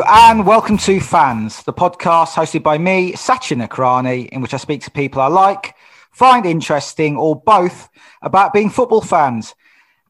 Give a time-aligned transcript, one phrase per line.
[0.00, 4.80] And welcome to Fans, the podcast hosted by me, Sachin Nakrani, in which I speak
[4.82, 5.74] to people I like,
[6.12, 7.90] find interesting, or both
[8.22, 9.54] about being football fans.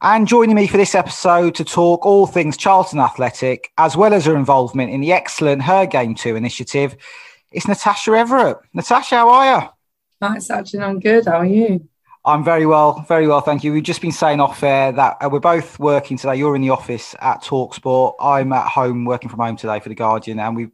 [0.01, 4.25] And joining me for this episode to talk all things Charlton Athletic, as well as
[4.25, 6.95] her involvement in the excellent Her Game Too initiative,
[7.51, 8.59] is Natasha Everett.
[8.73, 9.67] Natasha, how are you?
[10.21, 10.81] Hi, Sachin.
[10.81, 11.25] I'm good.
[11.25, 11.89] How are you?
[12.25, 13.73] I'm very well, very well, thank you.
[13.73, 16.37] We've just been saying off air that uh, we're both working today.
[16.37, 18.15] You're in the office at Talksport.
[18.17, 20.69] I'm at home working from home today for the Guardian, and we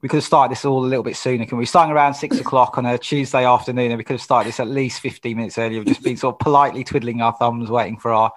[0.00, 1.44] we could have started this all a little bit sooner.
[1.46, 1.66] Can we?
[1.66, 4.68] Starting around six o'clock on a Tuesday afternoon, and we could have started this at
[4.68, 5.80] least 15 minutes earlier.
[5.80, 8.30] We've just been sort of politely twiddling our thumbs, waiting for our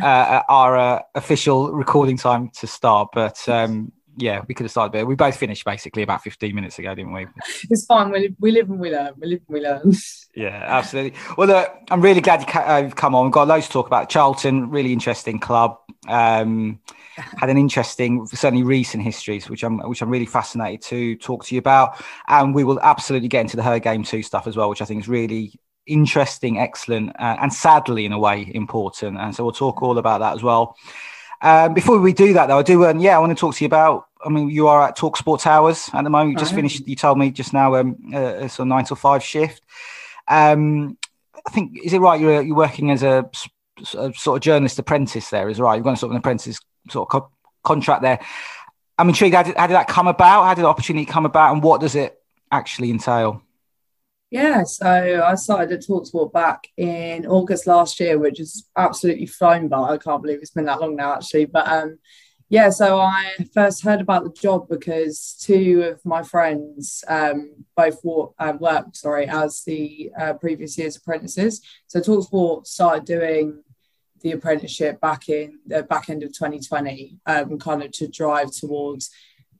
[0.00, 3.08] uh, our uh, official recording time to start.
[3.12, 6.78] But um, yeah, we could have started but We both finished basically about 15 minutes
[6.78, 7.26] ago, didn't we?
[7.70, 8.10] It's fine.
[8.10, 9.12] We live, we live and we learn.
[9.18, 9.92] We live and we learn.
[10.36, 11.18] Yeah, absolutely.
[11.38, 13.24] Well, uh, I'm really glad you've uh, come on.
[13.24, 14.10] We've got loads to talk about.
[14.10, 15.78] Charlton, really interesting club.
[16.08, 16.78] Um,
[17.16, 21.54] had an interesting, certainly recent histories, which I'm which I'm really fascinated to talk to
[21.54, 22.04] you about.
[22.28, 24.84] And we will absolutely get into the her game too stuff as well, which I
[24.84, 29.16] think is really interesting, excellent, uh, and sadly in a way important.
[29.18, 30.76] And so we'll talk all about that as well.
[31.42, 33.64] Um, before we do that, though, I do, um, yeah, I want to talk to
[33.64, 34.05] you about.
[34.24, 36.32] I mean, you are at Talk Sports Hours at the moment.
[36.32, 36.86] You just finished.
[36.88, 39.62] You told me just now um, uh, a sort of nine to five shift.
[40.28, 40.96] Um,
[41.46, 42.20] I think is it right?
[42.20, 43.28] You're you're working as a,
[43.94, 45.76] a sort of journalist apprentice there, is right?
[45.76, 46.58] You've got sort of an apprentice
[46.90, 47.30] sort of co-
[47.62, 48.20] contract there.
[48.98, 49.34] I'm intrigued.
[49.34, 50.44] How did, how did that come about?
[50.44, 53.42] How did the opportunity come about, and what does it actually entail?
[54.30, 59.68] Yeah, so I started at Talksport back in August last year, which is absolutely flown
[59.68, 59.90] by.
[59.90, 61.44] I can't believe it's been that long now, actually.
[61.44, 61.98] But um,
[62.48, 67.98] yeah, so I first heard about the job because two of my friends um, both
[68.38, 71.60] uh, worked, sorry, as the uh, previous year's apprentices.
[71.88, 73.62] So Talksport started doing
[74.20, 79.10] the apprenticeship back in the back end of 2020, um, kind of to drive towards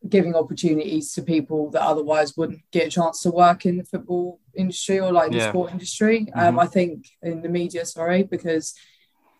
[0.08, 4.40] giving opportunities to people that otherwise wouldn't get a chance to work in the football
[4.54, 5.48] industry or like the yeah.
[5.48, 6.28] sport industry.
[6.34, 6.60] Um, mm-hmm.
[6.60, 8.74] I think in the media, sorry, because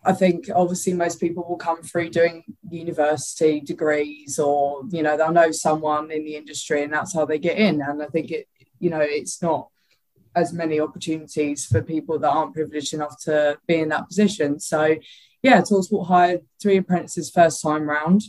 [0.07, 5.33] I think obviously most people will come through doing university degrees or you know they'll
[5.33, 7.81] know someone in the industry and that's how they get in.
[7.81, 8.47] And I think it
[8.79, 9.67] you know it's not
[10.33, 14.61] as many opportunities for people that aren't privileged enough to be in that position.
[14.61, 14.95] So
[15.43, 18.21] yeah, Talksport hired three apprentices first time round.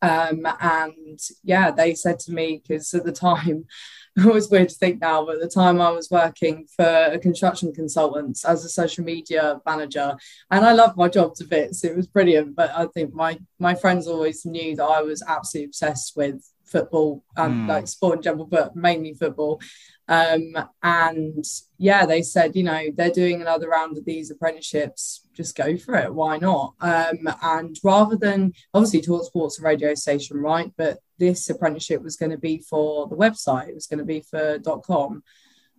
[0.00, 3.66] Um, and yeah, they said to me, because at the time,
[4.16, 7.18] it was weird to think now, but at the time I was working for a
[7.18, 10.16] construction consultant as a social media manager,
[10.50, 11.84] and I loved my job to bits.
[11.84, 15.66] It was brilliant, but I think my my friends always knew that I was absolutely
[15.66, 17.68] obsessed with football and mm.
[17.68, 19.60] like sport in general, but mainly football.
[20.08, 21.44] Um, and
[21.76, 25.26] yeah, they said, you know, they're doing another round of these apprenticeships.
[25.34, 26.14] Just go for it.
[26.14, 26.74] Why not?
[26.80, 30.72] Um, and rather than obviously Talk Sports a radio station, right?
[30.76, 33.68] But this apprenticeship was going to be for the website.
[33.68, 35.22] It was going to be for .com.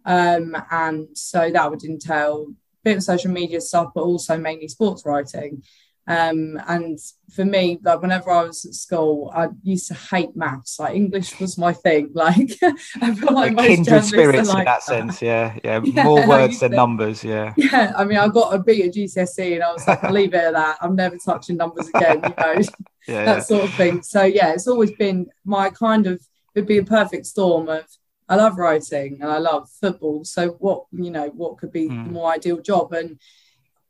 [0.05, 4.67] Um, and so that would entail a bit of social media stuff, but also mainly
[4.67, 5.63] sports writing.
[6.07, 6.97] Um, and
[7.35, 10.79] for me, like whenever I was at school, I used to hate maths.
[10.79, 12.11] Like English was my thing.
[12.15, 12.57] Like
[13.01, 15.21] I feel like most kindred spirits like in that, that, sense.
[15.21, 17.23] Yeah, yeah, yeah more words than to, numbers.
[17.23, 17.93] Yeah, yeah.
[17.95, 20.53] I mean, I got a B at GCSE, and I was like, leave it at
[20.53, 20.77] that.
[20.81, 22.21] I'm never touching numbers again.
[22.23, 22.61] You know,
[23.07, 23.39] yeah, that yeah.
[23.39, 24.01] sort of thing.
[24.01, 26.21] So yeah, it's always been my kind of.
[26.55, 27.85] It'd be a perfect storm of
[28.29, 30.23] I love writing and I love football.
[30.23, 32.05] So what you know, what could be mm.
[32.05, 32.93] the more ideal job?
[32.93, 33.19] And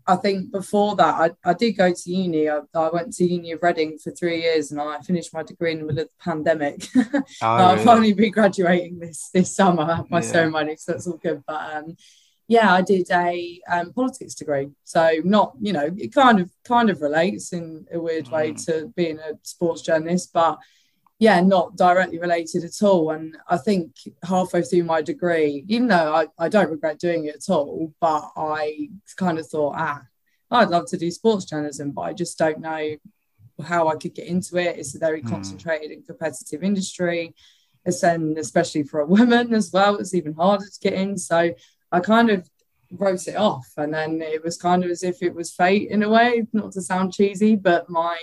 [0.09, 1.15] I think before that,
[1.45, 2.49] I, I did go to uni.
[2.49, 5.73] I, I, went to uni of Reading for three years, and I finished my degree
[5.73, 6.87] in the middle of the pandemic.
[7.41, 7.85] Oh, I'll really?
[7.85, 9.83] finally be graduating this this summer.
[9.83, 10.31] I have my yeah.
[10.31, 11.43] ceremony, so that's all good.
[11.45, 11.95] But um,
[12.47, 16.89] yeah, I did a um, politics degree, so not you know it kind of kind
[16.89, 18.31] of relates in a weird mm.
[18.31, 20.57] way to being a sports journalist, but
[21.19, 23.11] yeah, not directly related at all.
[23.11, 23.91] And I think
[24.23, 28.31] halfway through my degree, even though I, I don't regret doing it at all, but
[28.37, 30.01] I kind of thought, ah,
[30.49, 32.95] I'd love to do sports journalism, but I just don't know
[33.61, 34.77] how I could get into it.
[34.77, 35.29] It's a very mm.
[35.29, 37.35] concentrated and competitive industry.
[37.85, 41.17] It's then, especially for a woman as well, it's even harder to get in.
[41.17, 41.53] So
[41.91, 42.49] I kind of
[42.91, 43.67] wrote it off.
[43.75, 46.71] And then it was kind of as if it was fate in a way, not
[46.73, 48.17] to sound cheesy, but my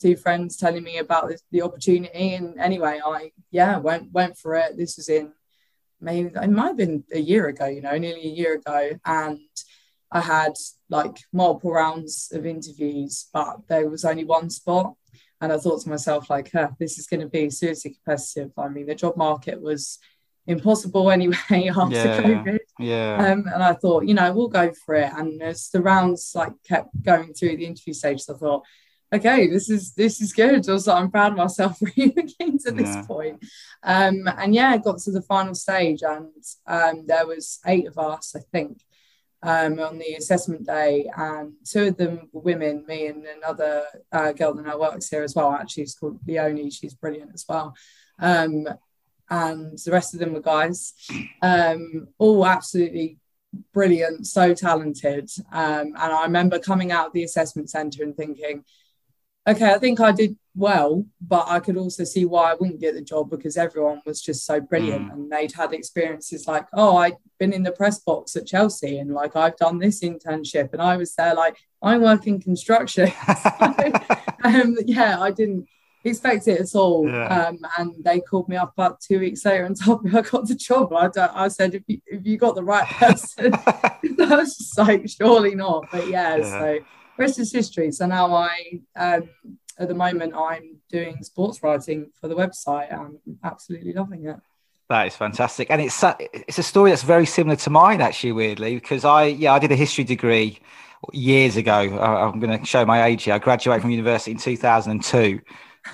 [0.00, 2.34] two friends telling me about this, the opportunity.
[2.34, 4.76] And anyway, I yeah went went for it.
[4.76, 5.32] This was in
[6.00, 9.40] maybe it might have been a year ago, you know, nearly a year ago, and
[10.10, 10.52] I had
[10.88, 14.94] like multiple rounds of interviews, but there was only one spot.
[15.40, 18.52] And I thought to myself, like, huh, this is going to be seriously competitive.
[18.56, 19.98] I mean, the job market was
[20.46, 22.58] impossible anyway after yeah, COVID.
[22.78, 23.16] Yeah.
[23.16, 25.12] Um, and I thought, you know, we'll go for it.
[25.14, 28.64] And as the rounds like kept going through the interview stages, I thought,
[29.12, 30.68] okay, this is this is good.
[30.68, 33.02] Also, I'm proud of myself for even getting to this yeah.
[33.02, 33.44] point.
[33.82, 36.32] Um, and yeah, I got to the final stage, and
[36.66, 38.82] um, there was eight of us, I think,
[39.42, 44.32] um, on the assessment day, and two of them were women, me and another uh,
[44.32, 45.52] girl that now works here as well.
[45.52, 46.70] Actually, she's called Leonie.
[46.70, 47.74] She's brilliant as well.
[48.18, 48.66] Um,
[49.28, 50.94] and the rest of them were guys,
[51.42, 53.18] um, all absolutely
[53.72, 55.28] brilliant, so talented.
[55.52, 58.64] Um, and I remember coming out of the assessment centre and thinking,
[59.46, 62.94] okay, I think I did well, but I could also see why I wouldn't get
[62.94, 65.12] the job because everyone was just so brilliant mm.
[65.12, 69.12] and they'd had experiences like, oh, I've been in the press box at Chelsea and
[69.12, 73.12] like I've done this internship and I was there like I'm working construction.
[73.42, 73.92] so,
[74.44, 75.68] um, yeah, I didn't
[76.04, 77.06] expect it at all.
[77.06, 77.26] Yeah.
[77.26, 80.48] Um, and they called me up about two weeks later and told me I got
[80.48, 80.92] the job.
[80.92, 85.08] I, I said, if you, if you got the right person, I was just like,
[85.08, 85.86] surely not.
[85.92, 86.50] But yeah, yeah.
[86.50, 86.78] so
[87.18, 87.92] is history.
[87.92, 89.28] So now I, um,
[89.78, 92.92] at the moment, I'm doing sports writing for the website.
[92.92, 94.36] I'm absolutely loving it.
[94.88, 98.30] That is fantastic, and it's it's a story that's very similar to mine, actually.
[98.30, 100.60] Weirdly, because I yeah I did a history degree
[101.12, 101.98] years ago.
[102.00, 103.34] I'm going to show my age here.
[103.34, 105.40] I graduated from university in 2002.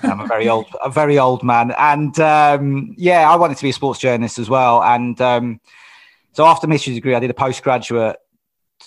[0.03, 3.69] I'm a very old, a very old man, and um, yeah, I wanted to be
[3.69, 4.83] a sports journalist as well.
[4.83, 5.59] And um,
[6.33, 8.17] so after my history degree, I did a postgraduate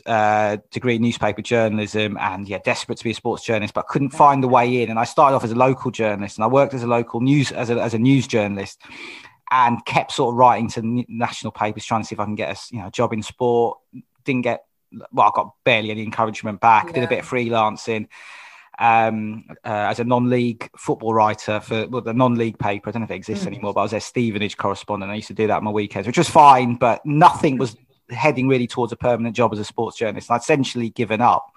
[0.06, 4.10] uh, degree in newspaper journalism and yeah, desperate to be a sports journalist, but couldn't
[4.10, 4.90] find the way in.
[4.90, 7.52] And I started off as a local journalist and I worked as a local news
[7.52, 8.80] as a, as a news journalist
[9.50, 12.56] and kept sort of writing to national papers trying to see if I can get
[12.56, 13.78] a you know job in sport.
[14.24, 14.64] Didn't get
[15.12, 16.86] well, I got barely any encouragement back.
[16.86, 16.92] Yeah.
[16.92, 18.08] Did a bit of freelancing
[18.78, 22.90] um, uh, as a non-league football writer for well, the non-league paper.
[22.90, 23.48] I don't know if it exists mm.
[23.48, 25.10] anymore, but I was their Stevenage correspondent.
[25.10, 27.76] I used to do that on my weekends, which was fine, but nothing was
[28.10, 30.30] heading really towards a permanent job as a sports journalist.
[30.30, 31.50] I'd essentially given up.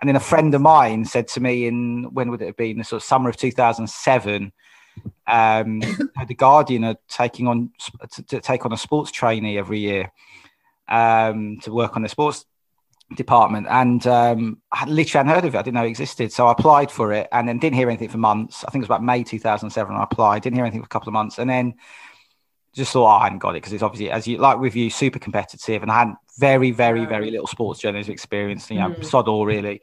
[0.00, 2.78] And then a friend of mine said to me in when would it have been
[2.78, 4.52] the sort of summer of 2007
[5.26, 5.80] um,
[6.28, 7.70] the Guardian are taking on
[8.12, 10.12] to, to, take on a sports trainee every year
[10.88, 12.44] um, to work on the sports
[13.16, 15.58] department, and um, I literally hadn't heard of it.
[15.58, 18.08] I didn't know it existed, so I applied for it, and then didn't hear anything
[18.08, 18.64] for months.
[18.64, 19.94] I think it was about May 2007.
[19.94, 21.74] I applied, didn't hear anything for a couple of months, and then
[22.74, 25.18] just thought I hadn't got it because it's obviously as you like with you super
[25.18, 28.70] competitive, and I had very, very, very little sports journalism experience.
[28.70, 29.04] You know, mm.
[29.04, 29.80] sod all really.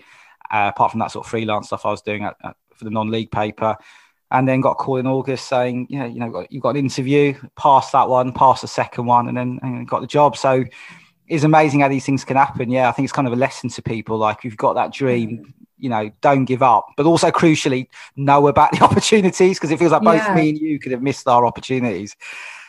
[0.52, 2.90] Uh, apart from that sort of freelance stuff I was doing at, at, for the
[2.90, 3.78] non-league paper,
[4.32, 7.34] and then got a call in August saying, yeah, you know, you've got an interview,
[7.56, 10.36] passed that one, passed the second one, and then and got the job.
[10.36, 10.66] So
[11.28, 12.70] it's amazing how these things can happen.
[12.70, 14.18] Yeah, I think it's kind of a lesson to people.
[14.18, 18.72] Like, you've got that dream, you know, don't give up, but also crucially, know about
[18.72, 20.36] the opportunities because it feels like both yeah.
[20.36, 22.16] me and you could have missed our opportunities.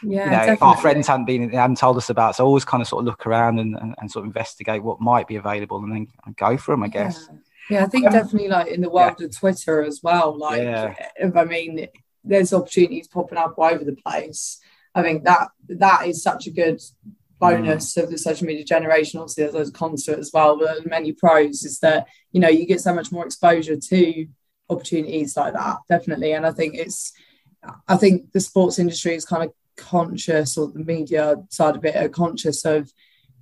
[0.03, 2.81] Yeah, you know, if our friends hadn't been hadn't told us about, so always kind
[2.81, 5.79] of sort of look around and, and, and sort of investigate what might be available
[5.79, 7.29] and then go for them, I guess.
[7.31, 7.39] Yeah.
[7.71, 9.27] Yeah, I think um, definitely like in the world yeah.
[9.27, 10.37] of Twitter as well.
[10.37, 10.95] Like, yeah.
[11.17, 11.87] if I mean,
[12.25, 14.59] there's opportunities popping up all over the place.
[14.95, 16.83] I think that that is such a good
[17.43, 18.03] bonus mm.
[18.03, 19.21] of the social media generation.
[19.21, 22.49] Obviously, there's those cons to it as well, but many pros is that you know
[22.49, 24.27] you get so much more exposure to
[24.71, 25.79] opportunities like that.
[25.89, 27.13] Definitely, and I think it's
[27.89, 31.97] I think the sports industry is kind of conscious, or the media side of it
[31.97, 32.91] are conscious of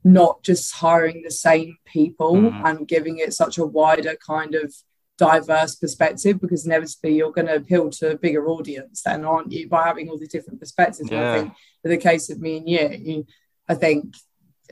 [0.02, 2.62] not just hiring the same people mm.
[2.64, 4.74] and giving it such a wider kind of
[5.18, 9.68] diverse perspective because inevitably you're going to appeal to a bigger audience then aren't you
[9.68, 11.30] by having all these different perspectives yeah.
[11.30, 11.52] i think
[11.84, 13.26] in the case of me and you
[13.70, 14.14] i think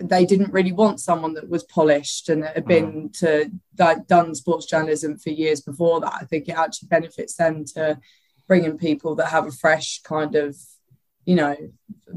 [0.02, 3.19] they didn't really want someone that was polished and had been mm.
[3.19, 6.14] to like done sports journalism for years before that.
[6.14, 7.99] I think it actually benefits them to
[8.47, 10.57] bring in people that have a fresh kind of
[11.25, 11.55] you know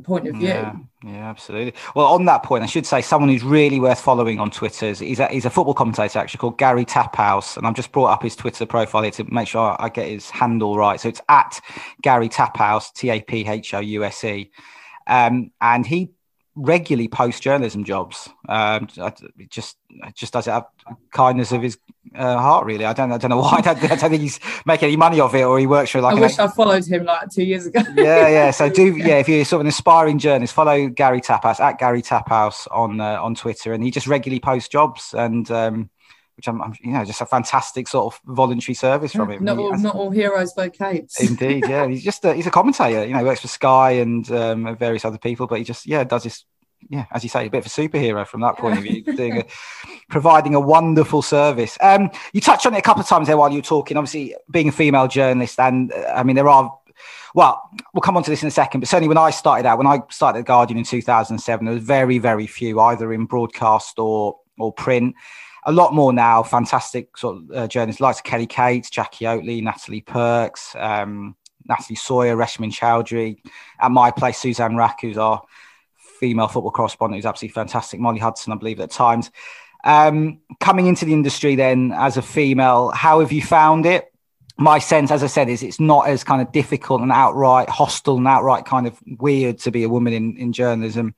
[0.03, 0.47] point of view.
[0.47, 1.73] Yeah, yeah absolutely.
[1.95, 4.99] Well on that point i should say someone who's really worth following on twitter is
[4.99, 8.23] he's a, he's a football commentator actually called gary taphouse and i've just brought up
[8.23, 11.01] his twitter profile here to make sure i get his handle right.
[11.01, 11.59] So it's at
[12.01, 14.51] gary taphouse t-a-p-h-o-u-s-e
[15.07, 16.11] um, and he
[16.55, 18.29] regularly post journalism jobs.
[18.49, 18.87] Um,
[19.49, 19.77] just
[20.13, 20.69] just does it out
[21.11, 21.77] kindness of his
[22.15, 22.85] uh, heart, really.
[22.85, 23.57] I don't I don't know why.
[23.57, 26.01] I don't, I don't, think he's making any money off it, or he works for
[26.01, 26.17] like.
[26.17, 27.81] I wish I followed him like two years ago.
[27.95, 28.51] yeah, yeah.
[28.51, 29.17] So do yeah.
[29.17, 33.21] If you're sort of an aspiring journalist, follow Gary Taphouse at Gary Taphouse on uh,
[33.21, 35.49] on Twitter, and he just regularly posts jobs and.
[35.51, 35.89] Um,
[36.41, 39.43] which I'm, I'm, you know, just a fantastic sort of voluntary service from him.
[39.43, 41.21] Not all, not all heroes wear capes.
[41.21, 41.87] Indeed, yeah.
[41.87, 43.05] He's just a, he's a commentator.
[43.05, 46.23] You know, works for Sky and um, various other people, but he just yeah does
[46.23, 46.45] this
[46.89, 49.37] yeah, as you say, a bit of a superhero from that point of view, doing
[49.37, 49.45] a,
[50.09, 51.77] providing a wonderful service.
[51.79, 53.97] Um, you touched on it a couple of times there while you were talking.
[53.97, 56.75] Obviously, being a female journalist, and uh, I mean, there are.
[57.35, 57.61] Well,
[57.93, 59.85] we'll come on to this in a second, but certainly when I started out, when
[59.87, 64.39] I started at Guardian in 2007, there was very, very few either in broadcast or
[64.57, 65.15] or print.
[65.65, 66.43] A lot more now.
[66.43, 71.35] Fantastic sort of uh, journalists like Kelly Cates, Jackie Oatley, Natalie Perks, um,
[71.67, 73.37] Natalie Sawyer, Reshmin Chowdhury.
[73.79, 75.41] At my place, Suzanne Wrack, who's our
[76.19, 77.99] female football correspondent, who's absolutely fantastic.
[77.99, 79.29] Molly Hudson, I believe, at times.
[79.83, 84.11] Um, coming into the industry then as a female, how have you found it?
[84.61, 88.17] my sense, as I said, is it's not as kind of difficult and outright hostile
[88.17, 91.15] and outright kind of weird to be a woman in, in journalism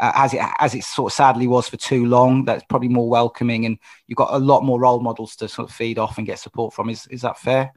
[0.00, 2.44] uh, as it as it sort of sadly was for too long.
[2.44, 5.76] That's probably more welcoming, and you've got a lot more role models to sort of
[5.76, 6.90] feed off and get support from.
[6.90, 7.72] Is is that fair?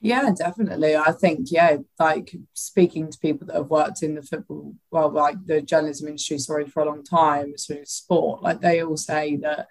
[0.00, 0.94] Yeah, definitely.
[0.94, 5.44] I think yeah, like speaking to people that have worked in the football, well, like
[5.44, 9.36] the journalism industry, sorry, for a long time, sort of sport, like they all say
[9.38, 9.66] that,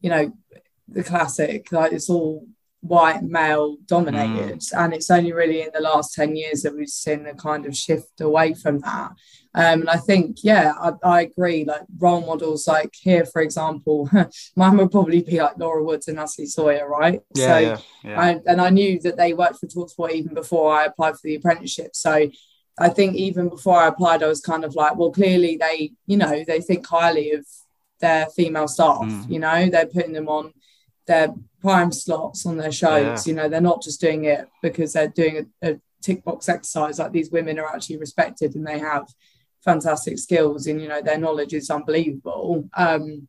[0.00, 0.32] you know,
[0.88, 2.46] the classic, like it's all
[2.80, 4.84] white male dominated mm.
[4.84, 7.76] and it's only really in the last 10 years that we've seen a kind of
[7.76, 9.12] shift away from that
[9.54, 14.08] um, and I think yeah I, I, agree like role models like here for example
[14.56, 18.20] mine would probably be like Laura Woods and Natalie Sawyer right yeah, so yeah, yeah.
[18.20, 21.34] I, and I knew that they worked for Talksport even before I applied for the
[21.34, 22.28] apprenticeship so
[22.78, 26.16] I think even before I applied I was kind of like well clearly they you
[26.16, 27.46] know they think highly of
[28.00, 29.30] their female staff mm.
[29.30, 30.52] you know they're putting them on
[31.06, 33.26] their prime slots on their shows.
[33.26, 33.30] Yeah.
[33.30, 36.98] You know, they're not just doing it because they're doing a, a tick box exercise.
[36.98, 39.06] Like these women are actually respected and they have
[39.64, 42.68] fantastic skills and you know their knowledge is unbelievable.
[42.76, 43.28] Um,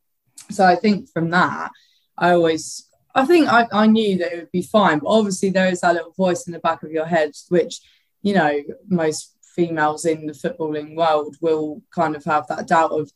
[0.50, 1.70] so I think from that,
[2.16, 5.68] I always I think I, I knew that it would be fine, but obviously there
[5.68, 7.80] is that little voice in the back of your head, which
[8.22, 13.10] you know most females in the footballing world will kind of have that doubt of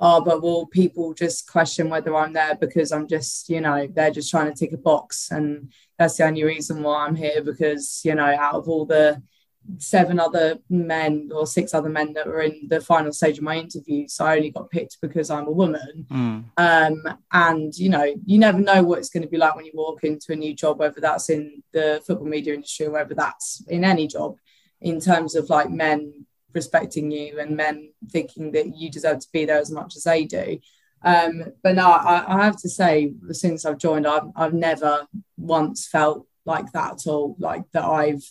[0.00, 4.10] oh, but will people just question whether I'm there because I'm just, you know, they're
[4.10, 5.30] just trying to tick a box.
[5.30, 9.22] And that's the only reason why I'm here because, you know, out of all the
[9.78, 13.56] seven other men or six other men that were in the final stage of my
[13.56, 16.06] interview, so I only got picked because I'm a woman.
[16.10, 16.44] Mm.
[16.56, 19.72] Um, and, you know, you never know what it's going to be like when you
[19.74, 23.62] walk into a new job, whether that's in the football media industry or whether that's
[23.68, 24.36] in any job
[24.80, 29.44] in terms of like men respecting you and men thinking that you deserve to be
[29.44, 30.58] there as much as they do.
[31.02, 35.06] Um, but no, I, I, have to say, since I've joined, I've, I've never
[35.36, 38.24] once felt like that at all, like that I've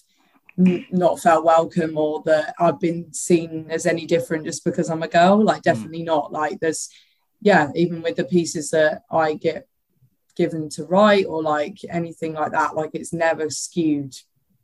[0.58, 5.08] not felt welcome or that I've been seen as any different just because I'm a
[5.08, 5.44] girl.
[5.44, 5.72] Like, hmm.
[5.72, 6.06] definitely mm.
[6.06, 6.32] not.
[6.32, 6.90] Like, there's,
[7.42, 9.68] yeah, even with the pieces that I get
[10.36, 14.16] given to write or like anything like that, like, it's never skewed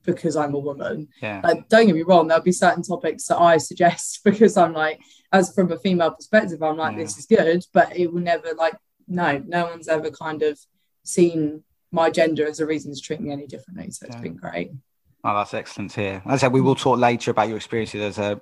[0.05, 1.09] because I'm a woman.
[1.21, 1.41] Yeah.
[1.43, 4.99] Like, don't get me wrong, there'll be certain topics that I suggest because I'm like,
[5.31, 7.03] as from a female perspective, I'm like, yeah.
[7.03, 8.75] this is good, but it will never like,
[9.07, 10.59] no, no one's ever kind of
[11.03, 13.89] seen my gender as a reason to treat me any differently.
[13.91, 14.21] So it's yeah.
[14.21, 14.71] been great.
[15.23, 16.21] Oh, that's excellent here.
[16.25, 18.41] As I said, we will talk later about your experiences as a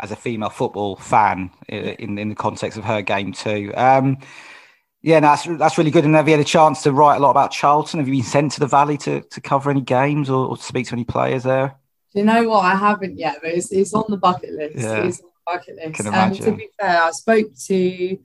[0.00, 3.72] as a female football fan in in the context of her game too.
[3.76, 4.18] Um,
[5.02, 6.04] yeah, no, that's that's really good.
[6.04, 7.98] And have you had a chance to write a lot about Charlton?
[7.98, 10.86] Have you been sent to the Valley to, to cover any games or, or speak
[10.88, 11.74] to any players there?
[12.12, 12.64] Do you know what?
[12.64, 14.76] I haven't yet, but it's, it's on the bucket list.
[14.76, 15.02] Yeah.
[15.02, 15.94] It's on the bucket list.
[15.94, 16.44] Can imagine.
[16.44, 18.18] Um, to be fair, I spoke to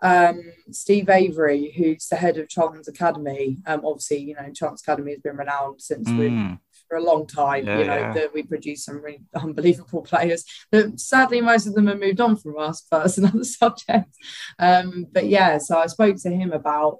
[0.00, 3.58] um, Steve Avory, who's the head of Charlton's Academy.
[3.66, 6.18] Um, obviously, you know, Charlton's Academy has been renowned since mm.
[6.18, 6.58] we
[6.92, 7.64] for a long time.
[7.64, 8.12] Yeah, you know yeah.
[8.12, 12.36] that we produce some really unbelievable players, but sadly most of them have moved on
[12.36, 12.86] from us.
[12.90, 14.14] But that's another subject.
[14.58, 16.98] Um, but yeah, so I spoke to him about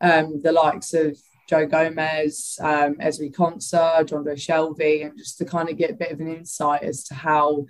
[0.00, 1.18] um, the likes of
[1.48, 6.12] Joe Gomez, um, Ezri Konsa, Jonjo Shelvey, and just to kind of get a bit
[6.12, 7.66] of an insight as to how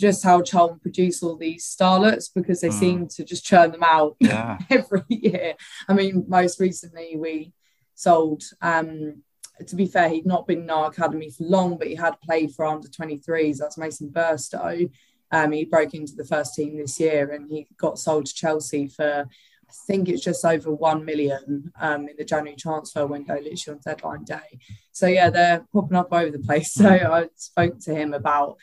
[0.00, 2.80] just how Charlton produce all these starlets because they mm.
[2.80, 4.56] seem to just churn them out yeah.
[4.70, 5.52] every year.
[5.86, 7.52] I mean, most recently we
[7.94, 9.22] sold um,
[9.66, 12.54] to be fair, he'd not been in our academy for long, but he had played
[12.54, 13.58] for under 23s.
[13.58, 14.90] That's Mason Burstow.
[15.32, 18.88] Um, he broke into the first team this year and he got sold to Chelsea
[18.88, 23.76] for, I think it's just over 1 million um, in the January transfer window, literally
[23.76, 24.58] on deadline day.
[24.92, 26.74] So, yeah, they're popping up over the place.
[26.74, 28.56] So, I spoke to him about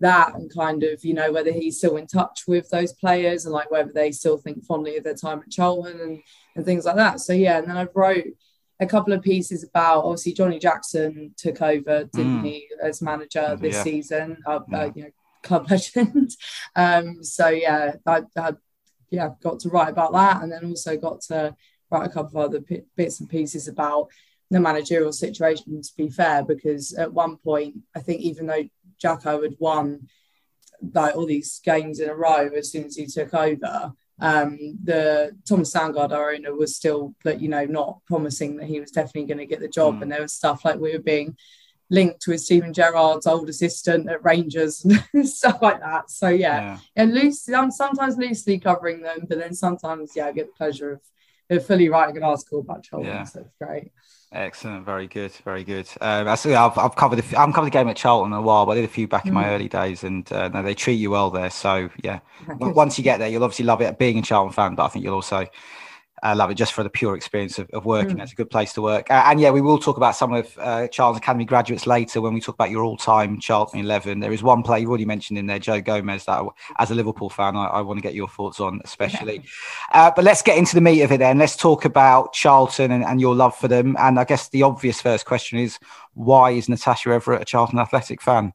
[0.00, 3.52] that and kind of, you know, whether he's still in touch with those players and
[3.52, 6.22] like whether they still think fondly of their time at Charlton and,
[6.56, 7.20] and things like that.
[7.20, 8.24] So, yeah, and then I wrote
[8.80, 12.44] a couple of pieces about obviously Johnny Jackson took over, didn't mm.
[12.44, 13.82] he, as manager this yeah.
[13.82, 14.78] season, uh, yeah.
[14.78, 15.10] uh, you know,
[15.42, 16.30] club legend.
[16.74, 18.52] um, so yeah, I, I,
[19.10, 21.54] yeah got to write about that, and then also got to
[21.90, 24.08] write a couple of other p- bits and pieces about
[24.50, 25.80] the managerial situation.
[25.80, 28.64] To be fair, because at one point, I think even though
[28.98, 30.08] Jacko had won
[30.92, 35.36] like all these games in a row as soon as he took over um, the
[35.48, 39.38] Thomas Sandgaard, our owner, was still, you know, not promising that he was definitely going
[39.38, 39.96] to get the job.
[39.96, 40.02] Mm.
[40.02, 41.36] And there was stuff like we were being
[41.90, 46.10] linked with Steven Gerrard's old assistant at Rangers and stuff like that.
[46.10, 46.78] So yeah, yeah.
[46.96, 50.92] and loosely, I'm sometimes loosely covering them, but then sometimes, yeah, I get the pleasure
[50.92, 51.00] of
[51.48, 53.12] they're fully writing an article about Charlton.
[53.12, 53.24] Yeah.
[53.24, 53.92] So it's great.
[54.34, 55.88] Excellent, very good, very good.
[56.00, 58.74] Um, I've, I've covered, a, I've covered the game at Charlton a while, but I
[58.74, 59.50] did a few back in my mm.
[59.50, 61.50] early days, and uh, no, they treat you well there.
[61.50, 62.18] So yeah,
[62.58, 63.96] once you get there, you'll obviously love it.
[63.96, 65.46] Being a Charlton fan, but I think you'll also
[66.24, 68.16] I love it just for the pure experience of, of working.
[68.16, 68.22] Mm.
[68.22, 69.10] It's a good place to work.
[69.10, 72.32] Uh, and yeah, we will talk about some of uh, Charlton Academy graduates later when
[72.32, 74.20] we talk about your all-time Charlton 11.
[74.20, 76.42] There is one player you've already mentioned in there, Joe Gomez, that
[76.78, 79.36] as a Liverpool fan, I, I want to get your thoughts on, especially.
[79.36, 79.42] Yeah.
[79.92, 81.38] Uh, but let's get into the meat of it then.
[81.38, 83.96] Let's talk about Charlton and, and your love for them.
[83.98, 85.78] And I guess the obvious first question is,
[86.14, 88.52] why is Natasha Everett a Charlton Athletic fan?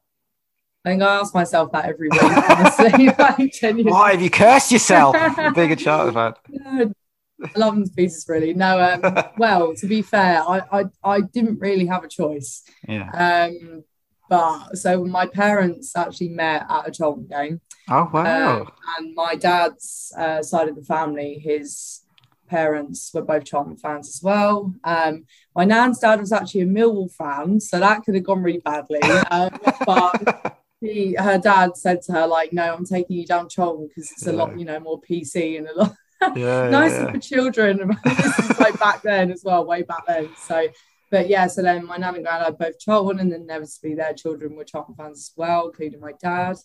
[0.84, 3.06] I think I ask myself that every week, honestly.
[3.18, 6.94] like, Why have you cursed yourself a Charlton fan?
[7.42, 8.54] I love them to pieces, really.
[8.54, 12.62] No, um, well, to be fair, I, I I didn't really have a choice.
[12.86, 13.10] Yeah.
[13.50, 13.84] Um,
[14.28, 17.60] but so my parents actually met at a Charlton game.
[17.88, 18.60] Oh wow!
[18.60, 18.68] Um,
[18.98, 22.02] and my dad's uh, side of the family, his
[22.46, 24.74] parents were both Charlton fans as well.
[24.84, 28.60] Um, my nan's dad was actually a Millwall fan, so that could have gone really
[28.60, 29.00] badly.
[29.30, 29.50] Um,
[29.86, 34.10] but he, her dad said to her, like, "No, I'm taking you down Charlton because
[34.10, 35.94] it's a lot, you know, more PC and a lot."
[36.36, 37.12] Yeah, nicer yeah.
[37.12, 37.98] for children.
[38.04, 40.30] this is like back then as well, way back then.
[40.36, 40.68] So,
[41.10, 44.56] but yeah, so then my nan and granddad both Charlton, and then inevitably their children
[44.56, 46.56] were Charlton fans as well, including my dad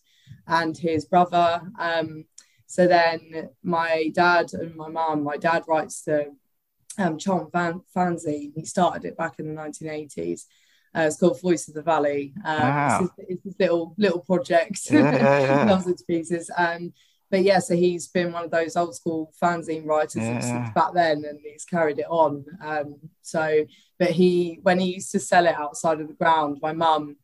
[0.48, 1.62] and his brother.
[1.80, 2.26] Um,
[2.68, 6.36] so then my dad and my mum, my dad writes the
[6.98, 8.54] um, Charlton fan- fanzine.
[8.56, 10.46] He started it back in the 1980s.
[10.96, 12.34] Uh, it's called Voice of the Valley.
[12.46, 13.00] Um, wow.
[13.02, 14.80] it's, this, it's, this, little little project.
[14.90, 15.66] Yeah, yeah, yeah.
[15.70, 16.50] Loves it to pieces.
[16.58, 16.94] And
[17.32, 20.40] but yeah, so he's been one of those old school fanzine writers yeah.
[20.40, 22.46] since back then, and he's carried it on.
[22.62, 23.66] Um, so,
[23.98, 27.18] but he, when he used to sell it outside of the ground, my mum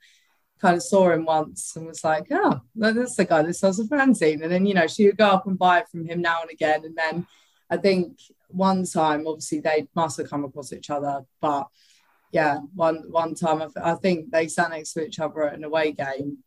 [0.60, 3.84] kind of saw him once and was like, "Oh, that's the guy that sells a
[3.84, 6.42] fanzine." And then you know she would go up and buy it from him now
[6.42, 6.84] and again.
[6.84, 7.28] And then
[7.70, 11.68] I think one time, obviously, they must have come across each other, but
[12.32, 15.64] yeah, one one time I, I think they sat next to each other at an
[15.64, 16.40] away game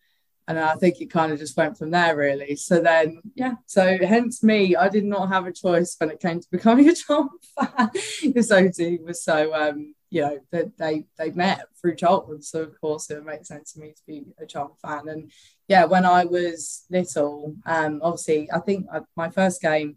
[0.47, 2.57] and I think it kind of just went from there really.
[2.57, 6.41] So then, yeah, so hence me, I did not have a choice when it came
[6.41, 7.91] to becoming a Charlton fan.
[8.23, 12.79] Because OT was so, um, you know, that they they met through Charlton, so of
[12.81, 15.09] course it would make sense to me to be a Charlton fan.
[15.09, 15.33] And
[15.67, 19.97] yeah, when I was little, um, obviously I think I, my first game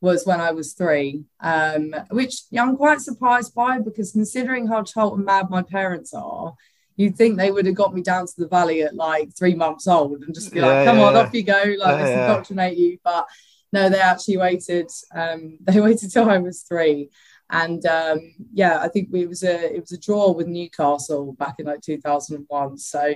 [0.00, 4.84] was when I was three, um, which yeah, I'm quite surprised by because considering how
[4.84, 6.54] Charlton mad my parents are
[6.98, 9.86] you'd think they would have got me down to the valley at like three months
[9.86, 12.98] old and just be like, come yeah, on, off you go, like let's indoctrinate you.
[13.04, 13.26] But
[13.72, 14.90] no, they actually waited.
[15.14, 17.08] Um, they waited till I was three.
[17.50, 21.54] And um, yeah, I think it was a it was a draw with Newcastle back
[21.60, 22.78] in like 2001.
[22.78, 23.14] So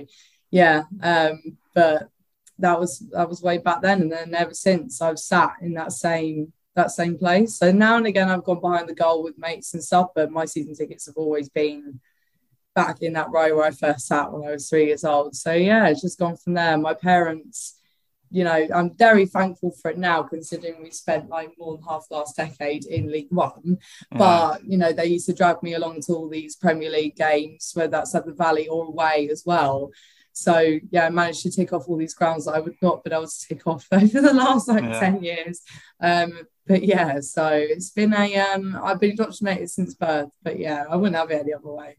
[0.49, 2.09] yeah, um, but
[2.59, 5.91] that was that was way back then, and then ever since I've sat in that
[5.91, 7.57] same that same place.
[7.57, 10.45] So now and again I've gone behind the goal with mates and stuff, but my
[10.45, 11.99] season tickets have always been
[12.75, 15.35] back in that row where I first sat when I was three years old.
[15.35, 16.77] So yeah, it's just gone from there.
[16.77, 17.79] My parents,
[18.31, 22.07] you know, I'm very thankful for it now, considering we spent like more than half
[22.09, 23.77] last decade in League One.
[24.11, 24.17] Yeah.
[24.17, 27.71] But you know, they used to drag me along to all these Premier League games,
[27.75, 29.91] whether that's at the Valley or away as well.
[30.33, 33.13] So yeah, I managed to tick off all these grounds that I would not been
[33.13, 34.99] able to tick off over the last like yeah.
[34.99, 35.61] 10 years.
[36.01, 40.85] Um, but yeah, so it's been a um I've been indoctrinated since birth, but yeah,
[40.89, 41.97] I wouldn't have it any other way.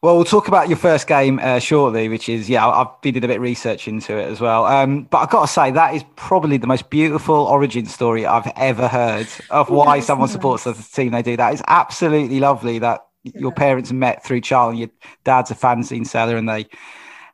[0.00, 3.24] Well, we'll talk about your first game uh, shortly, which is yeah, I've been doing
[3.24, 4.64] a bit of research into it as well.
[4.64, 8.50] Um, but I've got to say that is probably the most beautiful origin story I've
[8.54, 11.36] ever heard of why yes, someone supports the team they do.
[11.36, 13.32] That is absolutely lovely that yeah.
[13.40, 14.78] your parents met through Charlie.
[14.78, 14.90] Your
[15.24, 16.68] dad's a fanzine seller, and they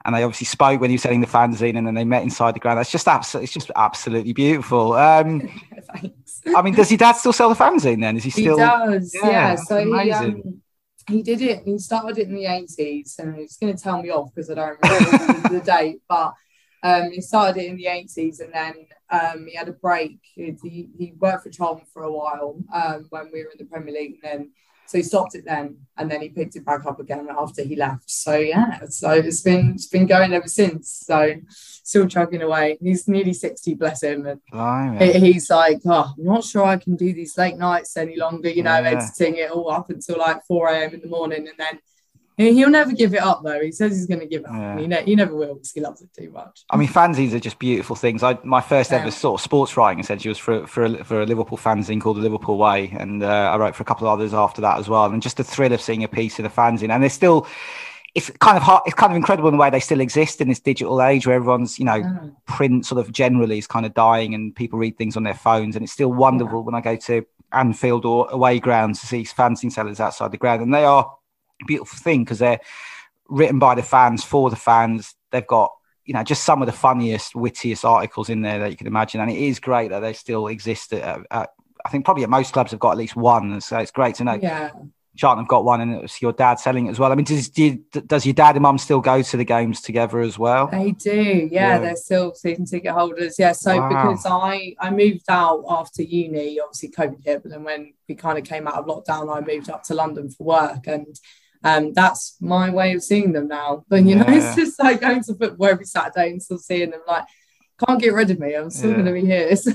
[0.06, 2.54] and they obviously spoke when you were selling the fanzine, and then they met inside
[2.54, 2.78] the ground.
[2.78, 4.94] That's just absolutely, it's just absolutely beautiful.
[4.94, 5.50] Um,
[6.56, 8.00] I mean, does your dad still sell the fanzine?
[8.00, 8.56] Then is he still?
[8.56, 9.14] He does.
[9.14, 9.30] Yeah.
[9.30, 10.62] yeah so he, um,
[11.08, 11.62] he did it.
[11.64, 14.54] He started it in the eighties, and he's going to tell me off because I
[14.54, 16.00] don't remember the date.
[16.08, 16.34] But
[16.82, 20.18] um, he started it in the eighties, and then um, he had a break.
[20.34, 20.56] He,
[20.98, 24.18] he worked for Charlton for a while um, when we were in the Premier League,
[24.22, 24.50] and then
[24.86, 27.76] so he stopped it then, and then he picked it back up again after he
[27.76, 28.10] left.
[28.10, 30.90] So yeah, so it's been it's been going ever since.
[31.06, 32.78] So still chugging away.
[32.80, 37.12] He's nearly sixty, bless him, and he's like, oh, I'm not sure I can do
[37.12, 38.48] these late nights any longer.
[38.48, 38.90] You know, yeah.
[38.90, 40.94] editing it all up until like four a.m.
[40.94, 41.78] in the morning, and then
[42.36, 43.60] He'll never give it up though.
[43.60, 44.54] He says he's going to give it up.
[44.54, 44.78] Yeah.
[44.78, 46.64] He, ne- he never will because he loves it too much.
[46.68, 48.22] I mean, fanzines are just beautiful things.
[48.22, 51.26] I my first ever sort of sports writing essentially was for for a, for a
[51.26, 54.34] Liverpool fanzine called the Liverpool Way, and uh, I wrote for a couple of others
[54.34, 55.04] after that as well.
[55.04, 57.46] And just the thrill of seeing a piece in a fanzine, and they're still.
[58.16, 60.46] It's kind of hard, it's kind of incredible in the way they still exist in
[60.46, 64.34] this digital age where everyone's, you know, print sort of generally is kind of dying
[64.34, 65.74] and people read things on their phones.
[65.74, 66.64] And it's still wonderful yeah.
[66.64, 70.62] when I go to Anfield or away grounds to see fanzine sellers outside the ground,
[70.62, 71.12] and they are
[71.66, 72.60] beautiful thing because they're
[73.28, 75.14] written by the fans for the fans.
[75.30, 75.72] They've got
[76.04, 79.20] you know just some of the funniest, wittiest articles in there that you can imagine,
[79.20, 80.92] and it is great that they still exist.
[80.92, 81.50] At, at,
[81.84, 84.24] I think probably at most clubs have got at least one, so it's great to
[84.24, 84.38] know.
[84.40, 84.70] Yeah.
[85.16, 87.12] Charlton have got one, and it was your dad selling it as well.
[87.12, 90.38] I mean, does does your dad and mum still go to the games together as
[90.38, 90.66] well?
[90.66, 91.74] They do, yeah.
[91.74, 91.78] yeah.
[91.78, 93.52] They're still season ticket holders, yeah.
[93.52, 93.88] So wow.
[93.88, 98.38] because I I moved out after uni, obviously COVID hit, but then when we kind
[98.38, 101.16] of came out of lockdown, I moved up to London for work, and
[101.64, 103.84] um, that's my way of seeing them now.
[103.88, 104.22] But you yeah.
[104.22, 107.00] know, it's just like going to football every Saturday and still seeing them.
[107.08, 107.24] Like,
[107.84, 108.54] can't get rid of me.
[108.54, 108.96] I'm still yeah.
[108.96, 109.56] going to be here.
[109.56, 109.72] So,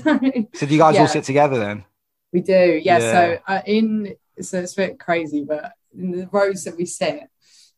[0.54, 1.84] so do you guys all sit together then?
[2.32, 2.98] We do, yeah.
[2.98, 7.24] So uh, in so it's a bit crazy, but in the rows that we sit,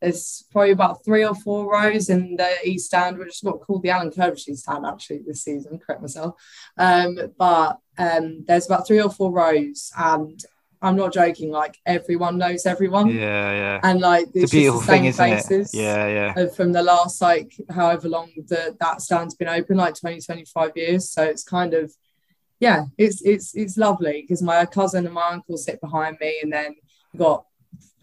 [0.02, 3.82] there's probably about three or four rows in the East Stand, which is not called
[3.82, 6.34] the Alan Curbishley stand actually this season, correct myself.
[6.76, 10.44] Um, but um, there's about three or four rows, and
[10.82, 13.08] I'm not joking, like everyone knows everyone.
[13.08, 13.80] Yeah, yeah.
[13.82, 15.78] And like it's, a beautiful thing, isn't faces it?
[15.78, 16.46] Yeah, yeah.
[16.48, 21.10] From the last like however long the, that stand's been open, like 20, 25 years.
[21.10, 21.92] So it's kind of
[22.58, 26.52] yeah, it's it's it's lovely because my cousin and my uncle sit behind me, and
[26.52, 26.76] then
[27.16, 27.44] got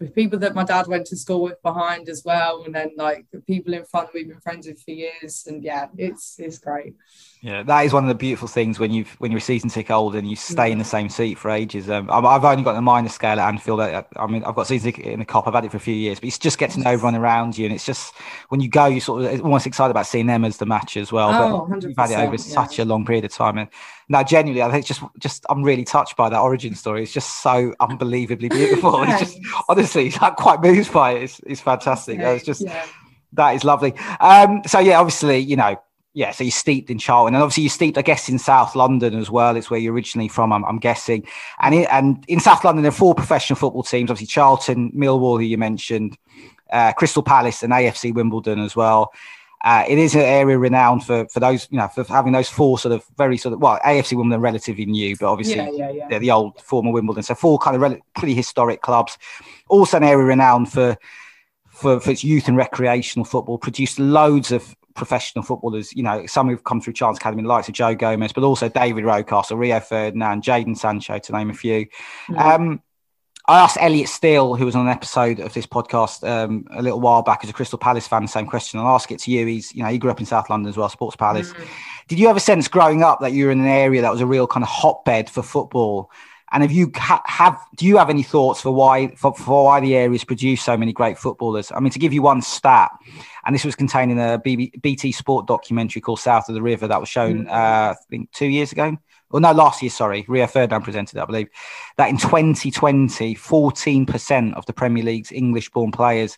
[0.08, 3.40] people that my dad went to school with behind as well, and then like the
[3.40, 6.94] people in front we've been friends with for years, and yeah, it's it's great.
[7.42, 9.92] Yeah, that is one of the beautiful things when you've when you're a season ticket
[9.92, 10.72] holder and you stay yeah.
[10.72, 11.88] in the same seat for ages.
[11.88, 13.80] Um, I've only got the minor scale at Anfield.
[13.80, 15.46] I, I mean, I've got season ticket in the Kop.
[15.46, 17.56] I've had it for a few years, but it's just getting to know everyone around
[17.56, 18.14] you, and it's just
[18.50, 21.12] when you go, you sort of almost excited about seeing them as the match as
[21.12, 21.30] well.
[21.32, 22.36] Oh, but you've had it over yeah.
[22.36, 23.68] such a long period of time, and
[24.10, 27.04] now genuinely, I think just just I'm really touched by that origin story.
[27.04, 29.02] It's just so unbelievably beautiful.
[29.08, 31.22] it's just honestly, I'm quite moved by it.
[31.24, 32.18] It's, it's fantastic.
[32.20, 32.86] It's just yeah.
[33.34, 33.94] that is lovely.
[34.20, 35.76] Um, so yeah, obviously, you know
[36.12, 39.14] yeah, so you're steeped in Charlton, and obviously you're steeped, I guess, in South London
[39.14, 39.56] as well.
[39.56, 41.24] It's where you're originally from, I'm, I'm guessing.
[41.60, 44.10] And it, and in South London, there are four professional football teams.
[44.10, 46.18] Obviously, Charlton, Millwall, who you mentioned,
[46.72, 49.12] uh, Crystal Palace, and AFC Wimbledon as well.
[49.62, 52.78] Uh, it is an area renowned for for those, you know, for having those four
[52.78, 56.08] sort of very sort of well, AFC Wimbledon relatively new, but obviously yeah, yeah, yeah.
[56.08, 57.22] they're the old former Wimbledon.
[57.22, 59.18] So four kind of rel- pretty historic clubs.
[59.68, 60.96] Also an area renowned for
[61.68, 63.58] for, for its youth and recreational football.
[63.58, 67.68] Produced loads of professional footballers, you know, some who've come through Chance Academy, the likes
[67.68, 71.86] of Joe Gomez, but also David Rocastle, Rio Ferdinand, Jadon Sancho, to name a few.
[72.28, 72.38] Mm-hmm.
[72.38, 72.82] Um,
[73.46, 77.00] I asked Elliot Steele, who was on an episode of this podcast um, a little
[77.00, 78.78] while back, as a Crystal Palace fan, the same question.
[78.78, 79.46] I'll ask it to you.
[79.46, 81.52] He's, you know, he grew up in South London as well, Sports Palace.
[81.52, 81.64] Mm-hmm.
[82.08, 84.20] Did you have a sense growing up that you were in an area that was
[84.20, 86.10] a real kind of hotbed for football?
[86.52, 89.78] And have you ha- have do you have any thoughts for why for, for why
[89.78, 91.70] the areas produce so many great footballers?
[91.70, 92.90] I mean, to give you one stat,
[93.44, 96.98] and this was contained in a BT Sport documentary called South of the River that
[96.98, 97.48] was shown, mm.
[97.48, 98.96] uh, I think, two years ago.
[99.30, 100.24] Or no, last year, sorry.
[100.28, 101.48] Rio Ferdinand presented it, I believe.
[101.96, 106.36] That in 2020, 14% of the Premier League's English born players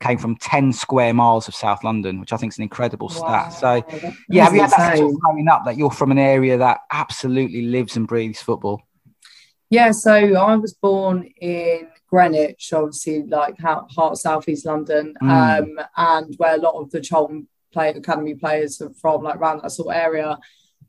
[0.00, 3.48] came from 10 square miles of South London, which I think is an incredible wow.
[3.48, 3.52] stat.
[3.52, 7.62] So, yeah, have you had that growing up that you're from an area that absolutely
[7.62, 8.82] lives and breathes football?
[9.70, 15.60] Yeah, so I was born in Greenwich, obviously, like heart of southeast London, mm.
[15.60, 19.62] um, and where a lot of the Charlton play academy players are from, like around
[19.62, 20.38] that sort of area.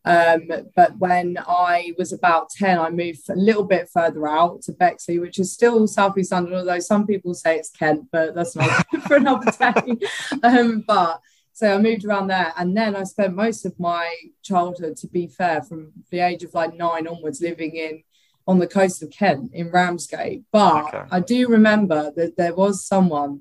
[0.05, 4.71] Um, but when I was about 10, I moved a little bit further out to
[4.71, 8.85] Bexley, which is still southeast London, although some people say it's Kent, but that's not
[9.07, 9.97] for another day.
[10.43, 11.21] Um, but
[11.53, 14.13] so I moved around there, and then I spent most of my
[14.43, 18.03] childhood, to be fair, from the age of like nine onwards, living in
[18.47, 20.43] on the coast of Kent in Ramsgate.
[20.51, 21.03] But okay.
[21.09, 23.39] I do remember that there was someone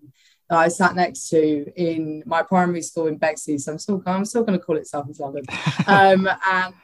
[0.51, 3.59] that I sat next to in my primary school in Bexley.
[3.59, 5.45] So I'm still I'm still going to call it South East London.
[5.87, 6.75] um, and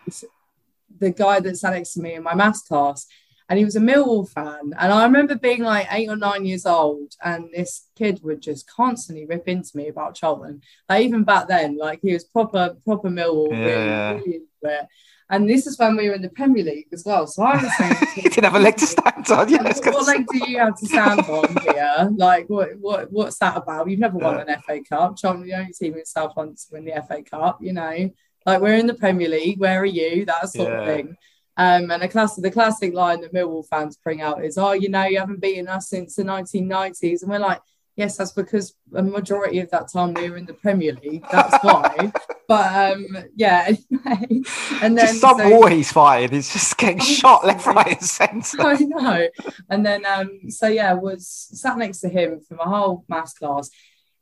[0.98, 3.06] the guy that sat next to me in my maths class,
[3.48, 4.72] and he was a Millwall fan.
[4.78, 8.70] And I remember being like eight or nine years old, and this kid would just
[8.70, 10.62] constantly rip into me about Charlton.
[10.88, 14.12] Like even back then, like he was proper proper Millwall, yeah.
[14.12, 14.86] really, really into it.
[15.30, 17.24] And this is when we were in the Premier League as well.
[17.28, 19.48] So I was saying, you didn't have a leg to stand on.
[19.48, 22.10] Yeah, what, what leg do you have to stand on here?
[22.16, 23.88] Like, what, what, what's that about?
[23.88, 25.16] You've never won an FA Cup.
[25.16, 27.58] Charlton, the only team in South London to win the FA Cup.
[27.62, 28.10] You know,
[28.44, 29.60] like we're in the Premier League.
[29.60, 30.24] Where are you?
[30.24, 30.80] That sort yeah.
[30.80, 31.16] of thing.
[31.56, 34.88] Um, and a classic, the classic line that Millwall fans bring out is, "Oh, you
[34.88, 37.60] know, you haven't beaten us since the 1990s," and we're like,
[38.00, 41.24] yes, that's because a majority of that time we were in the Premier League.
[41.30, 42.10] That's why.
[42.48, 44.42] but um, yeah, anyway.
[44.82, 46.30] And then just some so, war he's fighting.
[46.30, 48.62] He's just getting shot left, right, and centre.
[48.62, 49.28] I know.
[49.68, 53.68] And then um, so yeah, was sat next to him for my whole maths class.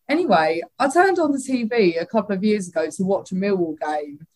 [0.09, 3.79] Anyway, I turned on the TV a couple of years ago to watch a Millwall
[3.79, 4.27] game,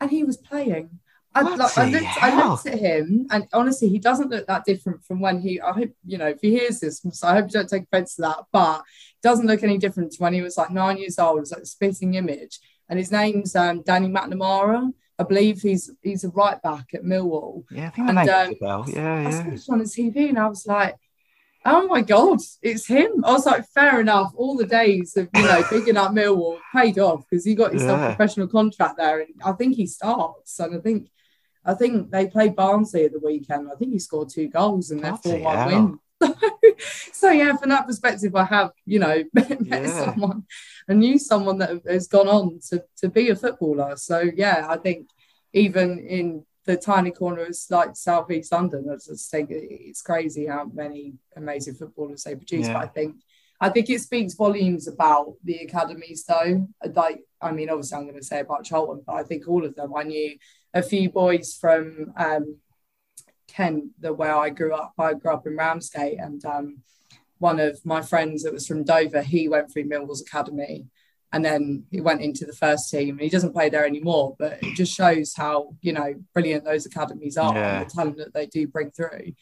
[0.00, 1.00] and he was playing.
[1.34, 5.04] I, like, I, looked, I, looked, at him, and honestly, he doesn't look that different
[5.04, 5.60] from when he.
[5.60, 8.16] I hope you know if he hears this, so I hope you don't take offense
[8.16, 8.38] to that.
[8.52, 8.82] But
[9.22, 11.40] doesn't look any different to when he was like nine years old.
[11.40, 14.92] It's like a spitting image, and his name's um, Danny McNamara.
[15.18, 17.64] I believe he's he's a right back at Millwall.
[17.70, 18.84] Yeah, I think and, um, well.
[18.88, 19.50] Yeah, yeah.
[19.52, 20.96] I saw on the TV, and I was like,
[21.64, 23.24] oh my god, it's him.
[23.24, 24.32] I was like, fair enough.
[24.36, 28.00] All the days of you know picking up Millwall paid off because he got himself
[28.00, 28.06] yeah.
[28.06, 30.58] a professional contract there, and I think he starts.
[30.58, 31.08] And I think
[31.64, 33.68] I think they played Barnsley at the weekend.
[33.70, 35.98] I think he scored two goals and their four one win.
[37.12, 40.04] so yeah, from that perspective, I have you know met yeah.
[40.04, 40.44] someone,
[40.88, 43.96] I knew someone that has gone on to to be a footballer.
[43.96, 45.08] So yeah, I think
[45.52, 50.70] even in the tiny corner of like southeast London, I just think it's crazy how
[50.72, 52.66] many amazing footballers they produce.
[52.66, 52.74] Yeah.
[52.74, 53.16] But I think
[53.62, 56.66] I think it speaks volumes about the academies, though.
[56.94, 59.76] Like, I mean, obviously, I'm going to say about Charlton, but I think all of
[59.76, 59.94] them.
[59.96, 60.36] I knew
[60.74, 62.56] a few boys from um,
[63.48, 64.94] Kent, the where I grew up.
[64.98, 66.78] I grew up in Ramsgate, and um,
[67.38, 70.86] one of my friends that was from Dover, he went through Millwall's academy,
[71.32, 73.10] and then he went into the first team.
[73.10, 76.86] And he doesn't play there anymore, but it just shows how you know brilliant those
[76.86, 77.80] academies are yeah.
[77.80, 79.32] and the talent that they do bring through.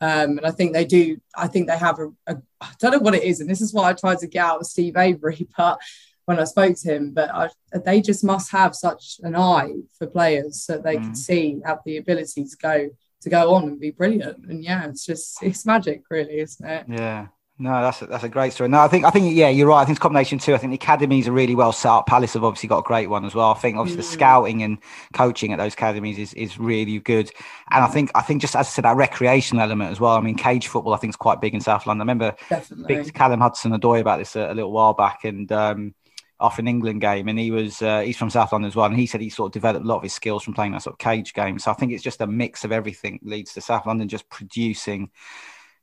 [0.00, 1.18] Um, and I think they do.
[1.34, 2.36] I think they have a, a.
[2.60, 4.60] I don't know what it is, and this is why I tried to get out
[4.60, 5.80] of Steve Avory, but
[6.26, 7.48] when I spoke to him, but I,
[7.84, 11.02] they just must have such an eye for players that they mm.
[11.02, 12.90] can see have the ability to go
[13.22, 14.44] to go on and be brilliant.
[14.46, 16.84] And yeah, it's just it's magic, really, isn't it?
[16.88, 17.28] Yeah.
[17.58, 18.68] No, that's a, that's a great story.
[18.68, 19.80] No, I think I think yeah, you're right.
[19.80, 20.54] I think it's combination too.
[20.54, 22.06] I think the academies are really well set up.
[22.06, 23.50] Palace have obviously got a great one as well.
[23.50, 24.06] I think obviously mm.
[24.06, 24.78] the scouting and
[25.14, 27.30] coaching at those academies is, is really good.
[27.70, 30.16] And I think I think just as I said, that recreational element as well.
[30.16, 32.02] I mean, cage football I think is quite big in South London.
[32.02, 32.94] I remember Definitely.
[32.94, 35.94] big Callum Hudson Odoi about this a, a, little while back, and um,
[36.38, 38.96] off an England game, and he was uh, he's from South London as well, and
[38.96, 40.94] he said he sort of developed a lot of his skills from playing that sort
[40.94, 41.58] of cage game.
[41.58, 45.10] So I think it's just a mix of everything leads to South London just producing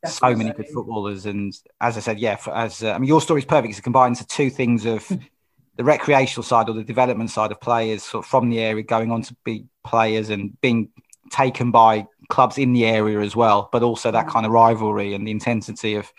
[0.03, 0.35] Definitely.
[0.35, 1.25] so many good footballers.
[1.25, 3.79] And as I said, yeah, for, as uh, I mean, your story is perfect because
[3.79, 5.07] it combines the two things of
[5.77, 9.11] the recreational side or the development side of players sort of from the area going
[9.11, 10.89] on to be players and being
[11.31, 15.27] taken by clubs in the area as well, but also that kind of rivalry and
[15.27, 16.11] the intensity of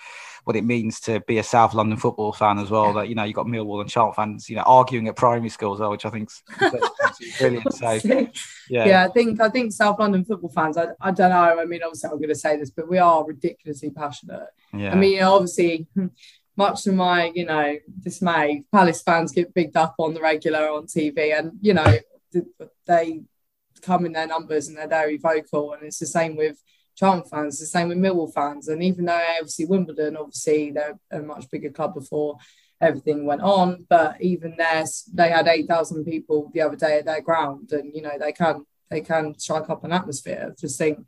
[0.44, 2.92] what it means to be a South London football fan as well.
[2.92, 5.80] That you know you've got Millwall and Charlton fans, you know, arguing at primary schools,
[5.80, 6.42] well, which I think is
[7.38, 7.72] brilliant.
[7.74, 8.28] So yeah,
[8.68, 10.76] yeah, I think I think South London football fans.
[10.76, 11.60] I, I don't know.
[11.60, 14.48] I mean, obviously, I'm going to say this, but we are ridiculously passionate.
[14.72, 14.92] Yeah.
[14.92, 15.86] I mean, obviously.
[15.94, 16.06] Hmm,
[16.56, 20.86] much to my, you know, dismay, Palace fans get bigged up on the regular on
[20.86, 21.98] TV, and you know,
[22.86, 23.22] they
[23.82, 25.72] come in their numbers and they're very vocal.
[25.72, 26.62] And it's the same with
[26.96, 28.68] Charlton fans, the same with Millwall fans.
[28.68, 32.36] And even though obviously Wimbledon, obviously they're a much bigger club before
[32.80, 37.20] everything went on, but even there, they had 8,000 people the other day at their
[37.20, 37.72] ground.
[37.72, 40.54] And, you know, they can, they can strike up an atmosphere.
[40.58, 41.06] Just think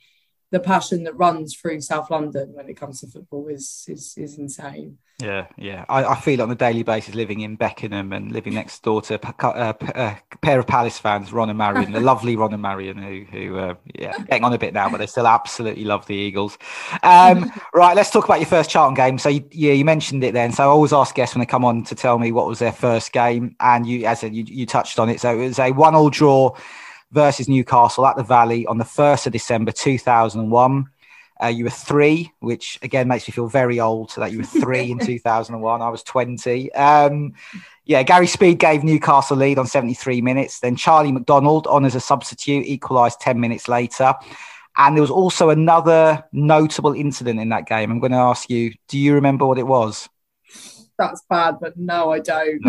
[0.51, 4.39] the passion that runs through South London when it comes to football is is, is
[4.39, 4.99] insane.
[5.19, 5.87] Yeah, yeah.
[5.89, 9.01] I, I, feel it on a daily basis living in Beckenham and living next door
[9.03, 12.61] to a, uh, a pair of Palace fans, Ron and Marion, the lovely Ron and
[12.61, 16.07] Marion, who, who uh, yeah, getting on a bit now, but they still absolutely love
[16.07, 16.59] the Eagles.
[17.03, 19.19] Um, right, let's talk about your first Charlton game.
[19.19, 20.53] So, you, yeah, you mentioned it then.
[20.53, 22.73] So, I always ask guests when they come on to tell me what was their
[22.73, 23.57] first game.
[23.61, 25.23] And you, as you, you touched on it.
[25.23, 26.55] So, it was a one all draw
[27.11, 30.87] versus Newcastle at the Valley on the 1st of December 2001.
[31.43, 34.91] Uh, you were three, which again makes me feel very old that you were three
[34.91, 35.83] in 2001.
[35.83, 36.73] I was 20.
[36.73, 37.35] Um,
[37.85, 40.61] yeah, Gary Speed gave Newcastle lead on 73 minutes.
[40.61, 44.15] Then Charlie MacDonald on as a substitute equalised 10 minutes later.
[44.79, 47.91] And there was also another notable incident in that game.
[47.91, 50.09] I'm going to ask you, do you remember what it was?
[50.99, 52.61] That's bad, but no, I don't.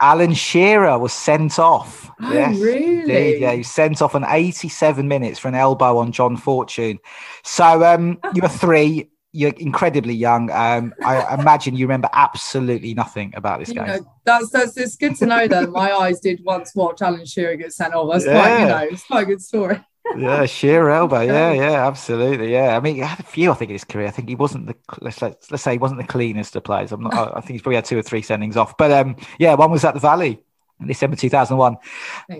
[0.00, 2.10] Alan Shearer was sent off.
[2.22, 3.00] Oh, yes, really?
[3.00, 3.40] Indeed.
[3.40, 6.98] Yeah, he sent off on 87 minutes for an elbow on John Fortune.
[7.42, 9.08] So um, you were three.
[9.32, 10.50] You're incredibly young.
[10.50, 13.86] Um, I imagine you remember absolutely nothing about this you game.
[13.86, 17.56] Know, that's that's it's good to know that my eyes did once watch Alan Shearer
[17.56, 18.12] get sent off.
[18.12, 18.32] That's yeah.
[18.32, 19.80] quite you know, it's quite a good story
[20.16, 21.20] yeah, sheer elbow.
[21.20, 22.52] Yeah, yeah, absolutely.
[22.52, 23.50] Yeah, I mean, he had a few.
[23.50, 24.06] I think in his career.
[24.06, 26.92] I think he wasn't the let's let's, let's say he wasn't the cleanest of players.
[26.92, 27.36] I'm not.
[27.36, 28.76] I think he's probably had two or three sendings off.
[28.76, 30.42] But um, yeah, one was at the Valley.
[30.80, 31.76] In December 2001.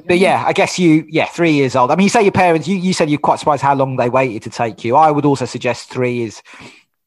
[0.06, 1.90] But yeah, I guess you, yeah, three years old.
[1.90, 4.08] I mean, you say your parents, you, you said you're quite surprised how long they
[4.08, 4.96] waited to take you.
[4.96, 6.42] I would also suggest three is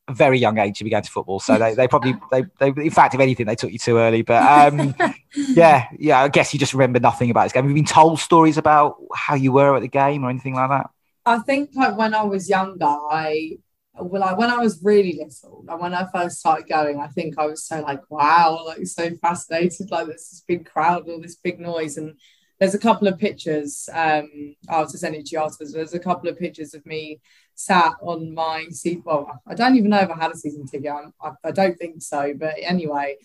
[0.08, 1.40] a very young age to be going to football.
[1.40, 4.22] So they, they probably they, they in fact if anything they took you too early.
[4.22, 4.96] But um,
[5.36, 7.64] yeah, yeah, I guess you just remember nothing about this game.
[7.64, 10.70] Have you been told stories about how you were at the game or anything like
[10.70, 10.90] that?
[11.26, 13.58] I think like when I was younger, I
[13.96, 17.38] well, like when I was really little, like when I first started going, I think
[17.38, 21.36] I was so like, wow, like so fascinated, like there's this big crowd, all this
[21.36, 21.98] big noise.
[21.98, 22.18] And
[22.60, 23.88] there's a couple of pictures.
[23.94, 25.74] Um, I'll just send it to you afterwards.
[25.74, 27.22] There's a couple of pictures of me
[27.56, 29.02] sat on my seat.
[29.06, 30.92] Well, I don't even know if I had a season ticket.
[30.92, 32.34] I, I don't think so.
[32.36, 33.18] But anyway,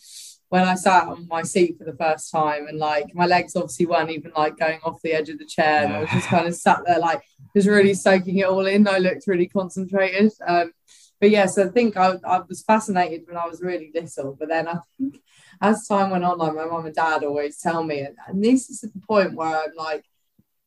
[0.49, 3.87] when I sat on my seat for the first time and like my legs obviously
[3.87, 5.85] weren't even like going off the edge of the chair.
[5.85, 7.23] And I was just kind of sat there like
[7.55, 8.89] just really soaking it all in.
[8.89, 10.33] I looked really concentrated.
[10.47, 10.73] Um,
[11.21, 14.37] but yes, I think I, I was fascinated when I was really little.
[14.39, 15.21] But then I think
[15.61, 18.71] as time went on, like my mum and dad always tell me, and, and this
[18.71, 20.05] is the point where I'm like,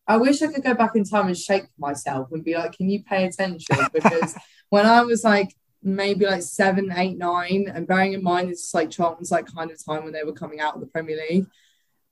[0.08, 2.90] I wish I could go back in time and shake myself and be like, can
[2.90, 3.78] you pay attention?
[3.94, 4.36] Because
[4.70, 8.92] when I was like maybe like seven, eight, nine, and bearing in mind it's like
[8.92, 11.48] Charlton's like kind of time when they were coming out of the Premier League,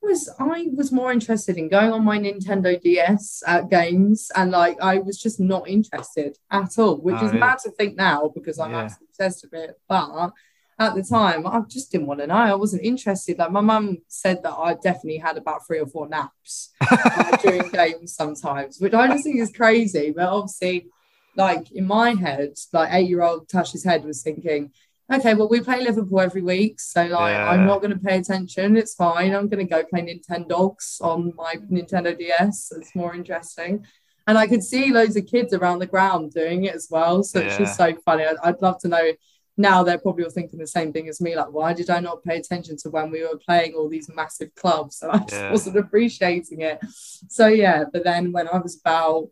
[0.02, 4.52] was I was more interested in going on my Nintendo DS at uh, games and
[4.52, 7.40] like I was just not interested at all, which oh, is yeah.
[7.40, 8.84] mad to think now because I'm yeah.
[8.84, 9.80] absolutely obsessed with it.
[9.88, 10.32] But
[10.80, 12.36] at the time, I just didn't want to know.
[12.36, 13.38] I wasn't interested.
[13.38, 17.70] Like my mum said that I definitely had about three or four naps uh, during
[17.70, 20.14] games sometimes, which I just think is crazy.
[20.16, 20.88] But obviously,
[21.36, 24.72] like in my head, like eight year old Tasha's head was thinking,
[25.12, 26.80] okay, well, we play Liverpool every week.
[26.80, 27.50] So, like, yeah.
[27.50, 28.78] I'm not going to pay attention.
[28.78, 29.34] It's fine.
[29.34, 32.72] I'm going to go play Nintendogs on my Nintendo DS.
[32.78, 33.86] It's more interesting.
[34.28, 37.24] And I could see loads of kids around the ground doing it as well.
[37.24, 37.48] So, yeah.
[37.48, 38.24] it's just so funny.
[38.24, 39.12] I'd, I'd love to know
[39.60, 42.24] now they're probably all thinking the same thing as me like why did i not
[42.24, 44.98] pay attention to when we were playing all these massive clubs?
[44.98, 45.52] So i just yeah.
[45.52, 46.80] wasn't appreciating it.
[47.28, 49.30] So yeah but then when i was about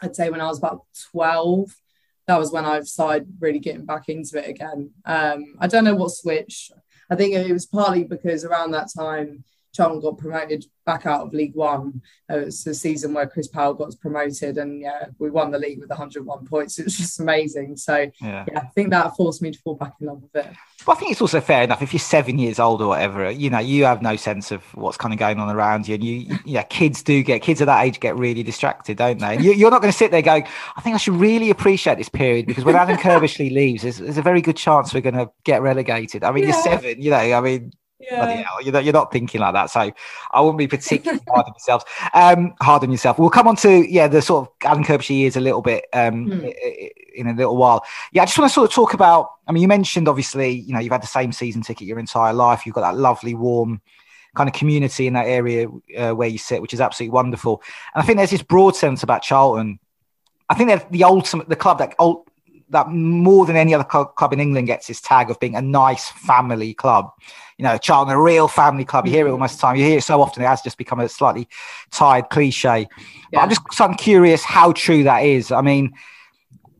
[0.00, 1.76] i'd say when i was about 12
[2.26, 4.90] that was when i started really getting back into it again.
[5.04, 6.72] Um, i don't know what switch.
[7.10, 11.32] I think it was partly because around that time Charlton got promoted back out of
[11.32, 12.02] League One.
[12.30, 15.58] Uh, it was the season where Chris Powell got promoted, and yeah, we won the
[15.58, 16.78] league with 101 points.
[16.82, 17.76] It was just amazing.
[17.76, 18.44] So yeah.
[18.50, 18.58] yeah.
[18.58, 20.52] I think that forced me to fall back in love with it.
[20.84, 23.30] But I think it's also fair enough if you're seven years old or whatever.
[23.30, 26.02] You know, you have no sense of what's kind of going on around you, and
[26.02, 29.36] you, yeah, kids do get kids at that age get really distracted, don't they?
[29.36, 30.44] And you, are not going to sit there going,
[30.76, 34.18] "I think I should really appreciate this period," because when Alan Curbishley leaves, there's, there's,
[34.18, 36.24] a very good chance we're going to get relegated.
[36.24, 36.50] I mean, yeah.
[36.50, 37.16] you're seven, you know.
[37.16, 38.44] I mean, yeah.
[38.62, 39.70] You're, not, you're not thinking like that.
[39.70, 39.92] So
[40.30, 41.84] I wouldn't be particularly hard on yourself.
[42.14, 43.18] Um, hard on yourself.
[43.18, 46.26] We'll come on to, yeah, the sort of Alan Curbishley years a little bit um,
[46.26, 46.90] mm.
[47.14, 47.84] in a little while.
[48.12, 50.72] Yeah, I just want to sort of talk about, I mean, you mentioned obviously, you
[50.72, 52.66] know, you've had the same season ticket your entire life.
[52.66, 53.80] You've got that lovely, warm
[54.34, 57.62] kind of community in that area uh, where you sit, which is absolutely wonderful.
[57.94, 59.78] And I think there's this broad sense about Charlton.
[60.48, 61.94] I think they're the ultimate, the club that
[62.72, 66.08] that more than any other club in England gets this tag of being a nice
[66.08, 67.10] family club.
[67.58, 69.06] You know, Charlton, a real family club.
[69.06, 69.76] You hear it almost the time.
[69.76, 71.48] You hear it so often, it has just become a slightly
[71.90, 72.80] tired cliche.
[72.80, 72.86] Yeah.
[73.32, 75.52] But I'm just I'm curious how true that is.
[75.52, 75.92] I mean,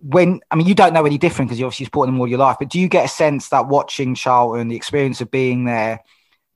[0.00, 2.38] when I mean, you don't know any different because you obviously supported them all your
[2.38, 6.00] life, but do you get a sense that watching Charlton, the experience of being there,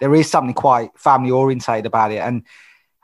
[0.01, 2.18] there is something quite family orientated about it?
[2.18, 2.42] And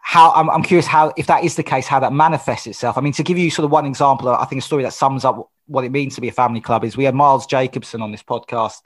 [0.05, 2.99] how I'm, I'm curious how, if that is the case, how that manifests itself.
[2.99, 5.25] I mean, to give you sort of one example, I think a story that sums
[5.25, 8.12] up what it means to be a family club is we had Miles Jacobson on
[8.12, 8.76] this podcast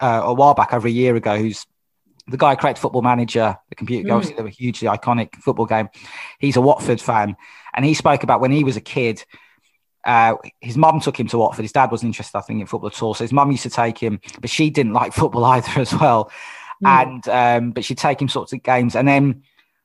[0.00, 1.66] uh, a while back, over a year ago, who's
[2.28, 4.14] the guy who created Football Manager, the computer mm.
[4.14, 5.88] obviously the hugely iconic football game.
[6.38, 7.36] He's a Watford fan,
[7.74, 9.24] and he spoke about when he was a kid.
[10.04, 11.64] Uh, his mum took him to Watford.
[11.64, 13.14] His dad wasn't interested, I think, in football at all.
[13.14, 16.30] So his mum used to take him, but she didn't like football either as well.
[16.82, 16.88] Mm.
[17.02, 19.42] And um, but she'd take him sorts of games, and then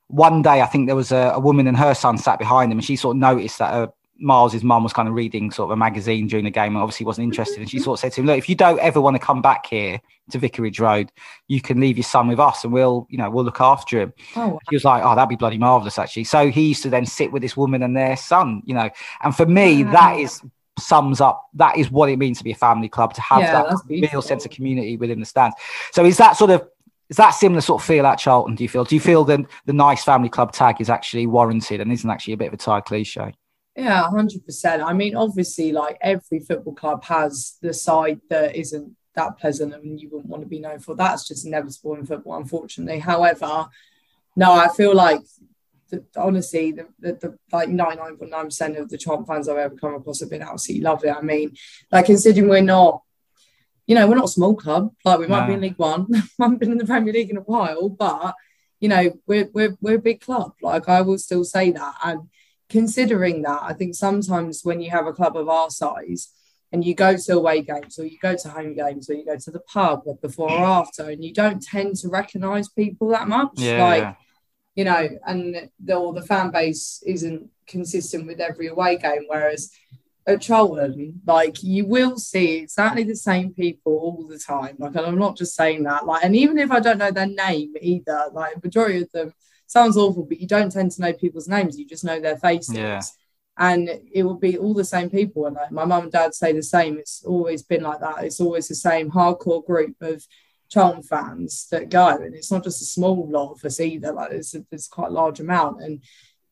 [0.08, 2.78] one day I think there was a, a, woman and her son sat behind him,
[2.78, 5.70] and she sort of noticed that her Miles's mum was kind of reading sort of
[5.72, 7.58] a magazine during the game and obviously wasn't interested.
[7.58, 9.40] And she sort of said to him, Look, if you don't ever want to come
[9.40, 10.00] back here
[10.30, 11.12] to Vicarage Road,
[11.46, 14.12] you can leave your son with us and we'll, you know, we'll look after him.
[14.36, 16.24] Oh, He was like, Oh, that'd be bloody marvelous, actually.
[16.24, 18.90] So he used to then sit with this woman and their son, you know.
[19.22, 20.42] And for me, that is
[20.78, 23.62] sums up that is what it means to be a family club, to have yeah,
[23.62, 25.56] that real sense of community within the stands.
[25.92, 26.68] So is that sort of
[27.08, 28.54] is that similar sort of feel at Charlton?
[28.54, 28.84] Do you feel?
[28.84, 32.34] Do you feel that the nice family club tag is actually warranted and isn't actually
[32.34, 33.34] a bit of a tired cliche?
[33.78, 34.82] Yeah, hundred percent.
[34.82, 40.00] I mean, obviously, like every football club has the side that isn't that pleasant and
[40.00, 40.96] you wouldn't want to be known for.
[40.96, 42.98] That's just inevitable in football, unfortunately.
[42.98, 43.68] However,
[44.34, 45.20] no, I feel like
[45.90, 50.20] the, honestly, the, the, the like 99.9% of the Trump fans I've ever come across
[50.20, 51.10] have been absolutely lovely.
[51.10, 51.56] I mean,
[51.92, 53.02] like considering we're not
[53.86, 54.92] you know, we're not a small club.
[55.04, 55.46] Like we might no.
[55.46, 56.08] be in League One.
[56.14, 58.34] I haven't been in the Premier League in a while, but
[58.80, 60.52] you know, we're we're we're a big club.
[60.60, 61.94] Like I will still say that.
[62.04, 62.28] And
[62.68, 66.28] considering that, I think sometimes when you have a club of our size
[66.70, 69.36] and you go to away games or you go to home games or you go
[69.36, 73.52] to the pub before or after and you don't tend to recognise people that much.
[73.54, 74.16] Yeah, like,
[74.74, 79.24] you know, and the, or the fan base isn't consistent with every away game.
[79.26, 79.70] Whereas
[80.26, 84.76] at Charlton, like you will see exactly the same people all the time.
[84.78, 86.04] Like, and I'm not just saying that.
[86.04, 89.32] Like, and even if I don't know their name either, like majority of them
[89.68, 91.78] sounds awful, but you don't tend to know people's names.
[91.78, 92.74] You just know their faces.
[92.74, 93.00] Yeah.
[93.56, 95.46] And it would be all the same people.
[95.46, 96.98] And like my mum and dad say the same.
[96.98, 98.24] It's always been like that.
[98.24, 100.26] It's always the same hardcore group of
[100.68, 102.08] Charlton fans that go.
[102.08, 104.12] And it's not just a small lot of us either.
[104.12, 105.82] Like it's, it's quite a large amount.
[105.82, 106.02] And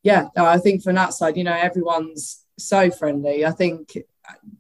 [0.03, 3.45] yeah, I think from that side, you know, everyone's so friendly.
[3.45, 3.97] I think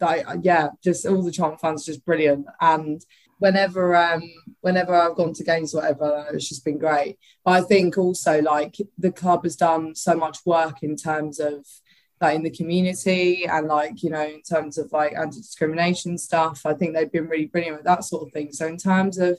[0.00, 2.46] like yeah, just all the Charlton fans just brilliant.
[2.60, 3.04] And
[3.38, 4.22] whenever um
[4.60, 7.18] whenever I've gone to games whatever it's just been great.
[7.44, 11.64] But I think also like the club has done so much work in terms of
[12.20, 16.62] like in the community and like you know in terms of like anti-discrimination stuff.
[16.64, 18.52] I think they've been really brilliant with that sort of thing.
[18.52, 19.38] So in terms of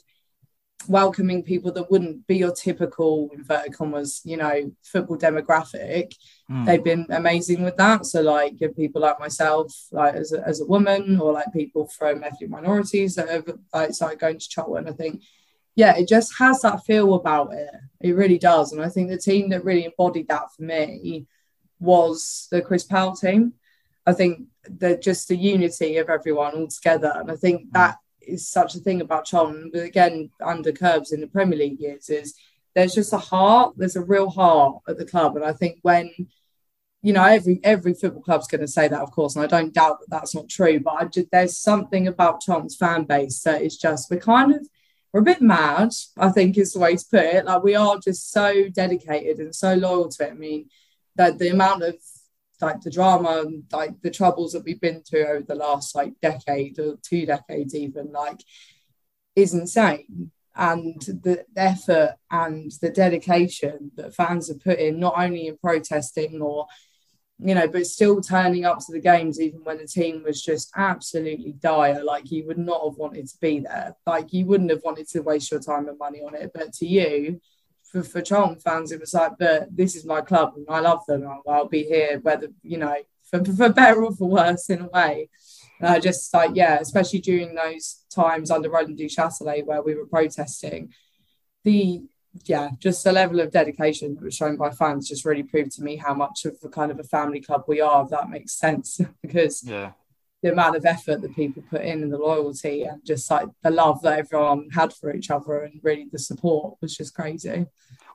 [0.88, 6.14] welcoming people that wouldn't be your typical inverted commas you know football demographic
[6.50, 6.66] mm.
[6.66, 10.66] they've been amazing with that so like people like myself like as a, as a
[10.66, 14.92] woman or like people from ethnic minorities that have like started going to Charlton I
[14.92, 15.24] think
[15.76, 17.70] yeah it just has that feel about it
[18.02, 21.26] it really does and I think the team that really embodied that for me
[21.80, 23.54] was the Chris Powell team
[24.06, 24.48] I think
[24.80, 27.70] that just the unity of everyone all together and I think hmm.
[27.74, 31.80] that is such a thing about Charlton, but again, under Curbs in the Premier League
[31.80, 32.36] years, is
[32.76, 35.36] there's just a heart, there's a real heart at the club.
[35.36, 36.12] And I think when,
[37.08, 39.74] you know, every every football club's going to say that, of course, and I don't
[39.74, 43.62] doubt that that's not true, but I just, there's something about Tom's fan base that
[43.62, 44.68] is just, we're kind of,
[45.14, 47.46] we're a bit mad, I think is the way to put it.
[47.46, 50.32] Like we are just so dedicated and so loyal to it.
[50.32, 50.68] I mean,
[51.16, 51.96] that the amount of
[52.60, 56.12] like the drama and like the troubles that we've been through over the last like
[56.22, 58.44] decade or two decades even like
[59.34, 65.48] is insane and the effort and the dedication that fans have put in not only
[65.48, 66.66] in protesting or
[67.40, 70.72] you know but still turning up to the games even when the team was just
[70.76, 74.82] absolutely dire like you would not have wanted to be there like you wouldn't have
[74.84, 77.40] wanted to waste your time and money on it but to you
[77.92, 81.06] for, for Charlton fans, it was like, but this is my club and I love
[81.08, 81.28] them.
[81.28, 82.96] I'll, I'll be here, whether, you know,
[83.30, 85.30] for, for better or for worse in a way.
[85.82, 90.94] I just like, yeah, especially during those times under Roland Duchâtelet where we were protesting,
[91.64, 92.04] the,
[92.46, 95.84] yeah, just the level of dedication that was shown by fans just really proved to
[95.84, 98.54] me how much of a kind of a family club we are, if that makes
[98.54, 99.00] sense.
[99.22, 99.92] because yeah
[100.44, 103.72] the amount of effort that people put in and the loyalty and just like the
[103.72, 107.66] love that everyone had for each other and really the support was just crazy.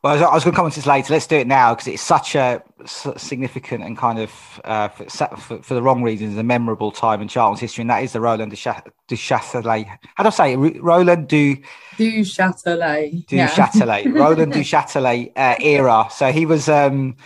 [0.03, 1.13] Well, I was going to comment this later.
[1.13, 5.05] Let's do it now because it's such a significant and kind of uh, for,
[5.37, 8.21] for, for, the wrong reasons a memorable time in Charlton's history, and that is the
[8.21, 9.87] Roland du Châtelet.
[10.17, 10.83] How do I say it?
[10.83, 11.55] Roland du
[11.97, 13.27] du Châtelet.
[13.29, 13.49] Du yeah.
[13.49, 14.13] Châtelet.
[14.19, 16.09] Roland du Châtelet uh, era.
[16.11, 16.69] So he was.
[16.69, 17.17] Um,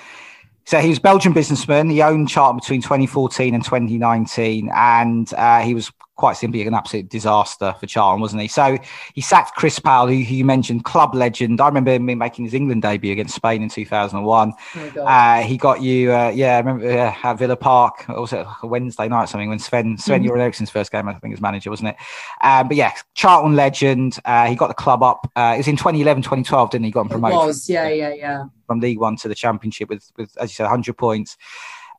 [0.66, 1.88] so he was Belgian businessman.
[1.88, 7.08] He owned Charlton between 2014 and 2019, and uh, he was quite simply an absolute
[7.08, 8.48] disaster for Charlton, wasn't he?
[8.48, 8.78] So
[9.14, 11.60] he sacked Chris Powell, who, you mentioned, club legend.
[11.60, 14.52] I remember him making his England debut against Spain in 2001.
[14.76, 18.62] Oh uh, he got you, uh, yeah, I remember uh, at Villa Park, also like
[18.62, 20.40] a Wednesday night or something when Sven, Sven mm-hmm.
[20.40, 21.96] Eriksson's first game, I think, as manager, wasn't it?
[22.40, 24.18] Um, but yeah, Charlton legend.
[24.24, 25.30] Uh, he got the club up.
[25.36, 26.90] Uh, it was in 2011, 2012, didn't he?
[26.90, 27.42] Got him promoted.
[27.42, 28.44] It was, yeah, yeah, yeah.
[28.66, 31.36] From League One to the Championship with, with as you said, 100 points.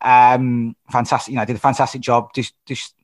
[0.01, 2.34] Um, fantastic, you know, did a fantastic job.
[2.34, 2.95] Just, just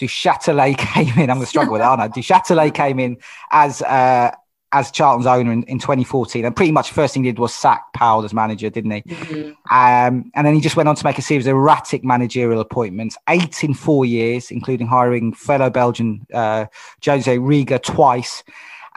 [0.00, 1.30] Du Châtelet came in.
[1.30, 2.08] I'm going to struggle with that, aren't I?
[2.08, 3.18] Du Châtelet came in
[3.50, 4.32] as uh,
[4.72, 7.52] as Charlton's owner in, in 2014, and pretty much the first thing he did was
[7.52, 9.02] sack Powell as manager, didn't he?
[9.02, 9.48] Mm-hmm.
[9.70, 13.18] Um, and then he just went on to make a series of erratic managerial appointments,
[13.28, 16.66] eight in four years, including hiring fellow Belgian uh,
[17.04, 18.42] Jose Riga twice.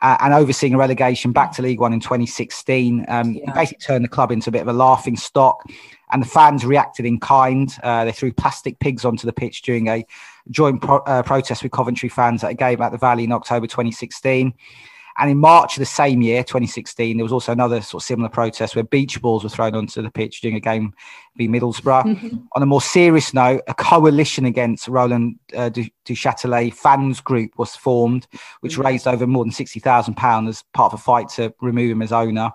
[0.01, 3.05] Uh, and overseeing a relegation back to League One in 2016.
[3.07, 3.45] Um, yeah.
[3.45, 5.63] He basically turned the club into a bit of a laughing stock,
[6.11, 7.73] and the fans reacted in kind.
[7.81, 10.05] Uh, they threw plastic pigs onto the pitch during a
[10.49, 13.67] joint pro- uh, protest with Coventry fans at a game at the Valley in October
[13.67, 14.53] 2016.
[15.17, 18.29] And in March of the same year, 2016, there was also another sort of similar
[18.29, 20.93] protest where beach balls were thrown onto the pitch during a game
[21.35, 22.03] v Middlesbrough.
[22.03, 22.37] Mm-hmm.
[22.55, 27.51] On a more serious note, a coalition against Roland uh, du, du Châtelet fans group
[27.57, 28.27] was formed,
[28.61, 28.87] which mm-hmm.
[28.87, 32.51] raised over more than £60,000 as part of a fight to remove him as owner.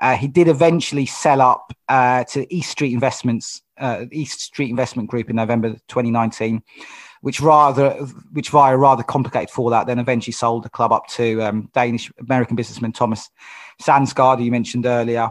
[0.00, 5.10] Uh, he did eventually sell up uh, to East Street Investments, uh, East Street Investment
[5.10, 6.62] Group in November 2019
[7.20, 7.90] which rather
[8.32, 12.10] which via a rather complicated fallout then eventually sold the club up to um, Danish
[12.18, 13.28] American businessman Thomas
[13.80, 15.30] Sandgaard, who you mentioned earlier,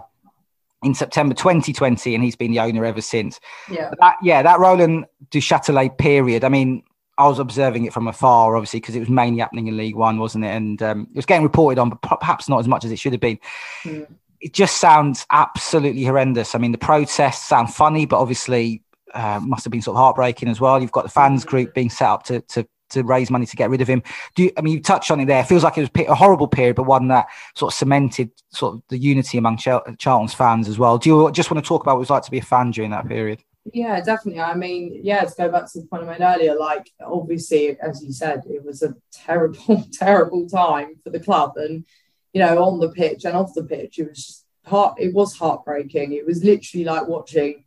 [0.84, 3.40] in September 2020, and he's been the owner ever since.
[3.70, 6.44] Yeah, that, yeah, that Roland du Châtelet period.
[6.44, 6.84] I mean,
[7.18, 10.20] I was observing it from afar, obviously, because it was mainly happening in League One,
[10.20, 10.50] wasn't it?
[10.50, 13.12] And um, it was getting reported on, but perhaps not as much as it should
[13.12, 13.40] have been.
[13.84, 14.08] Mm.
[14.40, 16.56] It just sounds absolutely horrendous.
[16.56, 18.84] I mean, the protests sound funny, but obviously
[19.14, 20.82] uh, must have been sort of heartbreaking as well.
[20.82, 23.70] You've got the fans group being set up to, to to raise money to get
[23.70, 24.02] rid of him.
[24.36, 25.42] Do you, I mean you touched on it there?
[25.42, 28.76] It feels like it was a horrible period, but one that sort of cemented sort
[28.76, 30.98] of the unity among Charlton's fans as well.
[30.98, 32.72] Do you just want to talk about what it was like to be a fan
[32.72, 33.44] during that period?
[33.74, 34.42] Yeah, definitely.
[34.42, 38.04] I mean, yeah, to go back to the point I made earlier, like obviously, as
[38.04, 41.86] you said, it was a terrible, terrible time for the club, and
[42.34, 44.96] you know, on the pitch and off the pitch, it was just heart.
[45.00, 46.14] It was heartbreaking.
[46.14, 47.64] It was literally like watching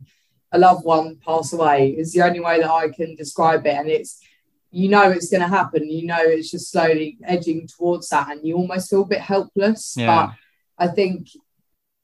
[0.53, 1.89] a loved one pass away.
[1.97, 4.21] Is the only way that I can describe it, and it's
[4.71, 5.89] you know it's going to happen.
[5.89, 9.95] You know it's just slowly edging towards that, and you almost feel a bit helpless.
[9.97, 10.07] Yeah.
[10.77, 11.27] But I think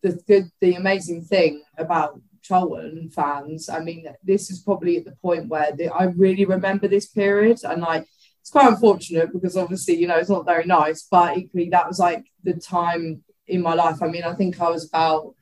[0.01, 3.69] the good, the amazing thing about Charlton fans.
[3.69, 7.59] I mean, this is probably at the point where the, I really remember this period,
[7.63, 8.05] and like
[8.41, 11.99] it's quite unfortunate because obviously, you know, it's not very nice, but equally that was
[11.99, 14.01] like the time in my life.
[14.01, 15.35] I mean, I think I was about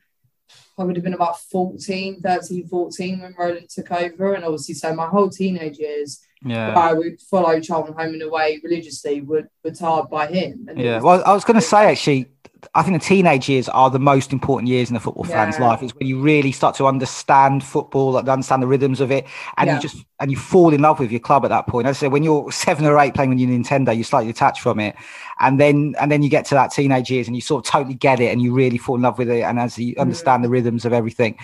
[0.78, 4.34] I would have been about 14, 13, 14 when Roland took over.
[4.34, 6.78] And obviously, so my whole teenage years, yeah.
[6.78, 10.66] I would follow Charlton home and away religiously, were, were tarred by him.
[10.68, 11.00] And yeah.
[11.00, 12.30] well, I was going to say actually,
[12.74, 15.44] I think the teenage years are the most important years in a football yeah.
[15.44, 15.82] fan's life.
[15.82, 19.26] It's when you really start to understand football, like understand the rhythms of it,
[19.56, 19.76] and yeah.
[19.76, 21.86] you just and you fall in love with your club at that point.
[21.86, 24.60] As I say when you're seven or eight playing with your Nintendo, you're slightly detached
[24.60, 24.96] from it,
[25.38, 27.94] and then and then you get to that teenage years and you sort of totally
[27.94, 30.00] get it, and you really fall in love with it, and as you mm.
[30.00, 31.38] understand the rhythms of everything.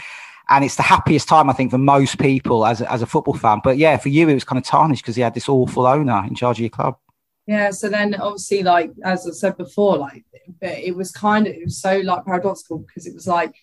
[0.48, 3.34] And it's the happiest time, I think, for most people as a, as a football
[3.34, 3.60] fan.
[3.64, 6.22] But yeah, for you, it was kind of tarnished because you had this awful owner
[6.26, 6.98] in charge of your club.
[7.46, 10.24] Yeah, so then obviously, like as I said before, like
[10.60, 13.54] but it was kind of it was so like paradoxical because it was like,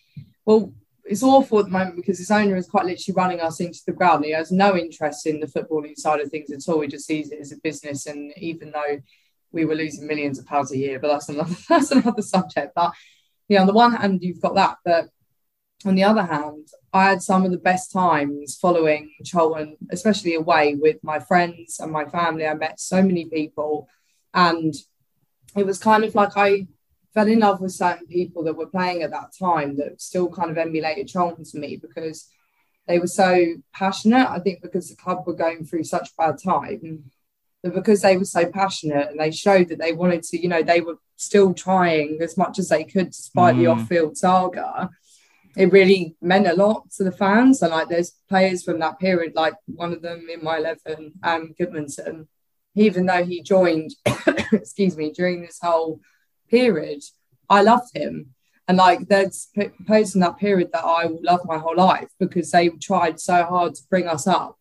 [0.46, 0.74] well,
[1.06, 3.92] it's awful at the moment because his owner is quite literally running us into the
[3.92, 4.24] ground.
[4.24, 6.82] He has no interest in the footballing side of things at all.
[6.82, 9.02] He just sees it as a business, and even though
[9.52, 12.74] we were losing millions of pounds a year, but that's another that's another subject.
[12.76, 12.94] But
[13.48, 15.10] yeah, on the one hand, you've got that, but
[15.86, 20.76] on the other hand, I had some of the best times following Charlton, especially away
[20.76, 22.46] with my friends and my family.
[22.46, 23.88] I met so many people,
[24.34, 24.74] and
[25.56, 26.68] it was kind of like I
[27.14, 30.52] fell in love with certain people that were playing at that time that still kind
[30.52, 32.30] of emulated Charlton to me because
[32.88, 34.30] they were so passionate.
[34.30, 37.12] I think because the club were going through such bad time,
[37.64, 40.64] that because they were so passionate and they showed that they wanted to, you know,
[40.64, 43.60] they were still trying as much as they could despite mm.
[43.60, 44.90] the off-field saga
[45.56, 47.62] it really meant a lot to the fans.
[47.62, 51.54] And like there's players from that period, like one of them in my 11, um,
[51.60, 52.28] Gudmundsson,
[52.76, 53.92] even though he joined,
[54.54, 56.00] excuse me, during this whole
[56.50, 57.02] period,
[57.50, 58.34] I loved him.
[58.68, 59.50] And like there's
[59.86, 63.44] players in that period that I will love my whole life because they tried so
[63.44, 64.58] hard to bring us up,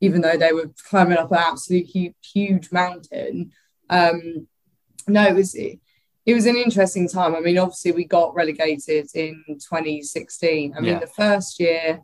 [0.00, 3.52] even though they were climbing up an absolute huge, huge mountain.
[3.88, 4.48] Um,
[5.06, 5.54] no, it was
[6.26, 7.34] it was an interesting time.
[7.34, 10.74] I mean, obviously, we got relegated in 2016.
[10.74, 10.98] I mean, yeah.
[10.98, 12.02] the first year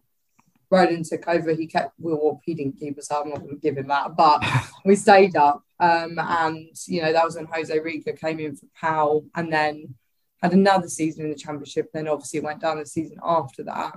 [0.70, 3.24] Roland took over, he kept, well, he didn't keep us up.
[3.24, 4.44] I'm not going to give him that, but
[4.84, 5.62] we stayed up.
[5.80, 9.94] Um, and, you know, that was when Jose Riga came in for Powell and then
[10.42, 11.90] had another season in the Championship.
[11.92, 13.94] Then obviously went down the season after that.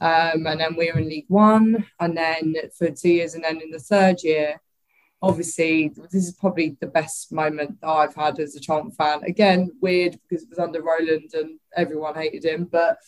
[0.00, 3.60] Um, and then we were in League One, and then for two years, and then
[3.62, 4.60] in the third year,
[5.22, 9.22] obviously this is probably the best moment that I've had as a Charlton fan.
[9.24, 12.98] Again, weird because it was under Roland and everyone hated him, but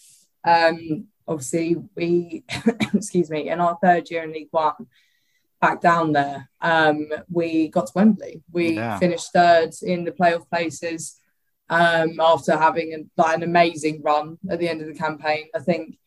[0.45, 2.45] um, obviously we,
[2.95, 4.87] excuse me, in our third year in League One,
[5.61, 8.43] back down there, um, we got to Wembley.
[8.51, 8.99] We yeah.
[8.99, 11.21] finished third in the playoff places
[11.69, 15.49] um, after having an, like an amazing run at the end of the campaign.
[15.55, 15.99] I think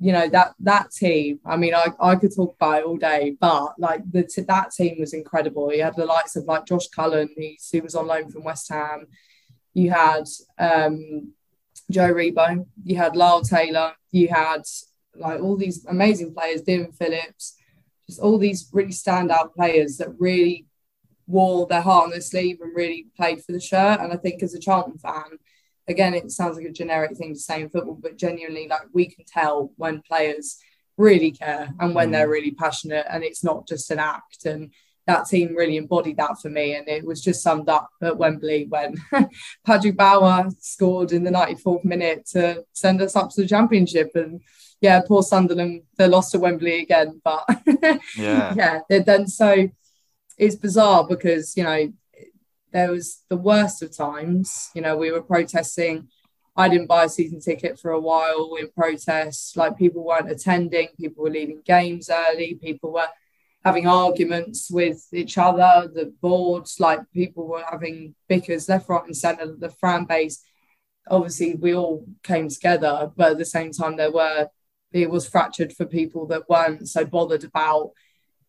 [0.00, 3.36] you know that that team i mean i, I could talk about it all day
[3.40, 5.72] but like the t- that team was incredible.
[5.72, 9.06] You had the likes of like josh cullen who was on loan from west ham.
[9.74, 10.24] You had
[10.58, 11.32] um,
[11.90, 14.62] joe aribo you had lyle taylor you had
[15.14, 17.56] like all these amazing players Dillon phillips
[18.06, 20.66] just all these really standout players that really
[21.26, 24.00] wore their heart on their sleeve and really played for the shirt.
[24.00, 25.38] And i think as a charlton fan
[25.88, 29.06] again, it sounds like a generic thing to say in football, but genuinely, like we
[29.06, 30.58] can tell when players
[30.96, 32.12] really care and when mm.
[32.12, 34.44] they're really passionate, and it's not just an act.
[34.44, 34.72] And
[35.06, 38.66] that team really embodied that for me, and it was just summed up at Wembley
[38.68, 38.96] when
[39.66, 44.10] Patrick Bauer scored in the 94th minute to send us up to the championship.
[44.14, 44.40] And
[44.80, 47.44] yeah, poor Sunderland, they lost to Wembley again, but
[48.16, 49.68] yeah, yeah, then so
[50.36, 51.92] it's bizarre because you know
[52.72, 54.70] there was the worst of times.
[54.74, 56.08] You know, we were protesting.
[56.56, 59.56] I didn't buy a season ticket for a while in protest.
[59.56, 63.08] Like people weren't attending, people were leaving games early, people were
[63.64, 69.16] having arguments with each other, the boards, like people were having bickers left, right, and
[69.16, 69.54] centre.
[69.56, 70.42] The fan base,
[71.08, 74.48] obviously, we all came together, but at the same time, there were
[74.92, 77.90] it was fractured for people that weren't so bothered about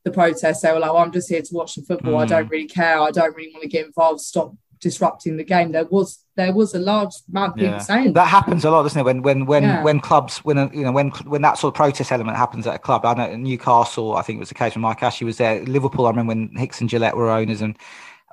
[0.03, 0.61] the protests.
[0.61, 2.13] They were like, well, I'm just here to watch the football.
[2.13, 2.23] Mm.
[2.23, 2.99] I don't really care.
[2.99, 4.21] I don't really want to get involved.
[4.21, 5.71] Stop disrupting the game.
[5.71, 7.79] There was there was a large amount of people yeah.
[7.79, 9.03] saying that, that happens a lot, doesn't it?
[9.03, 9.83] When when when yeah.
[9.83, 12.79] when clubs when you know when when that sort of protest element happens at a
[12.79, 13.05] club.
[13.05, 14.15] I know Newcastle.
[14.15, 15.63] I think it was the case when Mike Ashley was there.
[15.65, 16.05] Liverpool.
[16.05, 17.77] I remember when Hicks and Gillett were owners and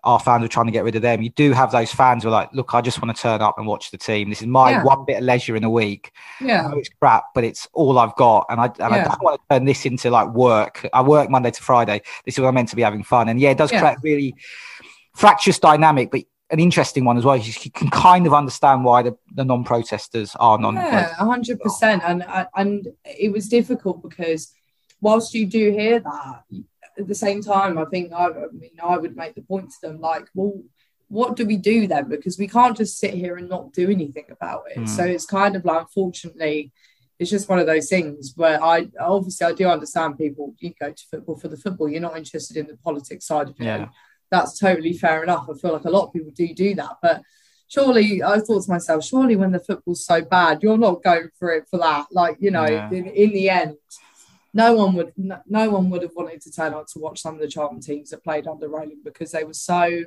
[0.07, 1.21] our fans were trying to get rid of them.
[1.21, 3.59] You do have those fans who are like, look, I just want to turn up
[3.59, 4.31] and watch the team.
[4.31, 4.85] This is my yeah.
[4.85, 6.13] one bit of leisure in a week.
[6.41, 6.71] Yeah.
[6.75, 8.47] it's crap, but it's all I've got.
[8.49, 8.87] And I, and yeah.
[8.87, 10.89] I don't want to turn this into like work.
[10.93, 12.03] I work Monday to Friday.
[12.25, 13.29] This is what I'm meant to be having fun.
[13.29, 13.81] And yeah, it does yeah.
[13.81, 14.35] create really
[15.17, 17.37] fractious dynamic, but an interesting one as well.
[17.37, 20.77] You can kind of understand why the, the non-protesters are non.
[20.77, 22.03] Yeah, hundred percent.
[22.05, 24.53] And and it was difficult because
[25.01, 26.43] whilst you do hear that,
[26.99, 29.89] at the same time, I think I, I mean I would make the point to
[29.89, 30.63] them like, well,
[31.09, 32.09] what do we do then?
[32.09, 34.79] Because we can't just sit here and not do anything about it.
[34.79, 34.89] Mm.
[34.89, 36.73] So it's kind of like, unfortunately,
[37.19, 40.55] it's just one of those things where I obviously I do understand people.
[40.59, 41.89] You go to football for the football.
[41.89, 43.65] You're not interested in the politics side of it.
[43.65, 43.89] Yeah.
[44.31, 45.47] That's totally fair enough.
[45.49, 47.23] I feel like a lot of people do do that, but
[47.69, 51.53] surely I thought to myself, surely when the football's so bad, you're not going for
[51.53, 52.07] it for that.
[52.11, 52.91] Like you know, yeah.
[52.91, 53.77] in, in the end,
[54.57, 57.35] no one would no, no, one would have wanted to turn out to watch some
[57.35, 60.05] of the Charlton teams that played under Roland because they were so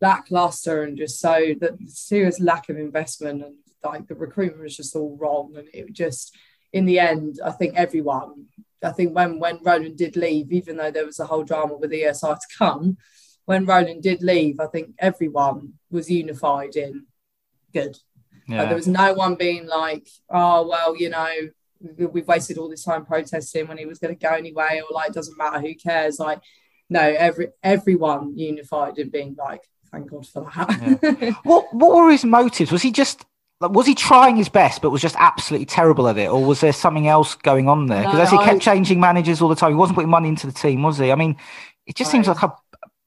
[0.00, 4.94] lackluster and just so the serious lack of investment and like the recruitment was just
[4.94, 6.36] all wrong and it just
[6.72, 8.46] in the end I think everyone
[8.84, 11.90] I think when when Roland did leave even though there was a whole drama with
[11.90, 12.98] ESR to come
[13.46, 17.06] when Roland did leave I think everyone was unified in
[17.72, 17.96] good
[18.48, 18.58] yeah.
[18.58, 21.34] Like, there was no one being like oh well you know
[21.96, 25.12] we've wasted all this time protesting when he was going to go anyway, or like,
[25.12, 26.18] doesn't matter, who cares?
[26.18, 26.40] Like,
[26.88, 31.18] no, every everyone unified in being like, thank God for that.
[31.20, 31.30] yeah.
[31.44, 32.70] What what were his motives?
[32.70, 33.24] Was he just
[33.60, 36.60] like was he trying his best but was just absolutely terrible at it or was
[36.60, 39.56] there something else going on there because no, as he kept changing managers all the
[39.56, 41.36] time he wasn't putting money into the team was he i mean
[41.86, 42.52] it just seems like a,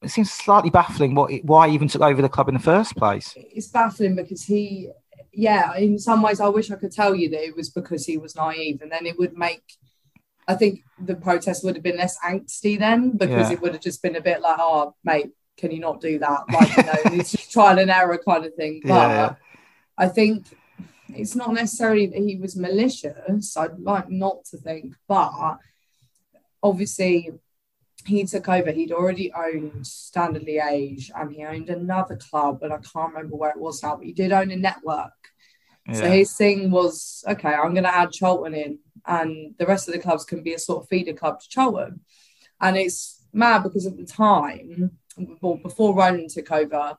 [0.02, 2.96] it seems slightly baffling what why he even took over the club in the first
[2.96, 4.90] place it's baffling because he
[5.32, 8.16] yeah, in some ways, I wish I could tell you that it was because he
[8.16, 9.62] was naive, and then it would make.
[10.48, 13.52] I think the protest would have been less angsty then because yeah.
[13.52, 16.44] it would have just been a bit like, "Oh, mate, can you not do that?"
[16.52, 18.80] Like, you know, it's just trial and error kind of thing.
[18.84, 19.34] But yeah.
[19.96, 20.46] I think
[21.14, 23.56] it's not necessarily that he was malicious.
[23.56, 25.58] I'd like not to think, but
[26.62, 27.30] obviously
[28.06, 28.70] he took over.
[28.70, 33.50] He'd already owned Standard Liège and he owned another club, and I can't remember where
[33.50, 35.12] it was now, but he did own a network.
[35.86, 35.94] Yeah.
[35.94, 39.94] So his thing was, okay, I'm going to add Charlton in, and the rest of
[39.94, 42.00] the clubs can be a sort of feeder club to Charlton.
[42.60, 44.98] And it's mad because at the time,
[45.40, 46.96] well, before Roland took over,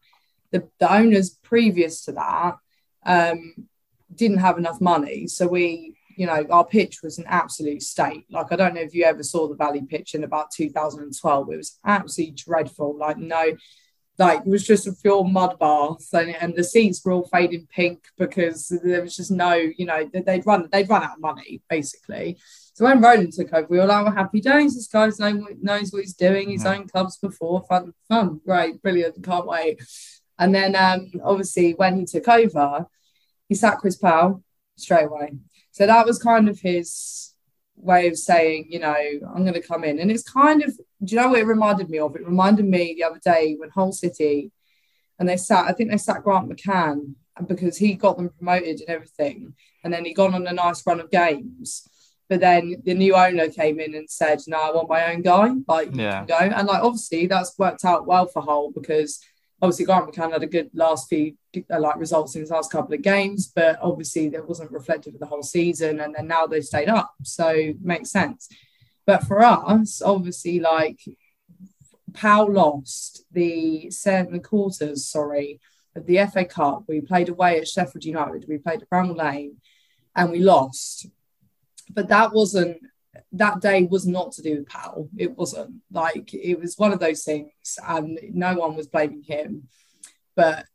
[0.52, 2.58] the, the owners previous to that
[3.06, 3.68] um,
[4.14, 5.28] didn't have enough money.
[5.28, 8.26] So we you know, our pitch was an absolute state.
[8.30, 11.52] Like, I don't know if you ever saw the Valley pitch in about 2012.
[11.52, 12.96] It was absolutely dreadful.
[12.96, 13.58] Like, no,
[14.20, 17.68] like it was just a pure mud bath, and, and the seats were all fading
[17.76, 21.64] pink because there was just no, you know, they'd run they'd run out of money
[21.68, 22.38] basically.
[22.76, 24.76] So when Roland took over, we were like, well, happy days.
[24.76, 26.50] This guy's know, knows what he's doing.
[26.50, 26.74] He's yeah.
[26.74, 27.64] owned clubs before.
[27.68, 29.24] Fun, fun, great, brilliant.
[29.24, 29.82] Can't wait.
[30.38, 32.86] And then um, obviously when he took over,
[33.50, 34.44] he sacked Chris Powell
[34.78, 35.34] straight away.
[35.72, 37.34] So that was kind of his
[37.76, 38.96] way of saying, you know,
[39.34, 40.00] I'm going to come in.
[40.00, 42.16] And it's kind of, do you know what it reminded me of?
[42.16, 44.52] It reminded me the other day when Hull City
[45.20, 47.16] and they sat, I think they sat Grant McCann
[47.48, 49.54] because he got them promoted and everything.
[49.84, 51.88] And then he got on a nice run of games.
[52.30, 55.50] But then the new owner came in and said, No, I want my own guy.
[55.68, 56.26] Like, yeah.
[56.26, 56.38] go.
[56.38, 59.20] And like, obviously, that's worked out well for Hull because
[59.62, 61.36] obviously Grant McCann had a good last few
[61.72, 65.20] uh, like results in his last couple of games, but obviously that wasn't reflective of
[65.20, 66.00] the whole season.
[66.00, 68.50] And then now they've stayed up, so makes sense.
[69.06, 71.00] But for us, obviously, like
[72.14, 75.60] Powell lost the seven quarters, sorry,
[75.96, 76.86] of the FA Cup.
[76.88, 78.46] We played away at Sheffield United.
[78.48, 79.58] We played at Bramall Lane,
[80.16, 81.08] and we lost.
[81.90, 82.78] But that wasn't
[83.34, 85.10] that day was not to do with Powell.
[85.18, 87.52] It wasn't like it was one of those things,
[87.86, 89.68] and no one was blaming him.
[90.36, 90.66] But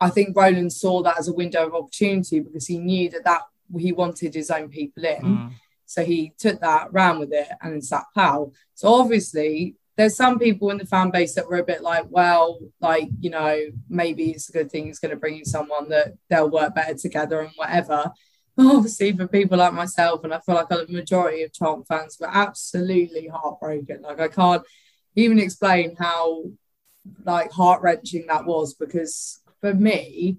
[0.00, 3.42] I think Roland saw that as a window of opportunity because he knew that that
[3.78, 5.22] he wanted his own people in.
[5.22, 5.52] Mm.
[5.86, 8.54] So he took that, ran with it, and then sat Powell.
[8.74, 12.58] So obviously, there's some people in the fan base that were a bit like, well,
[12.80, 13.58] like you know,
[13.88, 16.94] maybe it's a good thing he's going to bring in someone that they'll work better
[16.94, 18.12] together and whatever.
[18.76, 22.30] obviously for people like myself, and I feel like a majority of Charlton fans were
[22.30, 24.02] absolutely heartbroken.
[24.02, 24.62] Like I can't
[25.16, 26.44] even explain how
[27.24, 30.38] like heart wrenching that was because for me,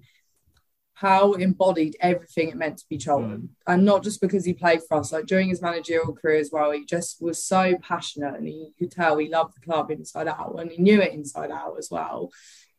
[1.01, 3.38] how embodied everything it meant to be Charlton.
[3.38, 3.49] Mm.
[3.65, 6.69] And not just because he played for us, like during his managerial career as well,
[6.69, 10.57] he just was so passionate and he could tell he loved the club inside out
[10.59, 12.30] and he knew it inside out as well.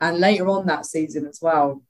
[0.01, 1.83] And later on that season as well.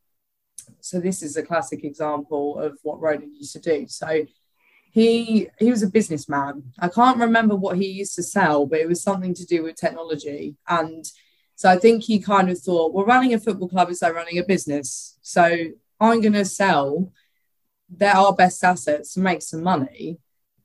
[0.81, 3.87] So this is a classic example of what Roland used to do.
[3.89, 4.27] So
[4.91, 6.73] he he was a businessman.
[6.79, 9.77] I can't remember what he used to sell, but it was something to do with
[9.77, 10.57] technology.
[10.69, 11.05] And
[11.55, 14.39] so I think he kind of thought, well, running a football club is like running
[14.39, 15.19] a business.
[15.23, 15.45] So
[16.01, 17.13] I'm going to sell
[17.89, 20.19] their our best assets to make some money,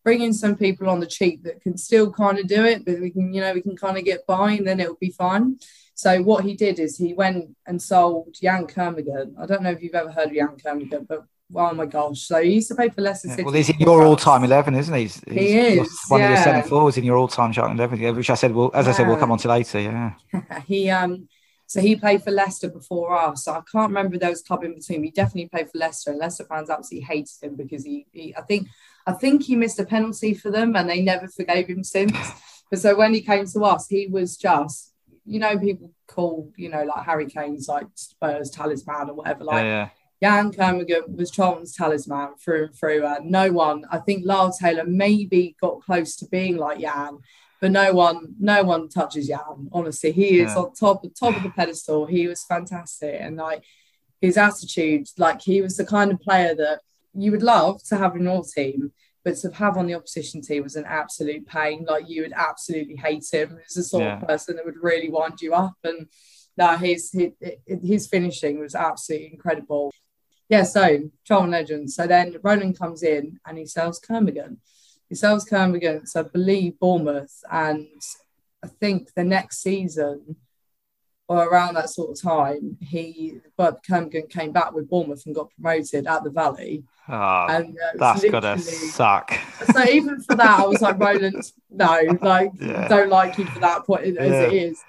[0.03, 2.99] bring in some people on the cheap that can still kind of do it, but
[2.99, 5.57] we can, you know, we can kind of get by and then it'll be fine.
[5.97, 9.33] So what he did is he went and sold Yann Kermorgant.
[9.39, 11.23] I don't know if you've ever heard of Yann Kermorgant, but
[11.55, 12.21] oh my gosh.
[12.21, 13.41] So he used to play for Leicester City.
[13.41, 15.01] Well, he's in your all time 11, isn't he?
[15.01, 15.99] He's, he is.
[16.07, 16.33] One yeah.
[16.33, 18.91] of the centre forwards in your all time 11, which I said, well, as yeah.
[18.91, 19.79] I said, we'll come on to later.
[19.79, 20.13] Yeah.
[20.67, 21.27] he, um,
[21.65, 23.45] so he played for Leicester before us.
[23.45, 25.03] So I can't remember those club in between.
[25.03, 28.41] He definitely played for Leicester, and Leicester fans absolutely hated him because he, he I
[28.41, 28.67] think,
[29.07, 32.15] I think he missed a penalty for them, and they never forgave him since.
[32.69, 34.93] but so when he came to us, he was just,
[35.27, 39.43] you know, people call, you know, like Harry Kane's like Spurs talisman or whatever.
[39.43, 39.89] Like yeah, yeah.
[40.21, 43.05] Yann Kermorgant was Charlton's talisman through and through.
[43.05, 47.19] And no one, I think Lyle Taylor maybe got close to being like Yann,
[47.59, 49.69] but no one no one touches Yann.
[49.71, 50.57] Honestly, he is yeah.
[50.57, 52.05] on top top of the pedestal.
[52.05, 53.63] He was fantastic, and like
[54.21, 56.81] his attitude, like he was the kind of player that
[57.13, 58.91] you would love to have in your team,
[59.27, 61.85] but to have on the opposition team was an absolute pain.
[61.87, 63.59] Like you would absolutely hate him.
[63.63, 64.21] He's the sort yeah.
[64.21, 66.07] of person that would really wind you up, and
[66.57, 67.31] no, his, his
[67.65, 69.91] his finishing was absolutely incredible.
[70.49, 71.91] Yeah, so Charlton legend.
[71.91, 74.57] So then Roland comes in and he sells Kermorgant
[75.09, 77.87] he sells Kern so I believe, Bournemouth, and
[78.63, 80.35] I think the next season
[81.29, 85.51] or around that sort of time, he but Kermorgant came back with Bournemouth and got
[85.51, 86.83] promoted at the Valley.
[87.09, 89.33] Oh, and uh, that's gotta suck.
[89.73, 92.87] So even for that, I was like, Roland, no, like yeah.
[92.87, 94.41] don't like you for that point as yeah.
[94.41, 94.79] it is.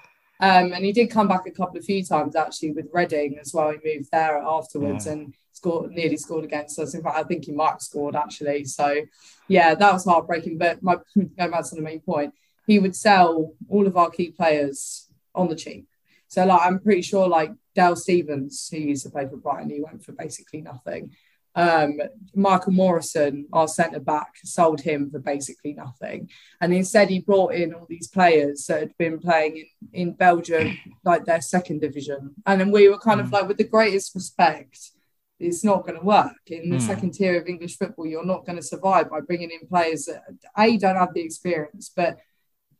[0.41, 3.53] Um, and he did come back a couple of few times actually with Reading as
[3.53, 3.71] well.
[3.71, 5.13] He moved there afterwards, yeah.
[5.13, 6.93] and scored nearly scored against us.
[6.93, 8.63] In fact, I think he might have scored actually.
[8.63, 9.01] So
[9.49, 10.57] yeah, that was heartbreaking.
[10.57, 12.33] But my going back to the main point,
[12.65, 15.88] he would sell all of our key players on the cheap.
[16.29, 19.81] So like I'm pretty sure like Dale Stephens, who used to play for Brighton, he
[19.81, 21.11] went for basically nothing.
[21.55, 21.99] Um,
[22.35, 26.29] Michael Morrison, our centre back, sold him for basically nothing.
[26.61, 29.67] And instead, he brought in all these players that had been playing in,
[30.01, 32.35] in Belgium, like their second division.
[32.45, 33.31] And then we were kind of mm.
[33.33, 34.91] like, with the greatest respect,
[35.39, 36.81] it's not going to work in the mm.
[36.81, 38.05] second tier of English football.
[38.05, 40.23] You're not going to survive by bringing in players that
[40.57, 42.19] a don't have the experience, but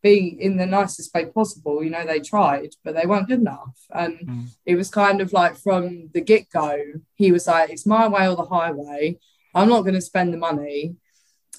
[0.02, 1.84] b in the nicest way possible.
[1.84, 4.48] You know, they tried, but they weren't good enough, and mm.
[4.66, 6.78] it was kind of like from the get go,
[7.16, 9.20] he was like, "It's my way or the highway.
[9.54, 10.96] I'm not going to spend the money."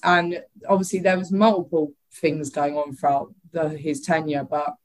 [0.03, 4.75] And obviously, there was multiple things going on throughout the, his tenure, but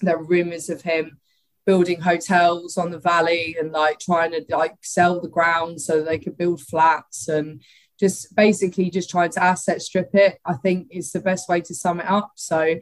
[0.00, 1.18] there were rumours of him
[1.66, 6.18] building hotels on the valley and like trying to like sell the ground so they
[6.18, 7.62] could build flats and
[7.98, 11.74] just basically just trying to asset strip it i think is the best way to
[11.74, 12.32] sum it up.
[12.34, 12.76] So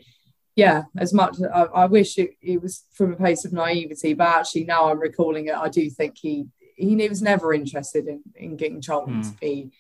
[0.56, 4.28] yeah as much i, I wish it, it was from a place of naivety but
[4.28, 6.46] actually now i'm recalling it i do think he
[6.76, 9.30] he was never interested in in getting charlton mm.
[9.30, 9.72] to be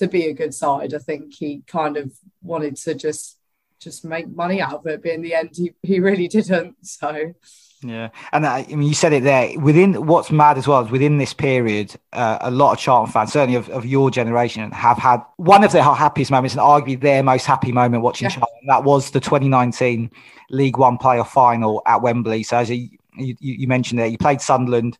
[0.00, 0.94] to be a good side.
[0.94, 2.10] I think he kind of
[2.42, 3.38] wanted to just
[3.78, 6.76] just make money out of it but in the end he, he really didn't.
[6.86, 7.34] So
[7.82, 9.58] yeah, and I, I mean, you said it there.
[9.58, 13.32] Within what's mad as well is within this period, uh, a lot of Charlton fans,
[13.32, 17.22] certainly of, of your generation, have had one of their happiest moments, and arguably their
[17.22, 18.36] most happy moment watching yeah.
[18.36, 18.66] Charlton.
[18.66, 20.10] That was the 2019
[20.50, 22.42] League One playoff final at Wembley.
[22.42, 24.98] So as you, you, you mentioned there, you played Sunderland.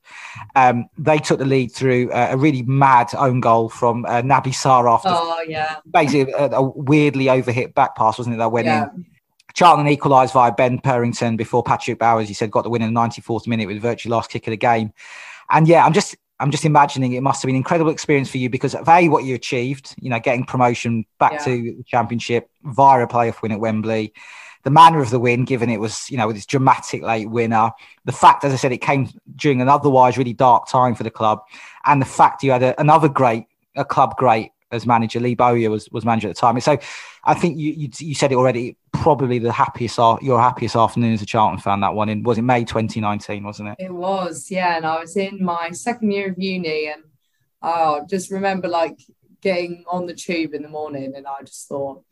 [0.57, 4.91] Um, they took the lead through a really mad own goal from uh, Naby Sarr
[4.91, 5.11] after.
[5.11, 8.39] Oh yeah, basically a, a weirdly overhit back pass, wasn't it?
[8.39, 8.89] That went yeah.
[8.95, 9.07] in.
[9.55, 13.01] Charlton equalised via Ben Purrington before Patrick Bauer's, you said, got the win in the
[13.01, 14.93] 94th minute with the virtually last kick of the game.
[15.51, 18.39] And yeah, I'm just I'm just imagining it must have been an incredible experience for
[18.39, 21.45] you because of a what you achieved, you know, getting promotion back yeah.
[21.45, 24.15] to the championship via a playoff win at Wembley,
[24.63, 27.73] the manner of the win, given it was, you know, with this dramatic late winner,
[28.07, 31.11] the fact, as I said, it came during an otherwise really dark time for the
[31.11, 31.41] club,
[31.85, 33.45] and the fact you had a, another great,
[33.77, 35.21] a club great as manager.
[35.21, 36.59] Lee Bowyer was was manager at the time.
[36.61, 36.79] So
[37.25, 38.77] I think you, you, you said it already.
[38.93, 41.81] Probably the happiest your happiest afternoon as a Charlton fan.
[41.81, 43.77] That one in was it May 2019, wasn't it?
[43.79, 44.77] It was, yeah.
[44.77, 47.03] And I was in my second year of uni, and
[47.63, 48.99] I just remember like
[49.41, 52.03] getting on the tube in the morning, and I just thought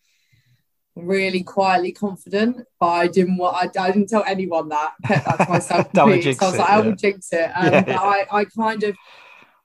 [0.94, 3.76] really quietly confident, but I didn't want.
[3.76, 4.94] I, I didn't tell anyone that.
[5.06, 5.88] Kept that to myself.
[5.94, 7.50] so I was like, I will jinx it.
[7.54, 8.00] Um, yeah, yeah.
[8.00, 8.96] I, I kind of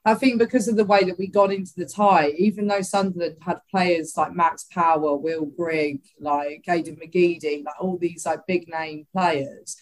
[0.06, 3.38] I think because of the way that we got into the tie, even though Sunderland
[3.40, 8.68] had players like Max Power, Will Grigg, like Aiden McGeady, like all these like big
[8.68, 9.80] name players,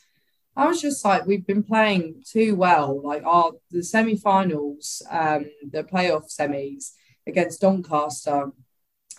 [0.55, 3.01] I was just like, we've been playing too well.
[3.03, 6.93] Like our the semi-finals, um, the playoff semis
[7.27, 8.53] against Doncaster.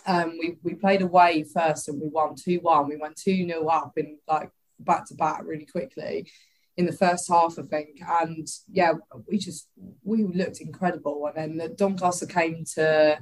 [0.06, 2.88] Um, we, we played away first and we won 2-1.
[2.88, 6.28] We went 2-0 up in like back to back really quickly
[6.76, 8.00] in the first half, I think.
[8.06, 8.92] And yeah,
[9.28, 9.68] we just
[10.02, 11.26] we looked incredible.
[11.26, 13.18] And then the Doncaster came to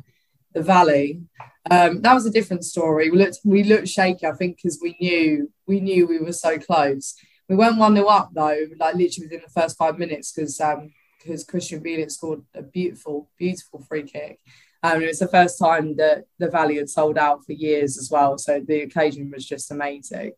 [0.55, 1.23] the Valley.
[1.71, 3.11] Um, that was a different story.
[3.11, 6.59] We looked we looked shaky, I think, because we knew we knew we were so
[6.59, 7.15] close.
[7.49, 10.91] We went one 0 up though, like literally within the first five minutes, because um
[11.23, 14.41] because Krystian Bielik scored a beautiful, beautiful free kick.
[14.83, 18.11] Um, it was the first time that the Valley had sold out for years as
[18.11, 18.37] well.
[18.39, 20.33] So the occasion was just amazing.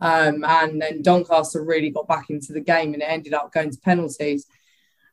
[0.00, 3.70] Um, and then Doncaster really got back into the game and it ended up going
[3.70, 4.46] to penalties.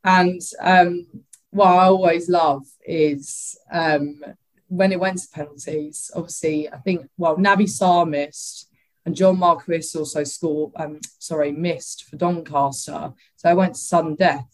[0.03, 1.07] And um,
[1.51, 4.21] what I always love is um,
[4.67, 8.69] when it went to penalties, obviously, I think, well, Naby Sarr missed
[9.05, 13.13] and John Marquis also scored, um, sorry, missed for Doncaster.
[13.35, 14.47] So I went to sudden death.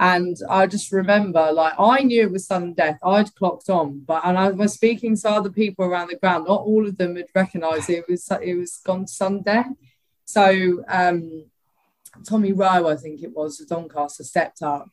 [0.00, 2.98] And I just remember, like, I knew it was sudden death.
[3.04, 6.46] I'd clocked on, but and I was speaking to other people around the ground.
[6.48, 9.68] Not all of them had recognised it was it was gone to sudden death.
[10.24, 11.44] So um,
[12.26, 14.88] Tommy Rowe, I think it was, Doncaster stepped up,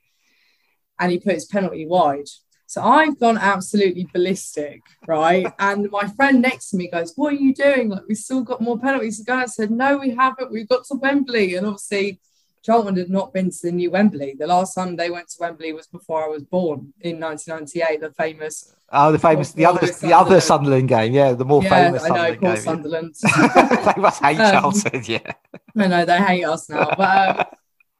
[0.99, 2.27] and he put his penalty wide.
[2.65, 5.47] So I've gone absolutely ballistic, right?
[5.59, 7.87] and my friend next to me goes, "What are you doing?
[7.87, 10.51] Like, we've still got more penalties to go." I said, "No, we haven't.
[10.51, 12.19] We've got to Wembley." And obviously
[12.63, 14.35] Charlton had not been to the new Wembley.
[14.37, 18.01] The last time they went to Wembley was before I was born in 1998.
[18.01, 18.75] The famous.
[18.91, 21.13] Oh, the famous, the other, the other Sunderland game.
[21.13, 22.63] Yeah, the more yeah, famous I know, Sunderland poor game.
[22.63, 23.85] Sunderland.
[23.95, 25.03] they must hate Um, Charlton.
[25.05, 25.33] Yeah.
[25.77, 27.45] I know they hate us now, but um,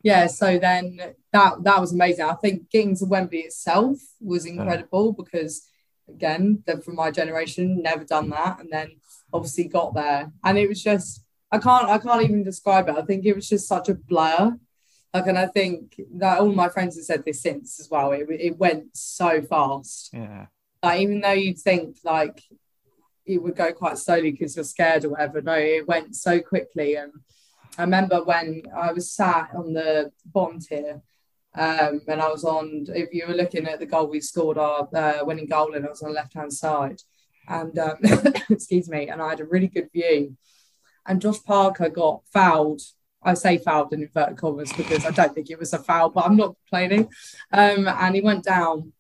[0.04, 0.28] yeah.
[0.28, 1.00] So then
[1.34, 2.26] that that was amazing.
[2.26, 5.68] I think getting to Wembley itself was incredible because
[6.10, 8.92] again, from my generation, never done that, and then
[9.34, 11.22] obviously got there, and it was just
[11.52, 12.96] I can't I can't even describe it.
[12.98, 14.58] I think it was just such a blur.
[15.14, 18.12] Like, and I think that all my friends have said this since as well.
[18.12, 20.12] It, it went so fast.
[20.14, 20.48] Yeah.
[20.84, 22.44] Like, even though you'd think like
[23.26, 26.96] it would go quite slowly because you're scared or whatever, no, it went so quickly.
[26.96, 27.12] And
[27.78, 31.02] I remember when I was sat on the bottom tier,
[31.56, 32.86] um, and I was on.
[32.90, 35.90] If you were looking at the goal we scored, our uh, winning goal, and I
[35.90, 37.02] was on the left hand side,
[37.48, 37.98] and um,
[38.50, 40.38] excuse me, and I had a really good view.
[41.08, 42.82] And Josh Parker got fouled.
[43.24, 46.26] I say fouled in inverted commas because I don't think it was a foul, but
[46.26, 47.10] I'm not complaining.
[47.52, 48.94] Um, and he went down,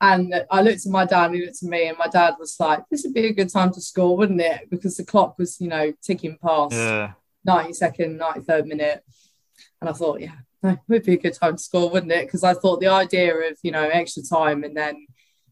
[0.00, 2.56] and I looked at my dad, and he looked at me, and my dad was
[2.60, 5.60] like, "This would be a good time to score, wouldn't it?" Because the clock was,
[5.60, 6.74] you know, ticking past.
[6.74, 7.12] Yeah.
[7.46, 9.04] 92nd, 93rd minute.
[9.80, 12.26] And I thought, yeah, no, it would be a good time to score, wouldn't it?
[12.26, 15.06] Because I thought the idea of, you know, extra time and then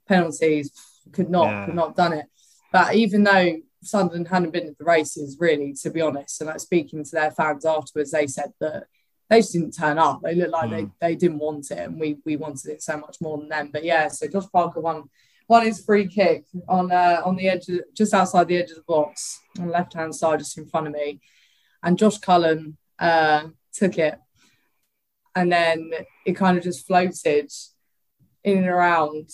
[0.08, 0.72] penalties
[1.12, 1.66] could not, Yeah.
[1.66, 2.26] could not have done it.
[2.72, 6.60] But even though Sunderland hadn't been at the races, really, to be honest, and like
[6.60, 8.84] speaking to their fans afterwards, they said that
[9.30, 10.20] they just didn't turn up.
[10.22, 13.20] They looked like they, they didn't want it, and we we wanted it so much
[13.20, 13.70] more than them.
[13.72, 15.04] But yeah, so Josh Parker won
[15.48, 18.76] won his free kick on uh, on the edge, of, just outside the edge of
[18.76, 21.20] the box, on the left hand side, just in front of me,
[21.82, 24.18] and Josh Cullen uh, took it,
[25.34, 25.90] and then
[26.26, 27.50] it kind of just floated
[28.44, 29.30] in and around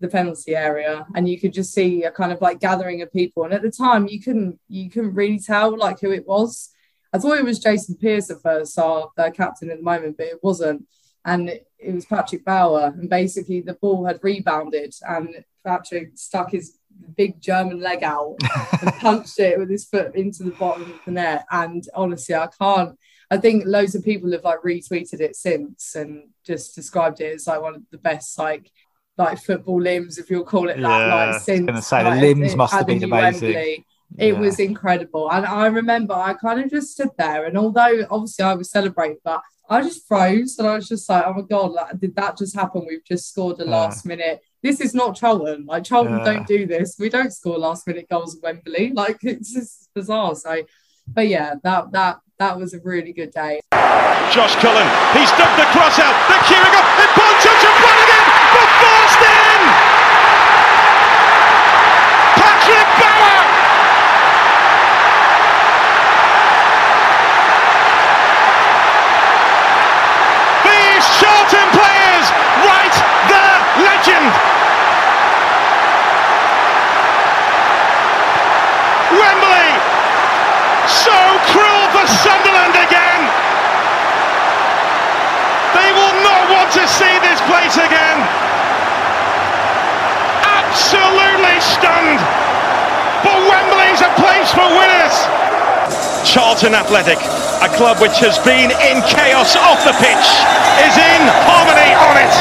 [0.00, 3.44] the penalty area and you could just see a kind of like gathering of people.
[3.44, 6.70] And at the time you couldn't you couldn't really tell like who it was.
[7.12, 10.26] I thought it was jason pearce at first our their captain at the moment but
[10.26, 10.86] it wasn't.
[11.24, 12.92] And it, it was patrick bauer.
[12.96, 16.78] And basically the ball had rebounded and patrick stuck his
[17.16, 18.36] big german leg out
[18.82, 21.46] and punched it with his foot into the bottom of the net.
[21.50, 22.98] And honestly i can't
[23.30, 27.46] I think loads of people have like retweeted it since and just described it as
[27.46, 28.70] like one of the best like
[29.18, 30.82] like football limbs, if you'll call it that.
[30.82, 33.54] Yeah, I Like was since gonna say, the like, limbs it- must have been amazing.
[33.54, 33.86] Wembley.
[34.18, 34.40] It Yeah.
[34.40, 38.54] was incredible, and I remember I kind of just stood there, and although obviously I
[38.54, 41.98] was celebrating, but I just froze, and I was just like, "Oh my god, like,
[41.98, 42.84] did that just happen?
[42.88, 43.70] We've just scored a Yeah.
[43.70, 44.40] last minute.
[44.62, 45.64] This is not Charlton.
[45.66, 46.24] Like Charlton Yeah.
[46.24, 46.94] don't do this.
[47.00, 48.92] We don't score last minute goals at Wembley.
[48.94, 50.62] Like it's just bizarre." So,
[51.08, 53.60] but yeah, that that that was a really good day.
[54.30, 54.86] Josh Cullen,
[55.18, 56.14] he's dug the cross out.
[56.28, 56.86] They're queuing up.
[57.02, 57.76] And Bonchuk and
[59.22, 59.60] In.
[62.36, 63.40] Patrick Bauer.
[70.68, 72.26] These Charlton players
[72.66, 72.96] write
[73.32, 73.46] the
[73.88, 74.32] legend.
[79.16, 79.70] Wembley,
[80.88, 81.16] so
[81.48, 83.22] cruel for Sunderland again.
[85.72, 86.86] They will not want to
[90.76, 92.20] absolutely stunned.
[93.24, 95.16] But Wembley's a place for winners.
[96.20, 97.16] Charlton Athletic,
[97.64, 100.26] a club which has been in chaos off the pitch,
[100.84, 102.34] is in harmony on it.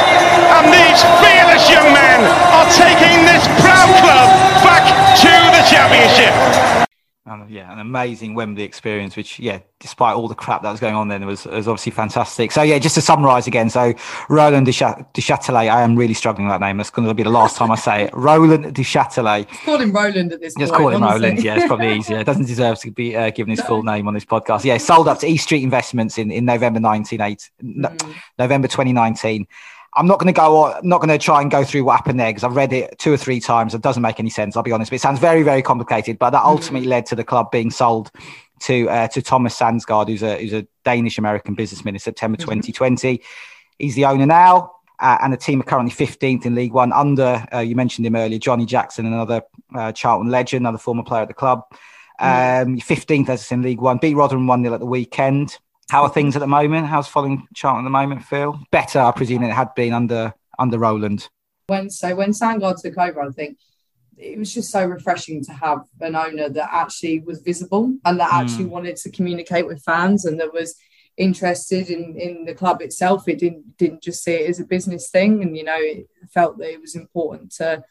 [0.51, 2.19] And these fearless young men
[2.51, 4.27] are taking this proud club
[4.67, 6.84] back to the championship.
[7.65, 11.07] Yeah, an amazing Wembley experience, which, yeah, despite all the crap that was going on
[11.07, 12.51] then, was, was obviously fantastic.
[12.51, 13.71] So, yeah, just to summarise again.
[13.71, 13.95] So,
[14.29, 16.77] Roland Duchâtelet, I am really struggling with that name.
[16.77, 18.11] That's going to be the last time I say it.
[18.13, 19.47] Roland Duchâtelet.
[19.65, 20.79] Call him Roland at this Just point.
[20.83, 21.29] call him honestly.
[21.29, 21.43] Roland.
[21.43, 22.19] Yeah, it's probably easier.
[22.19, 24.63] It doesn't deserve to be uh, given his full name on this podcast.
[24.63, 27.91] Yeah, sold up to East Street Investments in, in November 19, no,
[28.37, 29.47] November 2019.
[29.95, 30.73] I'm not going to go.
[30.73, 32.97] I'm not going to try and go through what happened there because I've read it
[32.99, 33.73] two or three times.
[33.73, 34.57] It doesn't make any sense.
[34.57, 34.91] I'll be honest.
[34.91, 36.19] But it sounds very, very complicated.
[36.19, 38.11] But that ultimately led to the club being sold
[38.61, 43.21] to uh, to Thomas Sandgaard, who's a who's a Danish American businessman in September 2020.
[43.79, 44.71] He's the owner now.
[44.99, 48.15] Uh, and the team are currently 15th in League One under, uh, you mentioned him
[48.15, 49.41] earlier, Johnny Jackson, another
[49.75, 51.63] uh, Charlton legend, another former player at the club.
[52.17, 53.97] Um, 15th as it's in League One.
[53.97, 55.57] Beat Rotherham 1 0 at the weekend.
[55.89, 56.87] How are things at the moment?
[56.87, 58.59] How's following Charlton at the moment, Phil?
[58.71, 61.29] Better, I presume, than it had been under under Roland.
[61.67, 63.57] when so when Sandgaard took over, I think
[64.17, 68.33] it was just so refreshing to have an owner that actually was visible and that
[68.33, 68.69] actually mm.
[68.69, 70.75] wanted to communicate with fans and that was
[71.17, 73.27] interested in in the club itself.
[73.27, 76.57] It didn't didn't just see it as a business thing, and you know, it felt
[76.57, 77.83] that it was important to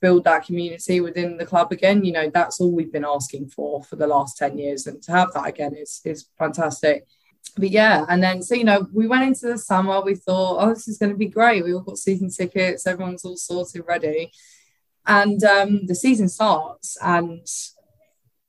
[0.00, 2.04] build that community within the club again.
[2.04, 5.12] You know, that's all we've been asking for for the last ten years, and to
[5.12, 7.06] have that again is is fantastic
[7.56, 10.00] but yeah, and then so you know, we went into the summer.
[10.00, 11.64] We thought, oh, this is going to be great.
[11.64, 12.86] We all got season tickets.
[12.86, 14.32] Everyone's all sorted, ready,
[15.06, 16.96] and um, the season starts.
[17.02, 17.46] And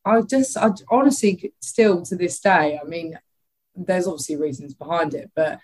[0.06, 3.18] I just, I honestly, still to this day, I mean,
[3.76, 5.60] there's obviously reasons behind it, but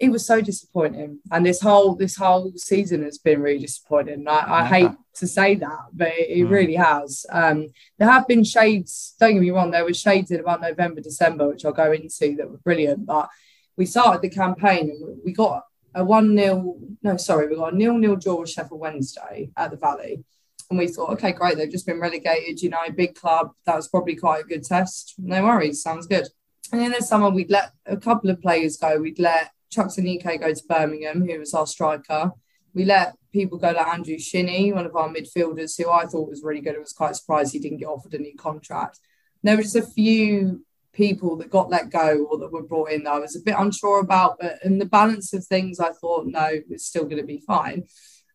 [0.00, 1.20] it was so disappointing.
[1.30, 4.26] And this whole this whole season has been really disappointing.
[4.28, 6.50] I, I hate to say that, but it, it Mm.
[6.50, 7.24] really has.
[7.30, 7.68] Um,
[7.98, 9.14] there have been shades.
[9.20, 9.70] Don't get me wrong.
[9.70, 13.06] There were shades in about November, December, which I'll go into that were brilliant.
[13.06, 13.28] But
[13.76, 15.62] we started the campaign and we got
[15.94, 19.70] a one 0 No, sorry, we got a nil nil draw with Sheffield Wednesday at
[19.70, 20.24] the Valley.
[20.70, 23.52] And we thought, okay, great, they've just been relegated, you know, big club.
[23.66, 25.14] That was probably quite a good test.
[25.18, 26.26] No worries, sounds good.
[26.72, 28.98] And in the summer, we'd let a couple of players go.
[28.98, 32.32] We'd let Chuks Aneke go to Birmingham, who was our striker.
[32.74, 36.42] We let people go like Andrew Shinnie, one of our midfielders, who I thought was
[36.42, 36.76] really good.
[36.76, 38.98] I was quite surprised he didn't get offered a new contract.
[39.42, 43.04] There were just a few people that got let go or that were brought in
[43.04, 44.38] that I was a bit unsure about.
[44.40, 47.84] But in the balance of things, I thought, no, it's still going to be fine.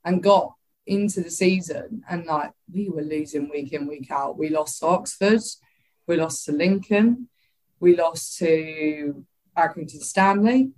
[0.06, 0.54] And got
[0.86, 4.38] into the season and like we were losing week in, week out.
[4.38, 5.42] We lost to Oxford,
[6.08, 7.30] we lost to Lincoln,
[7.80, 9.26] we lost to
[9.56, 10.72] Accrington Stanley.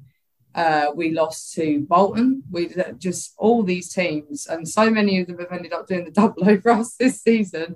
[0.54, 2.44] Uh, we lost to Bolton.
[2.52, 6.12] We just all these teams, and so many of them have ended up doing the
[6.22, 7.76] double over us this season.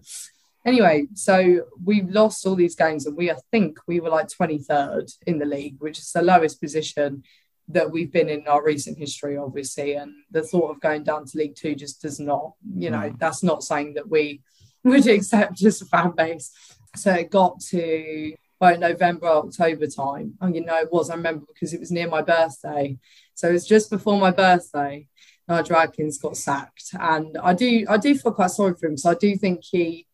[0.65, 5.13] Anyway, so we've lost all these games, and we I think we were like 23rd
[5.28, 7.23] in the league, which is the lowest position
[7.67, 9.93] that we've been in our recent history, obviously.
[9.93, 13.41] And the thought of going down to League Two just does not, you know, that's
[13.41, 14.41] not saying that we
[14.84, 16.51] would accept as a fan base.
[16.95, 20.36] So it got to by November, October time.
[20.41, 22.97] And you know, it was, I remember because it was near my birthday.
[23.34, 25.08] So it was just before my birthday.
[25.47, 26.89] Nigel Adkins got sacked.
[26.99, 28.97] And I do I do feel quite sorry for him.
[28.97, 30.08] So I do think he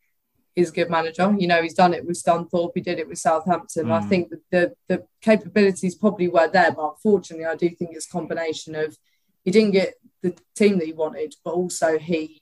[0.55, 1.33] is a good manager.
[1.37, 3.91] You know, he's done it with Scunthorpe, he did it with Southampton.
[3.91, 4.09] I mm.
[4.09, 8.11] think that the the capabilities probably were there, but unfortunately I do think it's a
[8.11, 8.97] combination of
[9.43, 12.40] he didn't get the team that he wanted, but also he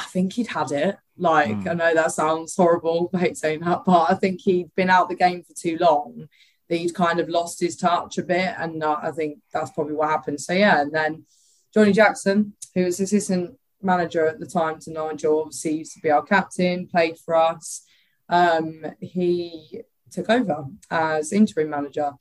[0.00, 0.96] I think he'd had it.
[1.18, 3.10] Like, I know that sounds horrible.
[3.12, 6.28] I hate saying that, but I think he'd been out the game for too long.
[6.68, 8.54] That he'd kind of lost his touch a bit.
[8.56, 10.40] And uh, I think that's probably what happened.
[10.40, 10.80] So, yeah.
[10.80, 11.26] And then
[11.74, 16.10] Johnny Jackson, who was assistant manager at the time to Nigel, obviously used to be
[16.10, 17.82] our captain, played for us.
[18.28, 22.12] Um, he took over as interim manager.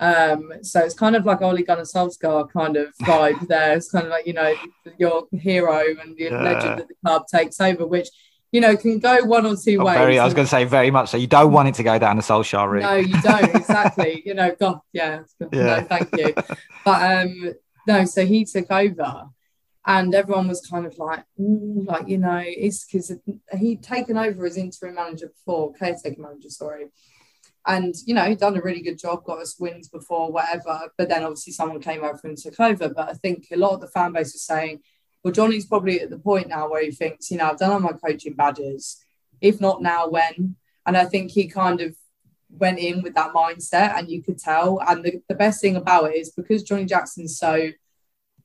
[0.00, 3.76] Um, so it's kind of like Ole Gunnar Solskjaer kind of vibe there.
[3.76, 4.54] It's kind of like, you know,
[4.98, 6.42] your hero and the Yeah.
[6.42, 8.08] legend that the club takes over, which,
[8.52, 9.96] you know, can go one or two Oh, ways.
[9.96, 11.16] very, I was going to say very much so.
[11.16, 12.82] You don't want it to go down the Solskjaer route.
[12.82, 14.22] no, you don't exactly.
[14.26, 15.48] you know, God, yeah, Yeah.
[15.52, 16.34] no, thank you.
[16.84, 17.52] But um,
[17.86, 19.24] no, so he took over,
[19.86, 23.12] and everyone was kind of like, like you know, it's because
[23.58, 26.86] he'd taken over as interim manager before, caretaker manager, sorry.
[27.66, 30.90] And you know, he'd done a really good job, got us wins before, whatever.
[30.98, 32.88] But then obviously someone came over and took over.
[32.88, 34.80] But I think a lot of the fan base was saying,
[35.22, 37.80] well, Johnny's probably at the point now where he thinks, you know, I've done all
[37.80, 39.02] my coaching badges.
[39.40, 40.56] If not now, when?
[40.86, 41.96] And I think he kind of
[42.50, 44.80] went in with that mindset and you could tell.
[44.86, 47.70] And the, the best thing about it is because Johnny Jackson's so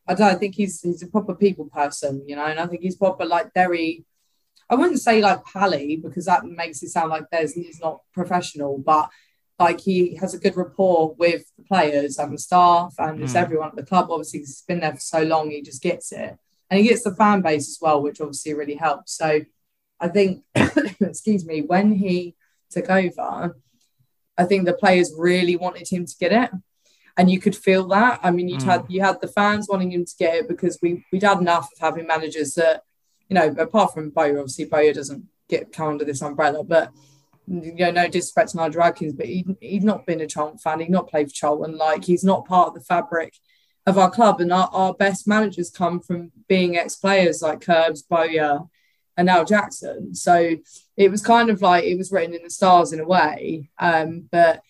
[0.09, 2.65] I don't know, I think he's he's a proper people person, you know, and I
[2.65, 4.05] think he's proper like very
[4.70, 8.78] I wouldn't say like pally because that makes it sound like there's he's not professional,
[8.78, 9.09] but
[9.59, 13.41] like he has a good rapport with the players and the staff and just mm.
[13.41, 14.09] everyone at the club.
[14.09, 16.38] Obviously, he's been there for so long, he just gets it.
[16.70, 19.17] And he gets the fan base as well, which obviously really helps.
[19.17, 19.41] So
[19.99, 22.36] I think, excuse me, when he
[22.70, 23.57] took over,
[24.38, 26.51] I think the players really wanted him to get it.
[27.17, 28.22] And you could feel that.
[28.24, 28.63] I mean, you mm.
[28.63, 31.70] had you had the fans wanting him to get it because we we'd had enough
[31.74, 32.84] of having managers that,
[33.30, 36.91] you know, apart from Bowyer, obviously Bowyer doesn't get come under this umbrella, but
[37.47, 40.82] you know, no disrespect to Nigel Adkins, but he, he's not been a Charlton fan.
[40.82, 41.77] He's not played for Charlton.
[41.77, 43.34] Like he's not part of the fabric
[43.88, 44.39] of our club.
[44.39, 48.59] And our, our best managers come from being ex-players like Curbs, Bowyer,
[49.17, 50.13] and now Jackson.
[50.13, 50.57] So
[50.95, 53.69] it was kind of like it was written in the stars in a way.
[53.80, 54.61] Um, but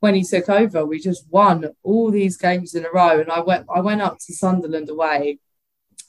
[0.00, 3.20] when he took over, we just won all these games in a row.
[3.20, 5.38] And I went I went up to Sunderland away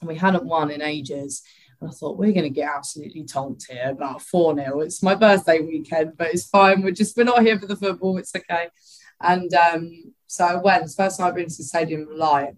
[0.00, 1.42] and we hadn't won in ages.
[1.80, 4.80] And I thought, we're going to get absolutely tonked here, about 4 0.
[4.80, 6.82] It's my birthday weekend, but it's fine.
[6.82, 8.18] We're just, we're not here for the football.
[8.18, 8.68] It's okay.
[9.20, 10.84] And um, so I went.
[10.84, 12.56] It's first time I've been to the stadium live.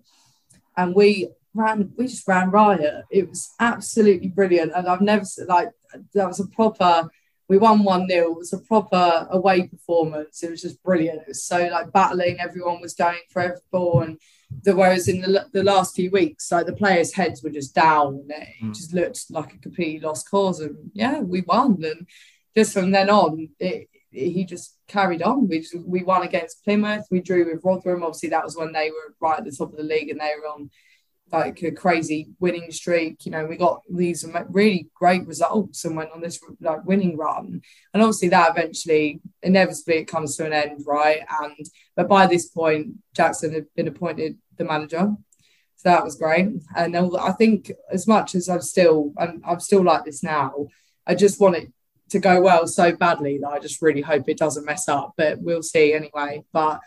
[0.76, 3.04] And we ran, we just ran riot.
[3.10, 4.72] It was absolutely brilliant.
[4.74, 5.70] And I've never, like,
[6.14, 7.08] that was a proper,
[7.52, 8.30] we won 1 0.
[8.30, 10.42] It was a proper away performance.
[10.42, 11.20] It was just brilliant.
[11.20, 12.38] It was so like battling.
[12.40, 14.00] Everyone was going for every ball.
[14.00, 14.18] And
[14.62, 18.24] the whereas in the, the last few weeks, like the players' heads were just down.
[18.30, 18.74] It mm.
[18.74, 20.60] just looked like a completely lost cause.
[20.60, 21.84] And yeah, we won.
[21.84, 22.08] And
[22.56, 25.46] just from then on, it, it, he just carried on.
[25.46, 27.06] We just, we won against Plymouth.
[27.10, 28.02] We drew with Rotherham.
[28.02, 30.32] Obviously, that was when they were right at the top of the league and they
[30.40, 30.70] were on
[31.32, 33.24] like a crazy winning streak.
[33.24, 37.62] You know, we got these really great results and went on this like winning run.
[37.94, 41.20] And obviously, that eventually, inevitably, it comes to an end, right?
[41.40, 41.66] And
[41.96, 45.14] but by this point, Jackson had been appointed the manager.
[45.76, 46.48] So that was great.
[46.76, 50.68] And I think as much as I'm still, and I'm still like this now,
[51.06, 51.72] I just want it
[52.10, 55.14] to go well so badly that I just really hope it doesn't mess up.
[55.16, 56.44] But we'll see anyway.
[56.52, 56.80] But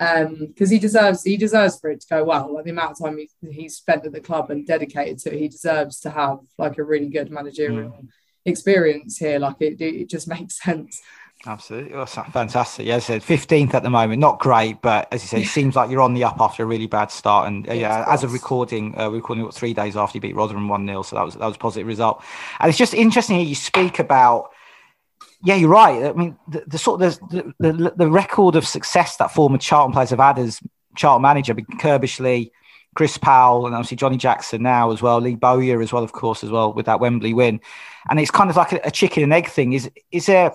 [0.00, 2.54] because um, he deserves he deserves for it to go well.
[2.54, 5.38] Like the amount of time he, he's spent at the club and dedicated to it,
[5.38, 8.08] he deserves to have like a really good managerial mm.
[8.46, 9.38] experience here.
[9.38, 11.02] Like it, it just makes sense.
[11.44, 12.86] Absolutely, that's fantastic.
[12.86, 15.76] Yeah, I said fifteenth at the moment, not great, but as you said, it seems
[15.76, 17.48] like you're on the up after a really bad start.
[17.48, 20.34] And uh, yeah, as of recording, uh, we're recording what, three days after you beat
[20.34, 22.22] Rotherham one 0 so that was that was a positive result.
[22.58, 24.49] And it's just interesting here you speak about.
[25.42, 26.04] Yeah, you're right.
[26.04, 29.92] I mean, the, the sort of the, the, the record of success that former Charlton
[29.92, 30.60] players have had as
[30.96, 32.50] Charlton manager, Curbishley,
[32.94, 36.44] Chris Powell, and obviously Johnny Jackson now as well, Lee Bowyer as well, of course,
[36.44, 37.60] as well with that Wembley win.
[38.08, 39.72] And it's kind of like a, a chicken and egg thing.
[39.72, 40.52] Is is there?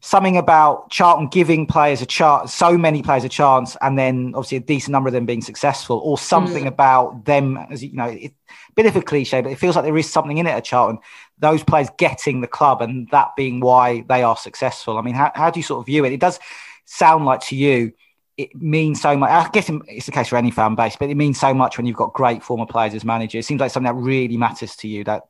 [0.00, 4.58] something about Charlton giving players a chance, so many players a chance, and then obviously
[4.58, 6.68] a decent number of them being successful, or something mm.
[6.68, 8.32] about them, as you know, it,
[8.76, 10.98] bit of a cliche, but it feels like there is something in it at Charlton.
[11.38, 14.98] Those players getting the club, and that being why they are successful.
[14.98, 16.12] I mean, how, how do you sort of view it?
[16.12, 16.38] It does
[16.84, 17.92] sound like to you.
[18.36, 19.30] It means so much.
[19.30, 21.86] I guess it's the case for any fan base, but it means so much when
[21.86, 23.44] you've got great former players as managers.
[23.44, 25.04] It seems like something that really matters to you.
[25.04, 25.22] That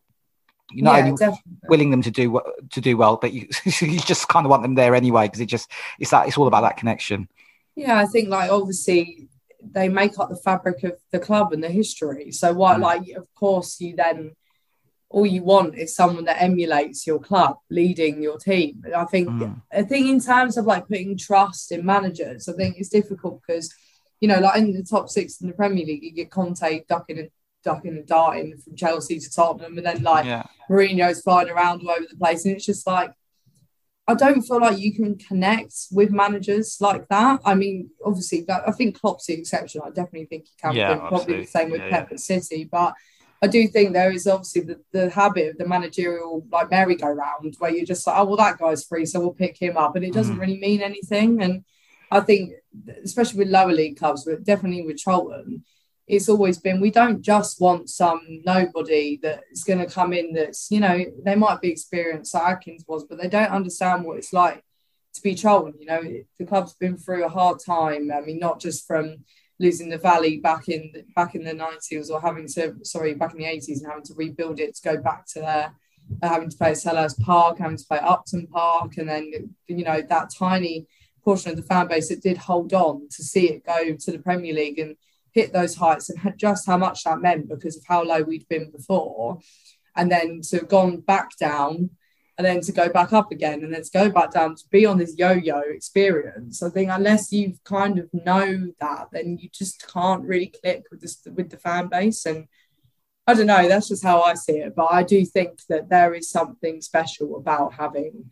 [0.73, 1.53] you're not yeah, only definitely.
[1.69, 4.75] willing them to do to do well, but you, you just kind of want them
[4.75, 7.29] there anyway because it just it's that it's all about that connection.
[7.77, 9.29] Yeah, I think like obviously
[9.73, 12.33] they make up the fabric of the club and the history.
[12.33, 12.83] So what, mm.
[12.83, 14.35] like, of course, you then
[15.09, 18.83] all you want is someone that emulates your club, leading your team.
[18.95, 19.63] I think mm.
[19.73, 23.73] I think in terms of like putting trust in managers, I think it's difficult because
[24.21, 27.19] you know, like in the top six in the Premier League, you get Conte ducking
[27.19, 27.31] and
[27.63, 30.45] ducking and darting from Chelsea to Tottenham, and then like yeah.
[30.71, 33.13] Mourinho's flying around all over the place, and it's just like
[34.09, 37.41] I don't feel like you can connect with managers like that.
[37.45, 39.83] I mean, obviously, I think Klopp's the exception.
[39.85, 40.75] I definitely think he can.
[40.75, 42.17] Yeah, probably the same with yeah, Pep yeah.
[42.17, 42.95] City, but
[43.43, 47.71] I do think there is obviously the, the habit of the managerial like merry-go-round where
[47.71, 50.15] you're just like, oh well, that guy's free, so we'll pick him up, and it
[50.15, 50.41] doesn't mm.
[50.41, 51.43] really mean anything.
[51.43, 51.65] And
[52.11, 52.53] I think,
[53.05, 55.65] especially with lower league clubs, but definitely with Charlton,
[56.07, 60.33] it's always been we don't just want some nobody that is going to come in
[60.33, 64.19] that's you know they might be experienced like Adkins was but they don't understand what
[64.19, 64.63] it's like
[65.15, 66.03] to be Charlton you know
[66.39, 69.25] the club's been through a hard time I mean not just from
[69.59, 73.39] losing the valley back in back in the 90s or having to sorry back in
[73.39, 75.75] the 80s and having to rebuild it to go back to there
[76.23, 79.85] uh, having to play at Selhurst Park having to play Upton Park and then you
[79.85, 80.87] know that tiny
[81.25, 84.19] portion of the fan base that did hold on to see it go to the
[84.19, 84.97] Premier League and
[85.37, 88.71] hit those heights and just how much that meant because of how low we'd been
[88.71, 89.39] before.
[89.95, 91.91] And then to have gone back down
[92.39, 94.85] and then to go back up again and then to go back down to be
[94.85, 96.63] on this yo-yo experience.
[96.63, 101.01] I think unless you kind of know that, then you just can't really click with
[101.01, 102.27] this with the fan base.
[102.27, 102.47] And
[103.27, 103.67] I don't know.
[103.69, 104.75] That's just how I see it.
[104.77, 108.31] But I do think that there is something special about having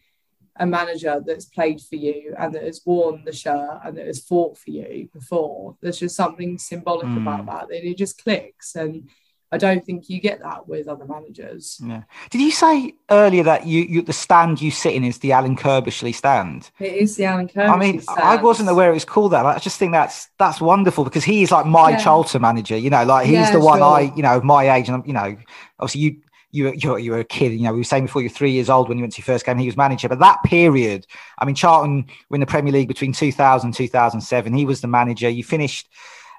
[0.56, 4.20] a manager that's played for you and that has worn the shirt and that has
[4.20, 5.76] fought for you before.
[5.80, 7.22] There's just something symbolic mm.
[7.22, 7.76] about that.
[7.76, 8.76] And it just clicks.
[8.76, 9.08] And
[9.54, 11.80] I don't think you get that with other managers.
[11.80, 12.02] Yeah.
[12.30, 15.54] Did you say earlier that you, you the stand you sit in is the Alan
[15.54, 16.72] Curbishley stand?
[16.80, 17.68] It is the Alan Curbishley.
[17.68, 18.20] I mean, stand.
[18.20, 19.46] I wasn't aware it was called that.
[19.46, 21.98] I just think that's that's wonderful because he is like my yeah.
[21.98, 22.76] Charlton manager.
[22.76, 23.86] You know, like he's yeah, the one sure.
[23.86, 25.36] I, you know, my age, and you know,
[25.78, 26.16] obviously you.
[26.56, 28.70] You, you, you were a kid, you know, we were saying before you're three years
[28.70, 30.08] old when you went to your first game, he was manager.
[30.08, 31.04] But that period,
[31.36, 34.54] I mean, Charlton were in the Premier League between 2000 and 2007.
[34.54, 35.28] He was the manager.
[35.28, 35.88] You finished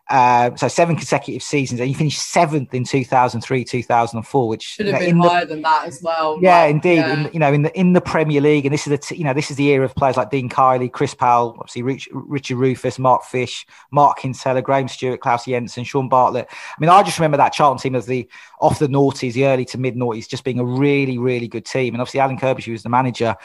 [0.10, 5.00] uh, so seven consecutive seasons, and you finished seventh in 2003, 2004, which should have
[5.00, 6.38] been higher the, than that as well.
[6.42, 6.98] Yeah, indeed.
[6.98, 7.26] Yeah.
[7.26, 9.24] In, you know, in the in the Premier League, and this is the t- you
[9.24, 12.58] know this is the era of players like Dean Kiely, Chris Powell, obviously Rich, Richard
[12.58, 16.48] Rufus, Mark Fish, Mark Kinsella, Graham Stuart, Claus Jensen, Shaun Bartlett.
[16.52, 18.30] I mean, I just remember that Charlton team as the
[18.60, 21.96] off the noughties, the early to mid noughties, just being a really, really good team.
[21.96, 23.36] And obviously, Alan Kirby, was the manager.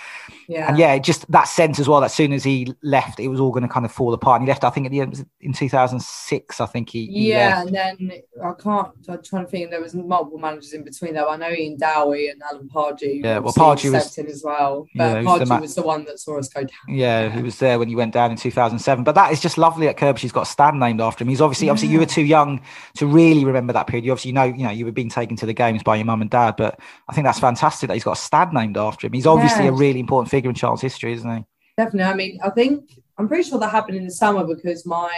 [0.49, 0.69] Yeah.
[0.69, 2.01] And yeah, just that sense as well.
[2.01, 4.41] That as soon as he left, it was all going to kind of fall apart.
[4.41, 6.50] And he left, I think, at the end in 2006.
[6.59, 7.07] I think he.
[7.07, 7.67] he yeah, left.
[7.67, 8.89] and then I can't.
[9.09, 9.71] I'm trying to think.
[9.71, 11.29] There was multiple managers in between there.
[11.29, 13.23] I know Ian Dowie and Alan Pardew.
[13.23, 16.05] Yeah, well, Pardew was in as well, but yeah, Pardew was the, was the one
[16.07, 16.71] that saw us go down.
[16.89, 19.05] Yeah, yeah, he was there when you went down in 2007.
[19.05, 20.21] But that is just lovely at Kirby.
[20.21, 21.29] He's got a stand named after him.
[21.29, 21.73] He's obviously, yeah.
[21.73, 22.63] obviously, you were too young
[22.97, 24.05] to really remember that period.
[24.05, 26.23] You obviously know, you know, you were being taken to the games by your mum
[26.23, 26.57] and dad.
[26.57, 26.79] But
[27.09, 29.13] I think that's fantastic that he's got a stad named after him.
[29.13, 31.45] He's obviously a really important figure in Charlton's history, isn't he?
[31.77, 32.13] Definitely.
[32.13, 35.11] I mean, I think I'm pretty sure that happened in the summer because my,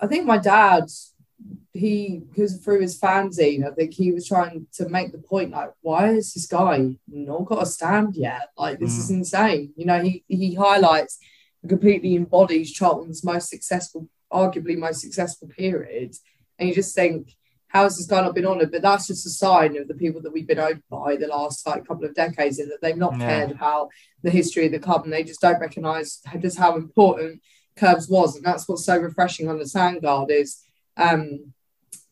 [0.00, 0.84] I think my dad,
[1.72, 5.70] he because through his fanzine, I think he was trying to make the point like,
[5.80, 8.48] why is this guy not got a stand yet?
[8.56, 8.98] Like this mm.
[8.98, 9.72] is insane.
[9.76, 11.18] You know, he he highlights
[11.68, 16.14] completely embodies Charlton's most successful, arguably most successful period,
[16.58, 17.34] and you just think
[17.68, 18.72] how has this guy not been honoured?
[18.72, 21.66] But that's just a sign of the people that we've been owned by the last
[21.66, 23.26] like couple of decades, is that they've not yeah.
[23.26, 23.90] cared about
[24.22, 27.42] the history of the club and they just don't recognise just how important
[27.78, 30.62] Curbs was, and that's what's so refreshing on the Sandgaard is
[30.96, 31.52] um,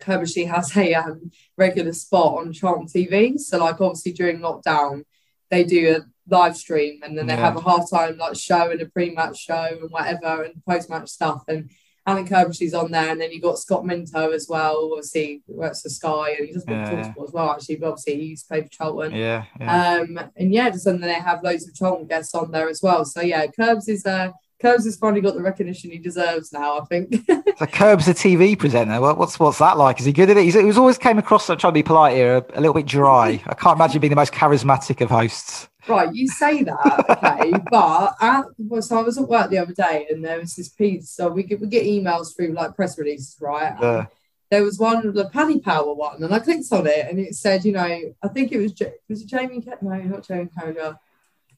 [0.01, 3.39] Curbishley has a um, regular spot on Charlton TV.
[3.39, 5.05] So like obviously during lockdown,
[5.51, 7.41] they do a live stream and then they yeah.
[7.41, 11.71] have a halftime like show and a pre-match show and whatever and post-match stuff and
[12.09, 14.91] Alan Curbishley's on there, and then you've got Scott Minto as well.
[14.93, 16.89] Obviously, works for Sky, and he does yeah.
[16.89, 17.51] Talksport as well.
[17.51, 19.13] Actually, but obviously he's played for Charlton.
[19.13, 19.99] Yeah, yeah.
[19.99, 22.81] Um, and yeah, just and then they have loads of Charlton guests on there as
[22.81, 23.05] well.
[23.05, 24.31] So yeah, Curbs is uh
[24.61, 26.79] Curbs has finally got the recognition he deserves now.
[26.81, 27.15] I think.
[27.59, 29.01] so Curbs, a TV presenter.
[29.01, 30.01] what's what's that like?
[30.01, 30.45] Is he good at it?
[30.45, 32.75] He's, he was always came across, I'm trying to be polite here, a, a little
[32.75, 33.43] bit dry.
[33.47, 35.69] I can't imagine being the most charismatic of hosts.
[35.89, 39.73] Right, you say that, okay, but at, well, so I was at work the other
[39.73, 41.11] day and there was this piece.
[41.11, 43.77] So we get we get emails through like press releases, right?
[43.81, 44.07] Yeah.
[44.51, 47.65] There was one, the Paddy Power one, and I clicked on it and it said,
[47.65, 48.73] you know, I think it was
[49.09, 49.65] was it Jamie?
[49.83, 50.99] No, not Jamie Carragher.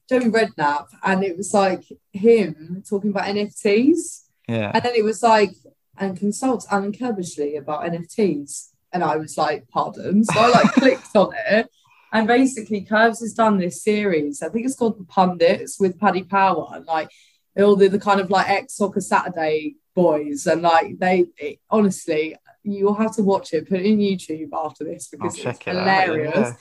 [0.09, 4.25] Jamie Redknapp, and it was like him talking about NFTs.
[4.47, 4.71] Yeah.
[4.73, 5.51] And then it was like,
[5.97, 8.69] and consults Alan Curbishley about NFTs.
[8.91, 10.23] And I was like, pardon.
[10.23, 11.69] So I like clicked on it
[12.11, 14.41] and basically, Curbs has done this series.
[14.41, 17.11] I think it's called The Pundits with Paddy Power, and like
[17.57, 22.35] all the, the kind of like ex Soccer Saturday boys, and like they it, honestly,
[22.63, 23.69] you'll have to watch it.
[23.69, 26.35] Put it in YouTube after this because it's it hilarious.
[26.35, 26.53] Out, yeah.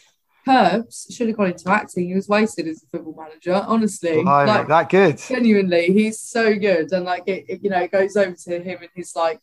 [0.49, 2.09] Curbs should have gone into acting.
[2.09, 4.23] He was wasted as a football manager, honestly.
[4.23, 5.19] like, that good.
[5.19, 8.79] Genuinely, he's so good, and like it, it, you know, it goes over to him
[8.81, 9.41] and his like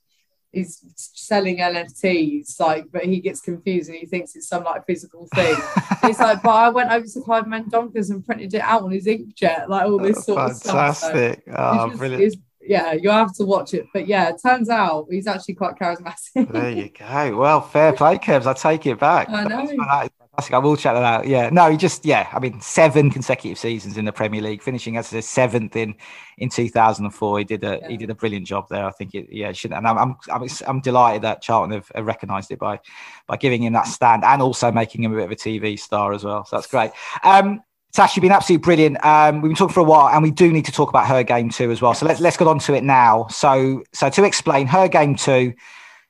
[0.56, 5.28] he's selling NFTs, like, but he gets confused and he thinks it's some like physical
[5.36, 5.56] thing.
[6.02, 9.06] He's like, but I went over to Clive Mendonca's and printed it out on his
[9.06, 10.40] inkjet, like all this sort Fantastic.
[10.40, 11.02] of stuff.
[11.02, 11.44] Fantastic.
[11.46, 12.36] So oh, brilliant.
[12.68, 13.88] Yeah, you have to watch it.
[13.94, 16.52] But yeah, it turns out he's actually quite charismatic.
[16.52, 17.38] there you go.
[17.38, 18.48] Well, fair play, Curbs.
[18.48, 19.30] I take it back.
[19.30, 19.68] I know.
[19.68, 20.54] fantastic.
[20.54, 21.28] I will check that out.
[21.28, 21.50] Yeah.
[21.50, 25.14] No, he just, yeah, I mean, seven consecutive seasons in the Premier League, finishing as
[25.14, 25.96] a seventh in
[26.38, 27.40] in 2004.
[27.40, 27.88] He did a yeah.
[27.88, 28.86] he did a brilliant job there.
[28.86, 32.06] I think it, yeah, should and I'm, I'm I'm I'm delighted that Charlton have, have
[32.06, 32.80] recognised it by
[33.28, 36.14] by giving him that stand and also making him a bit of a TV star
[36.14, 36.46] as well.
[36.46, 36.92] So that's great.
[37.24, 37.62] Um,
[37.96, 39.06] Tash, you've been absolutely brilliant.
[39.06, 41.24] Um, we've been talking for a while, and we do need to talk about her
[41.24, 41.94] game too as well.
[41.94, 43.26] So let's let's get on to it now.
[43.30, 45.54] So so to explain, her game too,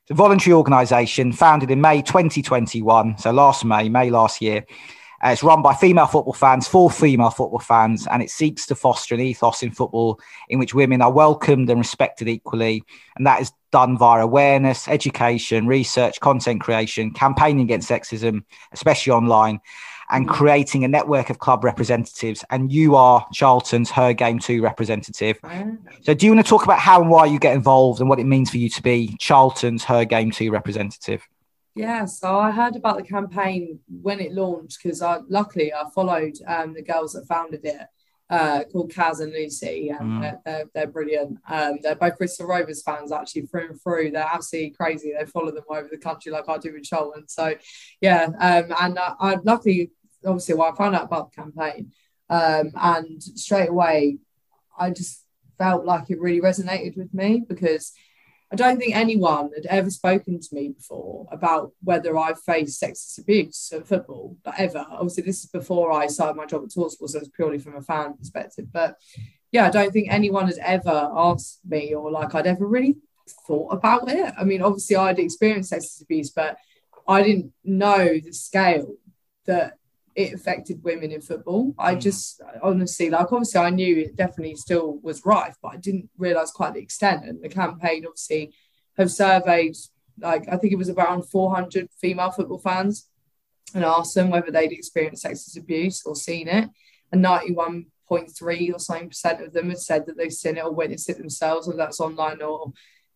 [0.07, 4.66] the voluntary organisation founded in May 2021, so last May, May last year.
[5.24, 8.74] Uh, it's run by female football fans for female football fans, and it seeks to
[8.74, 12.84] foster an ethos in football in which women are welcomed and respected equally.
[13.16, 19.60] And that is done via awareness, education, research, content creation, campaigning against sexism, especially online,
[20.10, 20.32] and mm.
[20.32, 22.44] creating a network of club representatives.
[22.49, 25.40] And you are Charlton's Her Game Too representative.
[26.02, 28.19] So, do you want to talk about how and why you get involved and what
[28.19, 31.27] it means for you to be Charlton's Her Game Too representative?
[31.76, 36.36] Yeah, so I heard about the campaign when it launched because I luckily I followed
[36.48, 37.82] um, the girls that founded it,
[38.30, 40.22] uh, called Kaz and Lucy, and mm.
[40.22, 41.38] they're, they're, they're, brilliant.
[41.48, 44.12] Um, they're both Bristol Rovers fans actually through and through.
[44.12, 45.14] They're absolutely crazy.
[45.18, 47.28] They follow them all over the country like I do with Charlton.
[47.28, 47.56] So
[48.02, 49.92] yeah, um, and I, I luckily
[50.26, 51.92] obviously well I found out about the campaign,
[52.30, 54.18] um, and straight away
[54.78, 55.24] I just
[55.58, 57.94] felt like it really resonated with me because
[58.52, 63.20] I don't think anyone had ever spoken to me before about whether I've faced sexist
[63.20, 64.86] abuse at football, like ever.
[64.90, 67.82] Obviously, this is before I started my job at Talksport, so it's purely from a
[67.82, 68.68] fan perspective.
[68.72, 68.98] But
[69.52, 72.98] yeah, I don't think anyone had ever asked me or like I'd ever really
[73.48, 74.34] thought about it.
[74.38, 76.58] I mean, obviously, I'd experienced sexist abuse, but
[77.08, 78.96] I didn't know the scale
[79.46, 79.78] that
[80.16, 81.76] it affected women in football.
[81.78, 82.02] I mm.
[82.02, 86.52] just honestly, like, obviously, I knew it definitely still was rife, but I didn't realize
[86.52, 87.26] quite the extent.
[87.26, 88.54] And the campaign obviously
[88.98, 89.76] have surveyed,
[90.20, 93.10] like, I think it was around 400 female football fans
[93.74, 96.70] and asked them whether they'd experienced sexist abuse or seen it.
[97.12, 101.10] And 91.3 or something percent of them had said that they've seen it or witnessed
[101.10, 102.72] it themselves, whether that's online or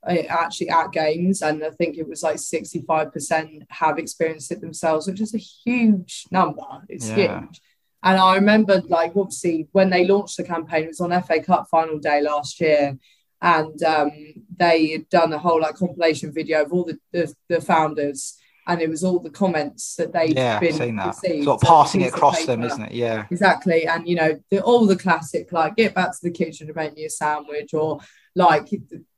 [0.07, 5.21] actually at games, and I think it was like 65% have experienced it themselves, which
[5.21, 6.63] is a huge number.
[6.87, 7.41] It's yeah.
[7.41, 7.61] huge.
[8.01, 11.67] And I remember, like, obviously, when they launched the campaign, it was on FA Cup
[11.69, 12.97] final day last year,
[13.41, 14.11] and um,
[14.55, 18.38] they had done a whole like compilation video of all the, the, the founders
[18.69, 21.07] and it was all the comments that they'd yeah, been seen that.
[21.07, 21.43] Received.
[21.43, 22.91] Sort of passing it across them, isn't it?
[22.91, 23.87] Yeah, exactly.
[23.87, 26.93] And you know, the, all the classic like get back to the kitchen and make
[26.93, 27.99] me a sandwich, or
[28.35, 28.69] like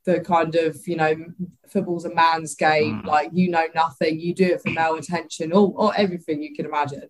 [0.05, 1.15] the kind of you know
[1.67, 3.05] football's a man's game mm.
[3.05, 6.65] like you know nothing you do it for male attention or, or everything you can
[6.65, 7.03] imagine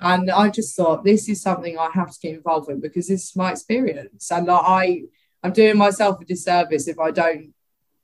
[0.00, 3.24] and i just thought this is something i have to get involved with because this
[3.24, 5.02] is my experience and like, i
[5.42, 7.52] i'm doing myself a disservice if i don't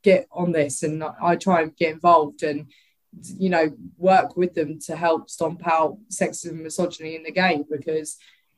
[0.03, 2.67] get on this and i try and get involved and
[3.37, 7.65] you know work with them to help stomp out sexism and misogyny in the game
[7.71, 8.17] because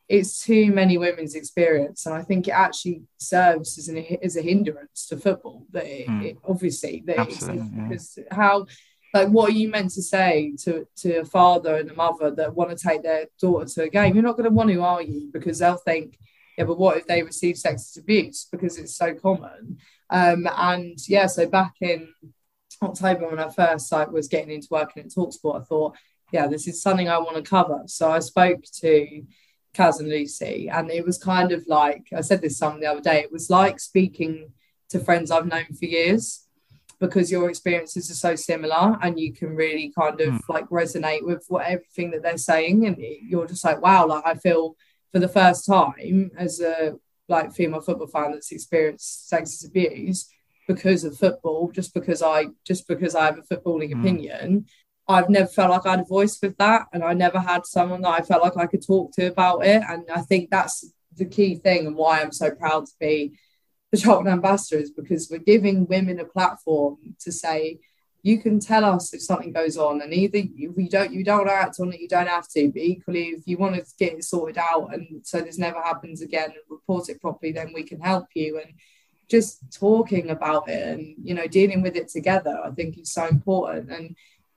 [0.09, 4.43] it's too many women's experience, and I think it actually serves as an as a
[4.43, 5.67] hindrance to football.
[5.71, 6.25] That it, mm.
[6.25, 7.89] it obviously that Absolutely, yeah.
[7.89, 8.67] because how
[9.15, 12.55] like what are you meant to say to to a father and a mother that
[12.55, 14.15] want to take their daughter to a game?
[14.15, 15.31] You're not going to want to, are you?
[15.33, 16.19] Because they'll think,
[16.59, 19.79] yeah, but what if they receive sexist abuse because it's so common?
[20.11, 22.09] Um, and yeah, so back in
[22.83, 25.97] October when I first like was getting into working at Talksport, I thought,
[26.33, 27.83] yeah, this is something I want to cover.
[27.87, 29.23] So I spoke to
[29.75, 30.69] Kaz and Lucy.
[30.69, 33.51] And it was kind of like, I said this some the other day, it was
[33.51, 34.53] like speaking
[34.91, 36.47] to friends I've known for years
[37.01, 40.41] because your experiences are so similar and you can really kind of mm.
[40.49, 42.87] like resonate with what everything that they're saying.
[42.87, 44.77] And you're just like, wow, like I feel
[45.13, 46.95] for the first time as a
[47.29, 50.29] like female football fan that's experienced sexist abuse
[50.67, 54.01] because of football, just because I just because I have a footballing mm.
[54.01, 54.67] opinion,
[55.09, 58.03] I've never felt like I had a voice with that, and I never had someone
[58.03, 59.83] that I felt like I could talk to about it.
[59.89, 63.39] And I think that's the key thing, and why I'm so proud to be
[63.95, 67.79] the Charlton ambassador is because we're giving women a platform to say,
[68.25, 71.77] you can tell us if something goes on, and either you don't you don't act
[71.79, 72.69] on it, you don't have to.
[72.73, 76.23] But equally, if you want to get it sorted out, and so this never happens
[76.23, 78.59] again, and report it properly, then we can help you.
[78.59, 78.73] And
[79.29, 83.27] just talking about it and you know dealing with it together, I think is so
[83.27, 83.91] important.
[83.91, 84.17] And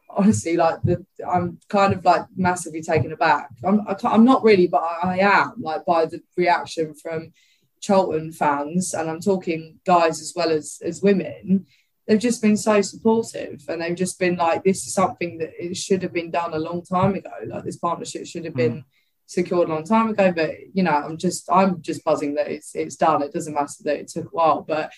[0.10, 4.68] honestly like the i'm kind of like massively taken aback i'm I am not really
[4.68, 7.34] but I, I, am like by the reaction from
[7.81, 11.65] charlton fans and i'm talking guys as well as as women
[12.07, 15.76] they've just been so supportive and they've just been like this is something that it
[15.76, 18.85] should have been done a long time ago like this partnership should have been mm.
[19.27, 22.75] Secured a long time ago but you know i'm just i'm just buzzing that it's
[22.75, 24.91] it's done it doesn't matter that it took a while but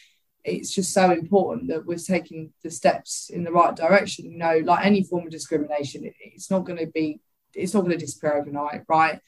[0.43, 4.31] it's just so important that we're taking the steps in the right direction.
[4.31, 7.19] You know, like any form of discrimination, it, it's not going to be,
[7.53, 9.19] it's not going to disappear overnight, right?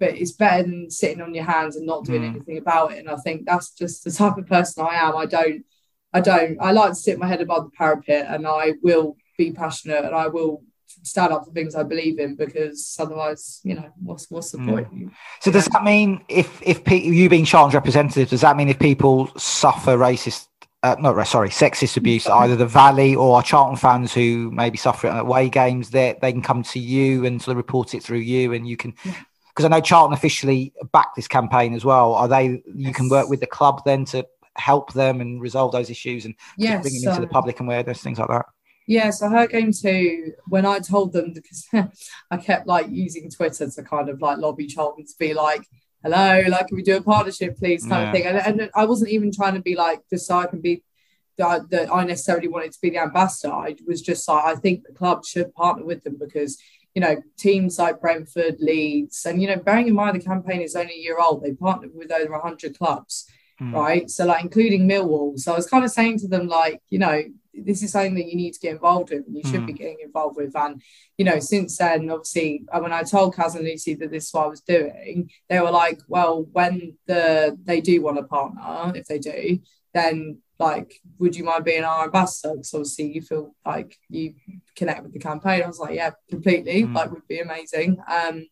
[0.00, 2.30] But it's better than sitting on your hands and not doing mm.
[2.30, 2.98] anything about it.
[2.98, 5.16] And I think that's just the type of person I am.
[5.16, 5.64] I don't,
[6.12, 9.52] I don't, I like to sit my head above the parapet and I will be
[9.52, 10.62] passionate and I will
[11.02, 14.68] stand up for things I believe in because otherwise, you know, what's what's the mm.
[14.68, 15.12] point?
[15.40, 18.78] So does that mean if if pe- you being Charlton's representative, does that mean if
[18.78, 20.48] people suffer racist
[20.84, 25.06] uh, no, sorry, sexist abuse, either the Valley or our Charlton fans who maybe suffer
[25.06, 28.02] it at away games, they they can come to you and sort of report it
[28.02, 28.94] through you, and you can.
[29.02, 32.12] Because I know Charlton officially backed this campaign as well.
[32.12, 32.44] Are they?
[32.44, 32.96] You yes.
[32.96, 34.26] can work with the club then to
[34.56, 38.02] help them and resolve those issues and yes, bring them into the public and awareness,
[38.02, 38.44] things like that.
[38.86, 41.66] Yeah, so her game too, when I told them because
[42.30, 45.66] I kept like using Twitter to kind of like lobby Charlton to be like,
[46.02, 48.08] hello, like, can we do a partnership, please, kind yeah.
[48.08, 48.26] of thing.
[48.26, 50.82] And, and I wasn't even trying to be like, just so I can be
[51.38, 53.52] that, that I necessarily wanted to be the ambassador.
[53.52, 56.58] I was just like, I think the club should partner with them because
[56.94, 60.76] you know, teams like Brentford, Leeds, and you know, bearing in mind the campaign is
[60.76, 63.26] only a year old, they partnered with over 100 clubs,
[63.60, 63.72] mm.
[63.72, 64.08] right?
[64.08, 65.38] So, like, including Millwall.
[65.38, 67.20] So, I was kind of saying to them, like, you know,
[67.56, 69.66] this is something that you need to get involved with and you should mm.
[69.66, 70.54] be getting involved with.
[70.56, 70.82] And,
[71.18, 74.34] you know, since then, obviously, uh, when I told Kaz and Lucy that this is
[74.34, 78.92] what I was doing, they were like, well, when the they do want a partner,
[78.96, 79.60] if they do,
[79.92, 82.54] then like, would you mind being our ambassador?
[82.54, 84.34] Because obviously you feel like you
[84.76, 85.62] connect with the campaign.
[85.62, 86.84] I was like, yeah, completely.
[86.84, 86.94] Mm.
[86.94, 87.98] Like, would be amazing.
[88.08, 88.46] Um,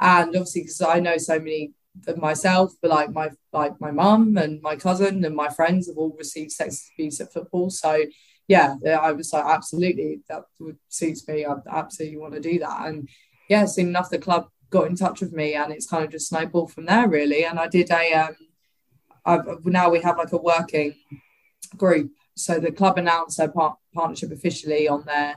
[0.00, 1.72] and obviously because I know so many
[2.16, 6.14] myself, but like my like my mum and my cousin and my friends have all
[6.16, 7.70] received sex abuse at football.
[7.70, 8.04] So
[8.48, 11.44] yeah, I was like, absolutely, that would suits me.
[11.44, 12.86] I absolutely want to do that.
[12.86, 13.08] And
[13.48, 16.28] yeah, soon enough, the club got in touch with me, and it's kind of just
[16.28, 17.44] snowballed from there, really.
[17.44, 18.36] And I did a um,
[19.24, 20.94] I've, now we have like a working
[21.76, 22.10] group.
[22.34, 25.34] So the club announced their par- partnership officially on their,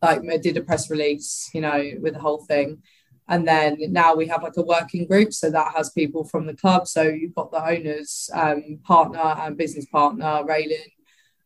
[0.00, 2.82] like, did a press release, you know, with the whole thing.
[3.28, 5.32] And then now we have like a working group.
[5.32, 6.86] So that has people from the club.
[6.86, 10.92] So you've got the owners, um, partner and business partner, Raylan,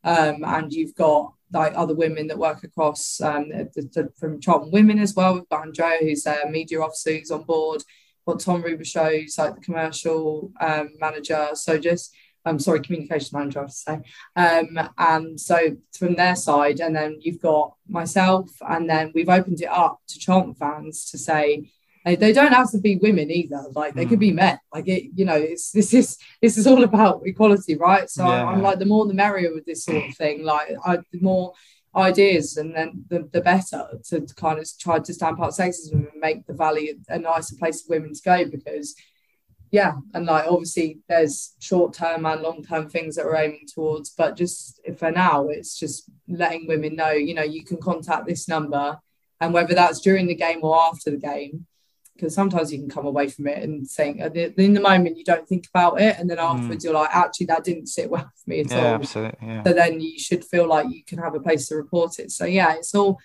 [0.08, 4.70] um, and you've got like other women that work across um, the, the, from Charlton
[4.70, 5.34] Women as well.
[5.34, 7.82] We've got Andrea, who's a media officer, who's on board.
[8.24, 11.48] What Tom Rubershow, who's like the commercial um, manager.
[11.54, 12.14] So just
[12.44, 14.00] I'm sorry, communication manager, I have to say.
[14.36, 19.60] Um, and so from their side, and then you've got myself, and then we've opened
[19.60, 21.70] it up to Charlton fans to say
[22.14, 23.64] they don't have to be women either.
[23.72, 24.36] Like they could be hmm.
[24.36, 24.58] men.
[24.72, 28.08] Like it, you know, it's this is this is all about equality, right?
[28.08, 28.46] So yeah.
[28.46, 30.44] I'm like the more the merrier with this sort of thing.
[30.44, 31.54] Like I, the more
[31.96, 36.20] ideas and then the, the better to kind of try to stamp out sexism and
[36.20, 38.94] make the valley a nicer place for women to go because
[39.70, 44.10] yeah and like obviously there's short term and long term things that we're aiming towards
[44.10, 48.48] but just for now it's just letting women know you know you can contact this
[48.48, 48.98] number
[49.40, 51.66] and whether that's during the game or after the game
[52.18, 55.48] because sometimes you can come away from it and think in the moment you don't
[55.48, 56.42] think about it and then mm.
[56.42, 56.84] afterwards mm.
[56.84, 59.62] you're like actually that didn't sit well for me at yeah, all absolutely, yeah.
[59.62, 62.44] so then you should feel like you can have a place to report it so
[62.44, 63.18] yeah it's all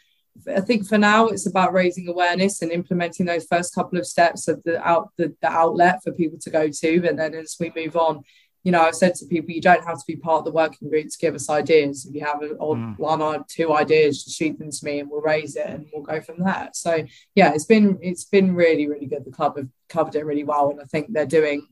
[0.47, 4.47] I think for now it's about raising awareness and implementing those first couple of steps
[4.47, 7.07] of the out the, the outlet for people to go to.
[7.07, 8.23] And then as we move on,
[8.63, 10.89] you know, I've said to people, you don't have to be part of the working
[10.89, 12.05] group to give us ideas.
[12.05, 12.97] If you have a, or mm.
[12.97, 16.03] one or two ideas, just shoot them to me and we'll raise it and we'll
[16.03, 16.69] go from there.
[16.73, 19.25] So yeah, it's been it's been really, really good.
[19.25, 20.69] The club have covered it really well.
[20.69, 21.67] And I think they're doing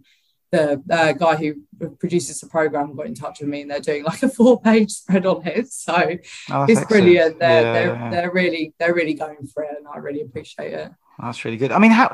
[0.51, 1.55] the uh, guy who
[1.99, 4.91] produces the program got in touch with me and they're doing like a four page
[4.91, 6.17] spread on it so
[6.51, 8.09] oh, it's brilliant they're, yeah, they're, yeah.
[8.09, 11.71] they're really they're really going for it and i really appreciate it that's really good
[11.71, 12.13] i mean how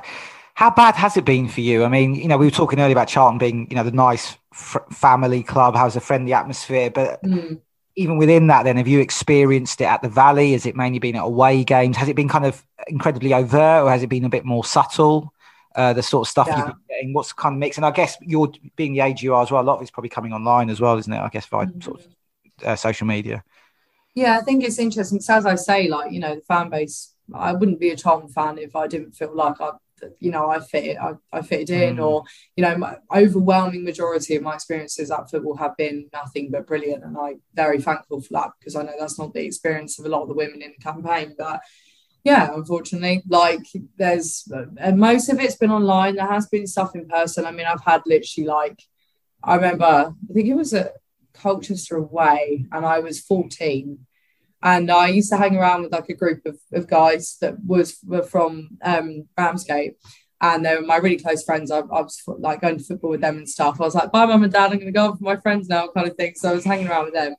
[0.57, 2.93] how bad has it been for you i mean you know we were talking earlier
[2.93, 7.21] about charlton being you know the nice f- family club has a friendly atmosphere but
[7.23, 7.59] mm.
[7.95, 11.15] even within that then have you experienced it at the valley has it mainly been
[11.15, 14.29] at away games has it been kind of incredibly overt or has it been a
[14.29, 15.31] bit more subtle
[15.75, 16.57] uh, the sort of stuff yeah.
[16.57, 17.77] you've been getting, what's kind of mix.
[17.77, 19.61] And I guess you're being the age you are as well.
[19.61, 21.19] A lot of it's probably coming online as well, isn't it?
[21.19, 21.81] I guess via mm-hmm.
[21.81, 22.07] sort of
[22.65, 23.43] uh, social media.
[24.15, 25.21] Yeah, I think it's interesting.
[25.21, 27.13] So as I say, like you know, the fan base.
[27.33, 29.71] I wouldn't be a Charlton fan if I didn't feel like I,
[30.19, 30.97] you know, I fit it.
[30.97, 32.05] I, I fitted in, mm.
[32.05, 32.23] or
[32.55, 37.03] you know, my overwhelming majority of my experiences at football have been nothing but brilliant,
[37.03, 40.09] and I'm very thankful for that because I know that's not the experience of a
[40.09, 41.61] lot of the women in the campaign, but
[42.23, 43.65] yeah, unfortunately, like
[43.97, 46.15] there's and most of it's been online.
[46.15, 47.45] There has been stuff in person.
[47.45, 48.81] I mean, I've had literally like
[49.43, 50.93] I remember I think it was at
[51.33, 53.99] Colchester away, and I was 14.
[54.63, 57.97] And I used to hang around with like a group of, of guys that was
[58.05, 59.95] were from um, Ramsgate,
[60.41, 61.69] and they were my really close friends.
[61.71, 63.79] I, I, was like going to football with them and stuff.
[63.79, 64.71] I was like, "Bye, mum and dad.
[64.71, 66.33] I'm going to go off with my friends now," kind of thing.
[66.35, 67.35] So I was hanging around with them,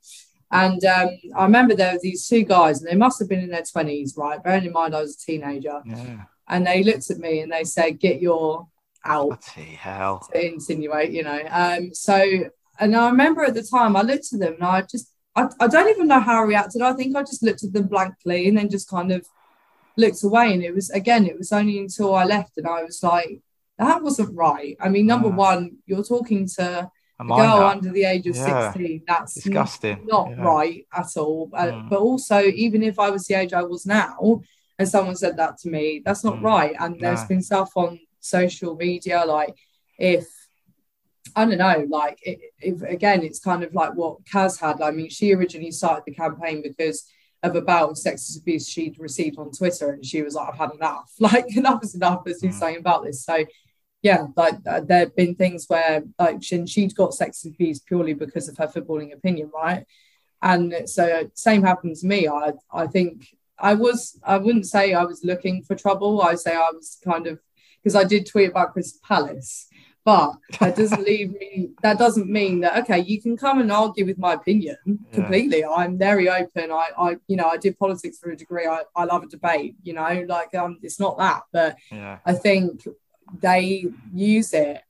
[0.51, 3.51] and um, I remember there were these two guys, and they must have been in
[3.51, 4.43] their 20s, right?
[4.43, 5.82] Bearing in mind I was a teenager.
[5.85, 6.24] Yeah.
[6.49, 8.69] And they looked at me and they said, Get your
[9.05, 9.45] out.
[9.55, 10.27] Bloody hell.
[10.32, 11.43] To insinuate, you know.
[11.51, 12.51] Um, so,
[12.81, 15.69] and I remember at the time I looked at them and I just, I, I
[15.69, 16.82] don't even know how I reacted.
[16.82, 19.27] I think I just looked at them blankly and then just kind of
[19.97, 20.52] looked away.
[20.52, 23.40] And it was, again, it was only until I left and I was like,
[23.78, 24.77] that wasn't right.
[24.81, 26.90] I mean, number uh, one, you're talking to
[27.20, 28.70] a girl under the age of yeah.
[28.73, 30.40] 16 that's disgusting not yeah.
[30.40, 31.90] right at all uh, mm.
[31.90, 34.40] but also even if i was the age i was now
[34.78, 36.43] and someone said that to me that's not mm.
[36.43, 39.56] right and there's been stuff on social media like
[39.98, 40.28] if
[41.36, 44.81] I don't know, like if again, it's kind of like what Kaz had.
[44.81, 47.11] I mean, she originally started the campaign because
[47.43, 50.59] of a bout of sexist abuse she'd received on Twitter, and she was like, "I've
[50.59, 51.12] had enough.
[51.20, 52.61] Like enough is enough." As he's mm.
[52.61, 53.45] saying about this, so
[54.03, 58.15] yeah, like uh, there have been things where like she, she'd got sexist abuse purely
[58.15, 59.85] because of her footballing opinion, right?
[60.43, 62.28] And so same happened to me.
[62.28, 63.27] I I think
[63.59, 66.23] I was I wouldn't say I was looking for trouble.
[66.23, 67.40] I say I was kind of
[67.82, 69.69] because I did tweet about Crystal Palace,
[70.05, 71.70] but that doesn't leave me.
[71.83, 74.77] That doesn't mean that okay, you can come and argue with my opinion
[75.12, 75.61] completely.
[75.61, 75.70] Yeah.
[75.70, 76.70] I'm very open.
[76.70, 78.66] I I you know I did politics for a degree.
[78.66, 79.77] I I love a debate.
[79.83, 82.19] You know, like um, it's not that, but yeah.
[82.25, 82.87] I think
[83.41, 84.83] they use it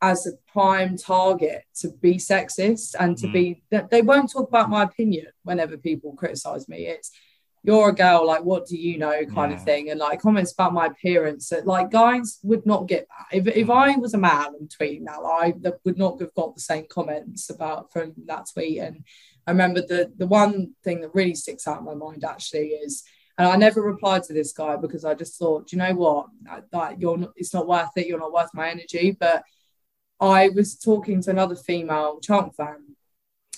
[0.00, 3.32] as a prime target to be sexist and to mm.
[3.32, 7.10] be that they won't talk about my opinion whenever people criticize me it's
[7.68, 9.58] you're a girl like what do you know kind yeah.
[9.58, 13.36] of thing and like comments about my appearance that like guys would not get that
[13.36, 13.76] if, if mm.
[13.76, 15.52] i was a man and tweeting that i
[15.84, 19.04] would not have got the same comments about from that tweet and
[19.46, 23.04] i remember the the one thing that really sticks out in my mind actually is
[23.36, 26.26] and I never replied to this guy because I just thought, you know what?
[26.72, 28.08] Like you're not, it's not worth it.
[28.08, 29.16] You're not worth my energy.
[29.18, 29.44] But
[30.20, 32.96] I was talking to another female Charlton fan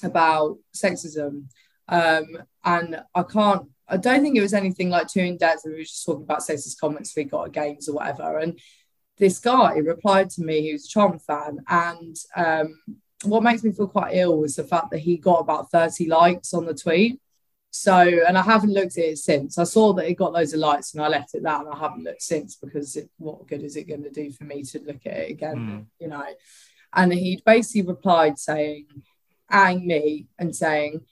[0.03, 1.47] about sexism.
[1.89, 2.27] Um,
[2.65, 5.63] and I can't, I don't think it was anything like too in depth.
[5.65, 8.39] We were just talking about sexist comments we got at games or whatever.
[8.39, 8.59] And
[9.19, 11.59] this guy replied to me, he was a Charlton fan.
[11.69, 12.81] And um,
[13.25, 16.55] what makes me feel quite ill was the fact that he got about 30 likes
[16.55, 17.21] on the tweet.
[17.73, 17.95] So,
[18.27, 19.59] and I haven't looked at it since.
[19.59, 21.79] I saw that it got loads of lights and I left it that, and I
[21.79, 24.81] haven't looked since because it, what good is it going to do for me to
[24.81, 25.57] look at it again?
[25.57, 25.87] Mm.
[26.01, 26.25] You know.
[26.93, 28.87] And he'd basically replied saying,
[29.49, 31.03] "Ang me and saying,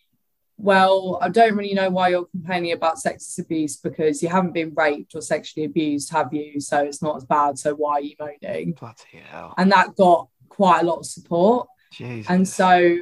[0.61, 4.75] Well, I don't really know why you're complaining about sexist abuse because you haven't been
[4.75, 6.61] raped or sexually abused, have you?
[6.61, 7.59] So it's not as bad.
[7.59, 8.73] So why are you moaning?
[8.73, 9.55] Bloody hell.
[9.57, 11.69] And that got quite a lot of support.
[11.93, 12.29] Jesus.
[12.29, 12.99] And so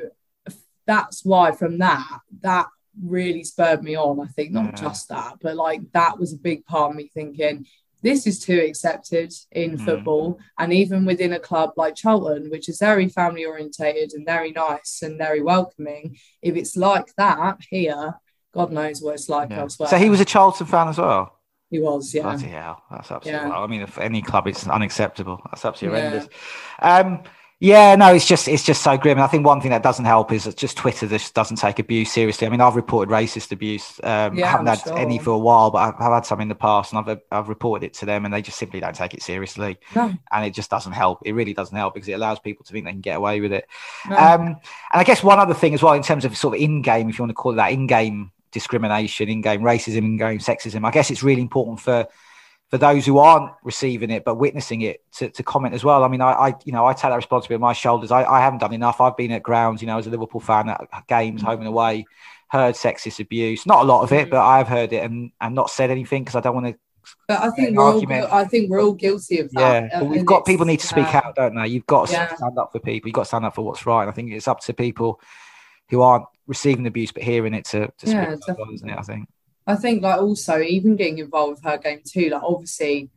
[0.86, 2.06] that's why from that,
[2.42, 2.66] that
[3.02, 4.20] really spurred me on.
[4.20, 4.72] I think not yeah.
[4.72, 7.66] just that, but like that was a big part of me thinking
[8.06, 9.84] this is too accepted in mm.
[9.84, 14.52] football and even within a club like Charlton, which is very family orientated and very
[14.52, 16.16] nice and very welcoming.
[16.40, 18.14] If it's like that here,
[18.54, 19.60] God knows what it's like yeah.
[19.60, 19.88] elsewhere.
[19.88, 21.36] So he was a Charlton fan as well.
[21.68, 22.22] He was, yeah.
[22.22, 23.48] Bloody hell, that's absolutely.
[23.48, 23.58] Yeah.
[23.58, 25.42] I mean, if any club, it's unacceptable.
[25.50, 26.10] That's absolutely yeah.
[26.10, 26.34] horrendous.
[26.78, 27.24] Um,
[27.58, 29.16] yeah, no, it's just it's just so grim.
[29.16, 31.78] And I think one thing that doesn't help is that just Twitter just doesn't take
[31.78, 32.46] abuse seriously.
[32.46, 33.98] I mean, I've reported racist abuse.
[34.02, 34.98] Um, yeah, I haven't I'm had sure.
[34.98, 37.48] any for a while, but I've, I've, had some in the past, and I've I've
[37.48, 39.78] reported it to them, and they just simply don't take it seriously.
[39.94, 40.12] No.
[40.30, 41.20] And it just doesn't help.
[41.24, 43.52] It really doesn't help because it allows people to think they can get away with
[43.52, 43.66] it.
[44.08, 44.16] No.
[44.16, 44.58] Um, and
[44.92, 47.22] I guess one other thing as well, in terms of sort of in-game, if you
[47.22, 50.86] want to call it that, in-game discrimination, in-game racism, in-game sexism.
[50.86, 52.06] I guess it's really important for
[52.70, 56.02] for those who aren't receiving it but witnessing it to, to comment as well.
[56.02, 58.10] I mean, I, I, you know I take that responsibility on my shoulders.
[58.10, 59.00] I, I haven't done enough.
[59.00, 61.44] I've been at grounds, you know, as a Liverpool fan at games, mm.
[61.44, 62.06] home and away,
[62.48, 63.66] heard sexist abuse.
[63.66, 64.30] Not a lot of it, mm.
[64.30, 66.78] but I've heard it and and not said anything because I don't want to.
[67.28, 69.60] But I think we're all, I think we're all guilty of that.
[69.84, 71.68] Yeah, but uh, we've got people need to speak uh, out, don't they?
[71.68, 72.34] You've got to yeah.
[72.34, 73.08] stand up for people.
[73.08, 74.02] You've got to stand up for what's right.
[74.02, 75.20] And I think it's up to people
[75.88, 78.98] who aren't receiving abuse but hearing it to, to yeah, speak up, isn't it?
[78.98, 79.28] I think.
[79.66, 83.10] I think like also even getting involved with her game too, like obviously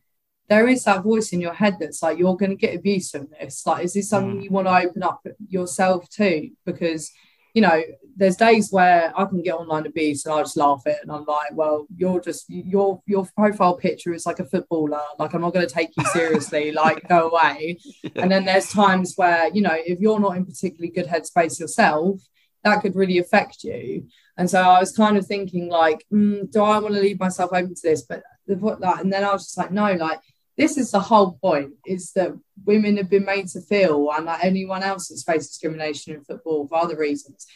[0.48, 3.28] there is that voice in your head that's like you're going to get abuse from
[3.40, 3.66] this.
[3.68, 4.44] Like, is this something mm.
[4.44, 6.52] you want to open up yourself too?
[6.66, 7.12] Because
[7.54, 7.82] you know,
[8.16, 11.26] there's days where I can get online abuse and I just laugh it and I'm
[11.26, 15.02] like, well, you're just your your profile picture is like a footballer.
[15.18, 16.72] Like I'm not going to take you seriously.
[16.84, 17.80] like go away.
[18.04, 18.12] Yeah.
[18.16, 22.22] And then there's times where you know if you're not in particularly good headspace yourself,
[22.64, 24.07] that could really affect you.
[24.38, 27.52] And so I was kind of thinking, like, mm, do I want to leave myself
[27.52, 28.03] open to this?
[28.03, 30.19] But the, that, and then I was just like, no, like,
[30.57, 34.44] this is the whole point is that women have been made to feel, and like
[34.44, 37.48] anyone else that's faced discrimination in football for other reasons,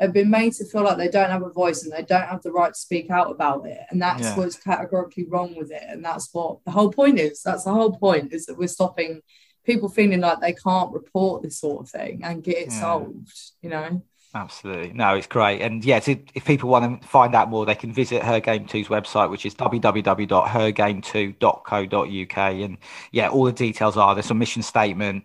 [0.00, 2.42] have been made to feel like they don't have a voice and they don't have
[2.42, 3.80] the right to speak out about it.
[3.90, 4.36] And that's yeah.
[4.36, 5.82] what's categorically wrong with it.
[5.88, 7.42] And that's what the whole point is.
[7.42, 9.22] That's the whole point is that we're stopping
[9.64, 12.80] people feeling like they can't report this sort of thing and get it yeah.
[12.80, 14.02] solved, you know?
[14.38, 14.92] Absolutely.
[14.92, 15.60] No, it's great.
[15.62, 18.86] And yeah, if people want to find out more, they can visit Her Game Too's
[18.86, 22.38] website, which is www.hergametoo.co.uk.
[22.38, 22.78] And
[23.10, 25.24] yeah, all the details are there's some mission statement,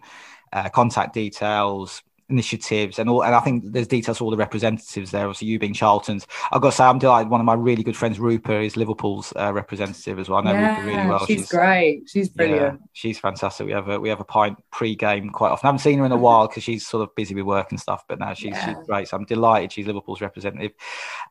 [0.51, 5.11] uh, contact details, initiatives and all and I think there's details for all the representatives
[5.11, 5.25] there.
[5.25, 6.27] Obviously, you being Charlton's.
[6.51, 7.29] I've got to say I'm delighted.
[7.29, 10.39] One of my really good friends, Rupa, is Liverpool's uh, representative as well.
[10.39, 11.25] I know yeah, Rupa really well.
[11.25, 12.09] She's, she's great.
[12.09, 12.79] She's brilliant.
[12.79, 13.65] Yeah, she's fantastic.
[13.65, 15.65] We have a we have a pint pre-game quite often.
[15.65, 17.79] I haven't seen her in a while because she's sort of busy with work and
[17.79, 18.03] stuff.
[18.07, 18.67] But now she's, yeah.
[18.67, 19.07] she's great.
[19.07, 20.71] So I'm delighted she's Liverpool's representative.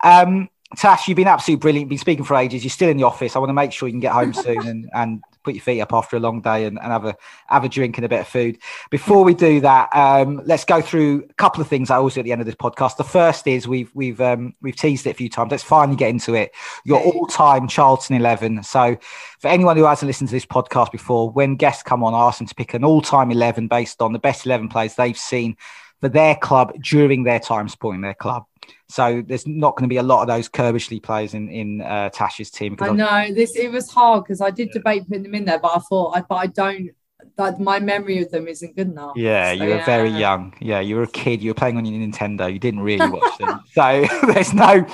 [0.03, 1.89] Um, Tash, you've been absolutely brilliant.
[1.91, 2.65] Been speaking for ages.
[2.65, 3.37] You're still in the office.
[3.37, 5.81] I want to make sure you can get home soon and, and put your feet
[5.81, 7.17] up after a long day and, and have a
[7.47, 8.59] have a drink and a bit of food.
[8.91, 12.21] Before we do that, um, let's go through a couple of things I always do
[12.21, 12.97] at the end of this podcast.
[12.97, 15.51] The first is we've we've um, we've teased it a few times.
[15.51, 16.53] Let's finally get into it.
[16.85, 18.63] Your all time Charlton eleven.
[18.63, 18.97] So
[19.41, 22.39] for anyone who hasn't listened to this podcast before, when guests come on, I ask
[22.39, 25.57] them to pick an all time eleven based on the best eleven players they've seen
[26.01, 28.45] for their club during their time supporting their club.
[28.89, 32.11] So there's not going to be a lot of those Curbishley players in in uh,
[32.11, 32.77] Tash's team.
[32.81, 33.57] I know this.
[33.57, 36.21] It was hard because I did debate putting them in there, but I thought, I,
[36.23, 36.91] but I don't
[37.37, 39.17] that my memory of them isn't good enough.
[39.17, 39.85] Yeah, so, you were yeah.
[39.85, 40.55] very young.
[40.61, 41.43] Yeah, you were a kid.
[41.43, 42.53] You were playing on your Nintendo.
[42.53, 43.61] You didn't really watch them.
[43.73, 44.87] So there's no,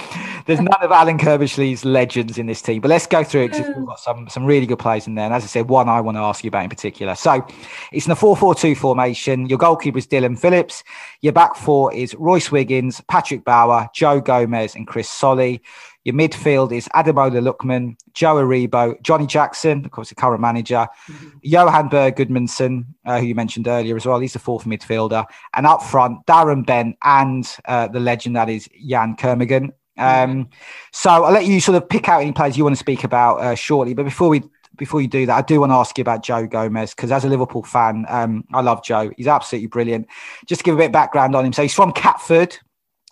[0.47, 2.81] there's none of Alan Curbishley's legends in this team.
[2.81, 5.24] But let's go through it because we've got some some really good players in there.
[5.24, 7.16] And as I said, one I want to ask you about in particular.
[7.16, 7.44] So
[7.93, 9.47] it's in a 4-4-2 formation.
[9.47, 10.85] Your goalkeeper is Dillon Phillips.
[11.23, 15.60] Your back four is Royce Wiggins, Patrick Bauer, Joe Gomez, and Chris Solly.
[16.09, 21.28] Your midfield is Ademola Lookman, Joe Aribo, Johnny Jackson, of course, the current manager, mm-hmm.
[21.43, 24.18] Johann Berg Gudmundsson, uh, who you mentioned earlier as well.
[24.18, 25.26] He's the fourth midfielder.
[25.52, 29.72] And up front, Darren Bent and uh, the legend that is Yann Kermorgant.
[29.98, 30.51] Um, mm-hmm.
[30.93, 33.43] so I'll let you sort of pick out any players you want to speak about
[33.43, 33.93] uh, shortly.
[33.93, 34.44] But before we
[34.78, 37.26] before you do that, I do want to ask you about Joe Gomez because as
[37.26, 39.10] a Liverpool fan, um, I love Joe.
[39.18, 40.06] He's absolutely brilliant.
[40.47, 41.52] Just to give a bit of background on him.
[41.52, 42.56] So he's from Catford,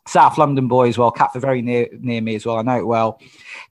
[0.07, 1.11] South London boy as well.
[1.11, 2.59] Catford very near near me as well.
[2.59, 3.21] I know it well.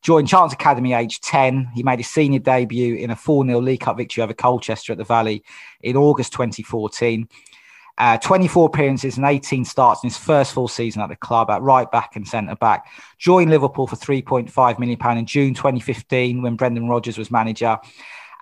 [0.01, 1.69] Joined Charlton Academy age 10.
[1.73, 4.97] He made his senior debut in a 4 0 League Cup victory over Colchester at
[4.97, 5.43] the Valley
[5.81, 7.27] in August 2014.
[7.97, 11.61] Uh, 24 appearances and 18 starts in his first full season at the club at
[11.61, 12.87] right back and centre back.
[13.17, 17.79] Joined Liverpool for £3.5 million in June 2015 when Brendan Rodgers was manager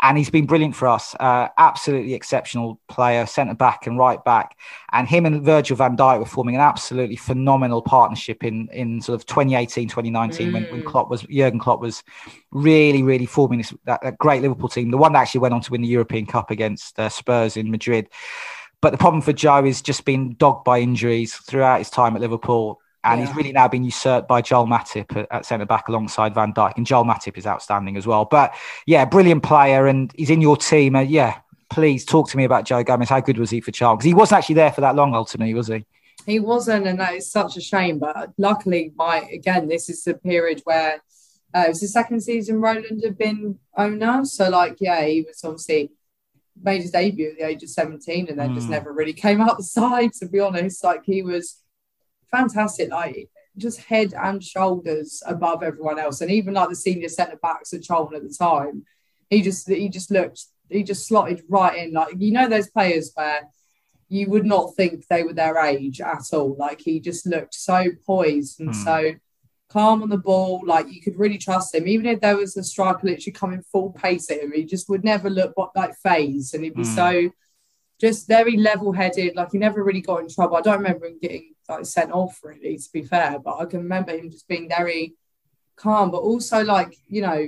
[0.04, 1.16] and he's been brilliant for us.
[1.16, 4.60] Uh, absolutely exceptional player, centre back and right back.
[4.92, 9.16] And him and Virgil van Dijk were forming an absolutely phenomenal partnership in in sort
[9.16, 10.54] of 2018, 2019 mm.
[10.54, 10.86] when, when mm.
[10.86, 12.04] Klopp was Jurgen Klopp was
[12.52, 15.62] really, really forming this that, that, great Liverpool team, the one that actually went on
[15.62, 18.10] to win the European Cup against uh, Spurs in Madrid.
[18.82, 22.22] But the problem for Joe is just been dogged by injuries throughout his time at
[22.22, 23.28] Liverpool and yeah.
[23.28, 26.74] he's really now been usurped by Joel Matip at, at centre back alongside Van Dijk.
[26.78, 28.26] And Joel Matip is outstanding as well.
[28.26, 28.56] But
[28.86, 30.96] yeah, brilliant player, and he's in your team.
[30.96, 31.40] Uh, yeah,
[31.70, 33.10] please talk to me about Joe Gomez.
[33.10, 33.98] How good was he for Charlton?
[33.98, 35.86] Because he wasn't actually there for that long, ultimately, was he?
[36.26, 38.00] He wasn't, and that is such a shame.
[38.00, 41.02] But luckily, my again, this is the period where
[41.56, 44.26] uh, it was the second season Roland had been owner.
[44.26, 45.92] So, like, yeah, he was obviously
[46.62, 48.56] made his debut at the age of 17 and then mm.
[48.56, 50.84] just never really came out the side, to be honest.
[50.84, 51.63] Like, he was
[52.34, 56.22] fantastic, like just head and shoulders above everyone else.
[56.22, 58.86] And even like the senior centre backs at Charlton at the time,
[59.30, 61.94] he just he just looked he just slotted right in.
[61.94, 63.42] Like you know those players where
[64.10, 66.56] you would not think they were their age at all.
[66.58, 68.84] Like he just looked so poised and mm.
[68.84, 69.14] so
[69.70, 70.62] calm on the ball.
[70.66, 73.92] Like you could really trust him, even if there was a striker literally coming full
[73.92, 74.52] pace at him.
[74.54, 76.96] He just would never look like phase, and he'd be mm.
[76.96, 77.32] so
[78.04, 79.36] just very level-headed.
[79.36, 80.58] Like he never really got in trouble.
[80.58, 83.80] I don't remember him getting like sent off really, to be fair, but I can
[83.80, 85.16] remember him just being very
[85.78, 87.48] calm, but also like you know,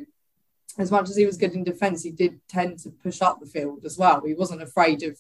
[0.78, 3.46] as much as he was good in defence, he did tend to push up the
[3.46, 4.22] field as well.
[4.26, 5.18] He wasn't afraid of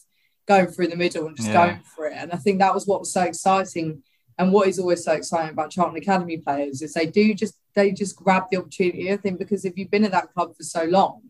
[0.48, 1.66] going through the middle and just yeah.
[1.66, 2.14] going for it.
[2.16, 4.04] And I think that was what was so exciting.
[4.38, 7.92] And what is always so exciting about Charlton Academy players is they do just they
[7.92, 9.12] just grab the opportunity.
[9.12, 11.22] I think because if you've been at that club for so long,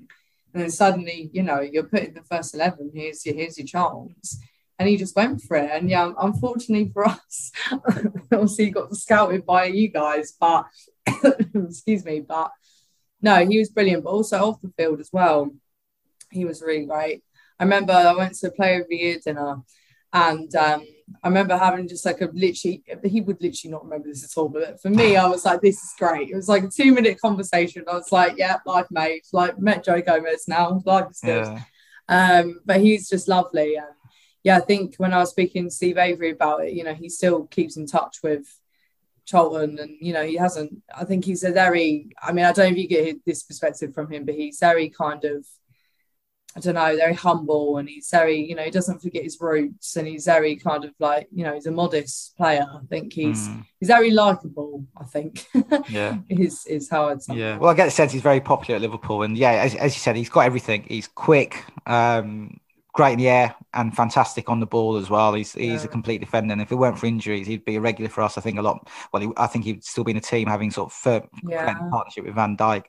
[0.55, 3.67] and then suddenly you know you're put in the first eleven, here's your here's your
[3.67, 4.39] chance
[4.77, 5.69] and he just went for it.
[5.71, 7.51] And yeah, unfortunately for us,
[8.31, 10.65] obviously he got scouted by you guys, but
[11.53, 12.51] excuse me, but
[13.21, 15.51] no, he was brilliant, but also off the field as well.
[16.31, 17.23] He was really great.
[17.59, 19.61] I remember I went to a player of the year dinner
[20.13, 20.85] and um,
[21.23, 24.49] I remember having just like a literally, he would literally not remember this at all,
[24.49, 26.29] but for me, I was like, this is great.
[26.29, 27.83] It was like a two minute conversation.
[27.87, 31.45] I was like, yeah, life mate, like met Joe Gomez now, life is good.
[31.45, 31.61] Yeah.
[32.07, 33.75] Um, but he's just lovely.
[33.75, 33.87] And
[34.43, 37.09] yeah, I think when I was speaking to Steve Avory about it, you know, he
[37.09, 38.45] still keeps in touch with
[39.25, 42.71] Charlton and, you know, he hasn't, I think he's a very, I mean, I don't
[42.71, 45.45] know if you get this perspective from him, but he's very kind of,
[46.57, 49.97] I don't know, very humble and he's very, you know, he doesn't forget his roots
[49.97, 52.65] and he's very kind of like, you know, he's a modest player.
[52.73, 53.65] I think he's mm.
[53.79, 55.45] he's very likable, I think.
[55.89, 56.17] Yeah.
[56.29, 57.35] is is how I'd say.
[57.35, 57.57] Yeah.
[57.57, 59.23] Well, I get the sense he's very popular at Liverpool.
[59.23, 60.85] And yeah, as, as you said, he's got everything.
[60.87, 62.59] He's quick, um,
[62.93, 65.33] great in the air and fantastic on the ball as well.
[65.33, 65.89] He's he's yeah.
[65.89, 68.37] a complete defender, and if it weren't for injuries, he'd be a regular for us.
[68.37, 68.89] I think a lot.
[69.11, 71.73] Well, he, I think he'd still be in a team having sort of firm yeah.
[71.91, 72.85] partnership with Van Dijk,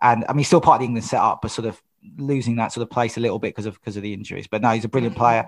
[0.00, 1.82] and I mean, still part of the England setup, but sort of
[2.16, 4.46] losing that sort of place a little bit because of because of the injuries.
[4.46, 5.46] But no, he's a brilliant player.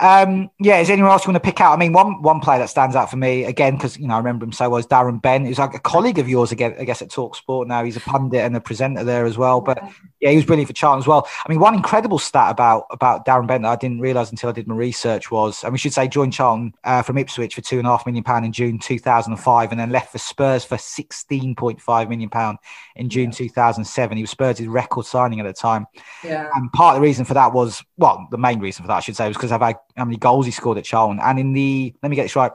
[0.00, 1.72] Um, yeah, is anyone else you want to pick out?
[1.72, 4.18] I mean, one one player that stands out for me again because you know I
[4.18, 5.46] remember him so well is Darren Bent.
[5.46, 7.82] He's like a colleague of yours again, I guess at Talk Sport now.
[7.82, 9.60] He's a pundit and a presenter there as well.
[9.60, 9.82] But
[10.20, 11.26] yeah, he was brilliant for Charlton as well.
[11.44, 14.52] I mean, one incredible stat about about Darren Bent that I didn't realise until I
[14.52, 17.78] did my research was, and we should say, joined Charlton uh, from Ipswich for two
[17.78, 22.08] and a half million pound in June 2005, and then left for Spurs for 16.5
[22.08, 22.58] million pound
[22.96, 23.36] in June yeah.
[23.36, 24.16] 2007.
[24.16, 25.86] He was Spurs' record signing at the time.
[26.22, 26.50] Yeah.
[26.54, 29.00] And part of the reason for that was, well, the main reason for that I
[29.00, 31.20] should say was because I've how, how many goals he scored at Charlton.
[31.22, 32.52] And in the let me get this right,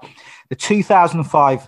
[0.50, 1.68] the 2005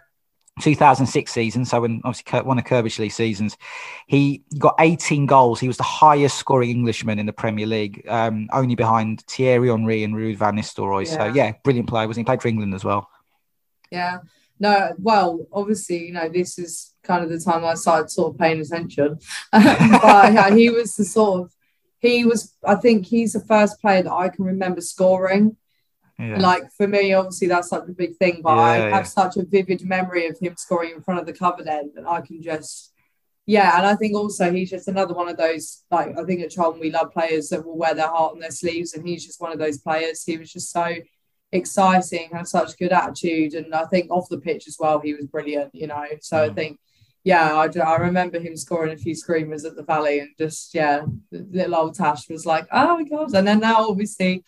[0.62, 3.58] 2006 season, so when obviously one of Curbishley seasons,
[4.06, 5.60] he got 18 goals.
[5.60, 10.04] He was the highest scoring Englishman in the Premier League, um, only behind Thierry Henry
[10.04, 11.08] and Ruud van Nistelrooy.
[11.08, 11.12] Yeah.
[11.12, 12.08] So yeah, brilliant player.
[12.08, 13.10] Was he played for England as well?
[13.91, 14.20] Yeah.
[14.60, 18.40] No, well, obviously, you know, this is kind of the time I started sort of
[18.40, 19.18] paying attention.
[19.52, 21.54] but yeah, he was the sort of
[21.98, 22.54] he was.
[22.64, 25.58] I think he's the first player that I can remember scoring
[26.30, 26.40] yeah.
[26.40, 29.45] Like for me, obviously that's such a big thing, but yeah, I have such a
[29.45, 32.94] vivid memory of him scoring in front of the covered end, and I can just,
[33.45, 33.78] yeah.
[33.78, 35.84] And I think also he's just another one of those.
[35.91, 38.52] Like I think at Charlton we love players that will wear their heart on their
[38.52, 40.24] sleeves, and he's just one of those players.
[40.24, 40.95] He was just so
[41.52, 45.26] exciting, had such good attitude, and I think off the pitch as well, he was
[45.26, 45.74] brilliant.
[45.74, 46.52] You know, so mm.
[46.52, 46.80] I think.
[47.26, 51.06] Yeah, I, I remember him scoring a few screamers at the Valley, and just yeah,
[51.32, 54.44] little old Tash was like, "Oh my god!" And then now, obviously,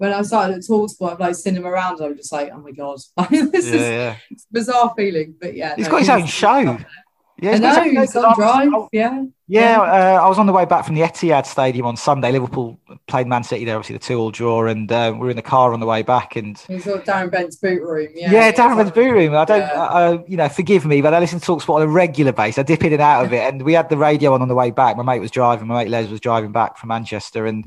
[0.00, 2.00] when I started at Talksport, I've like seen him around.
[2.00, 3.00] I was just like, oh my god,
[3.30, 4.16] this yeah, is yeah.
[4.50, 5.34] bizarre feeling.
[5.38, 6.78] But yeah, he's no, got his own show.
[7.38, 8.88] Yeah, I know, he's on drive.
[8.92, 9.78] yeah, yeah.
[9.78, 12.32] Uh, I was on the way back from the Etihad Stadium on Sunday.
[12.32, 15.42] Liverpool played Man City there, obviously the two-all draw, and uh, we were in the
[15.42, 16.34] car on the way back.
[16.36, 18.08] And he's got Darren Bent's boot room.
[18.14, 19.34] Yeah, yeah, Darren Bent's boot room.
[19.34, 19.82] I don't, yeah.
[19.82, 22.58] uh, you know, forgive me, but I listen to Talksport on a regular basis.
[22.58, 24.54] I dip in and out of it, and we had the radio on on the
[24.54, 24.96] way back.
[24.96, 25.66] My mate was driving.
[25.66, 27.66] My mate Les was driving back from Manchester, and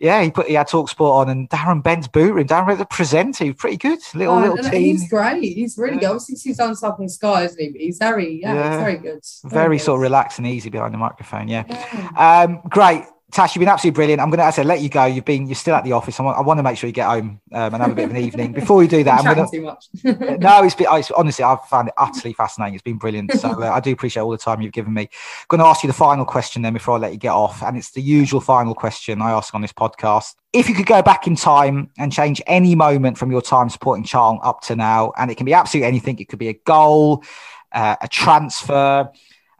[0.00, 2.46] yeah, he put he had Talksport on, and Darren Bent's boot room.
[2.46, 3.98] Darren Bent, the presenter, he was pretty good.
[4.14, 4.82] Little oh, little team.
[4.82, 5.42] He's great.
[5.54, 6.00] He's really yeah.
[6.00, 6.10] good.
[6.10, 7.68] Obviously, he's done on Sky, isn't he?
[7.70, 8.78] But he's very, yeah, yeah.
[8.78, 9.24] very good.
[9.44, 9.84] Very, very good.
[9.84, 11.48] sort of relaxed and easy behind the microphone.
[11.48, 12.44] Yeah, yeah.
[12.46, 13.04] Um, great.
[13.30, 14.22] Tash, you've been absolutely brilliant.
[14.22, 15.04] I'm going to, I said, let you go.
[15.04, 16.18] You've been, you're still at the office.
[16.18, 18.06] I want, I want to make sure you get home um, and have a bit
[18.06, 18.52] of an evening.
[18.52, 19.56] Before we do that, I'm, going to.
[19.56, 19.86] Too much.
[20.40, 22.74] no, it's been, it's, honestly, I've found it utterly fascinating.
[22.74, 23.32] It's been brilliant.
[23.32, 25.02] So uh, I do appreciate all the time you've given me.
[25.02, 27.62] I'm going to ask you the final question then before I let you get off,
[27.62, 30.34] and it's the usual final question I ask on this podcast.
[30.54, 34.04] If you could go back in time and change any moment from your time supporting
[34.04, 36.18] Charlton up to now, and it can be absolutely anything.
[36.18, 37.22] It could be a goal,
[37.72, 39.10] uh, a transfer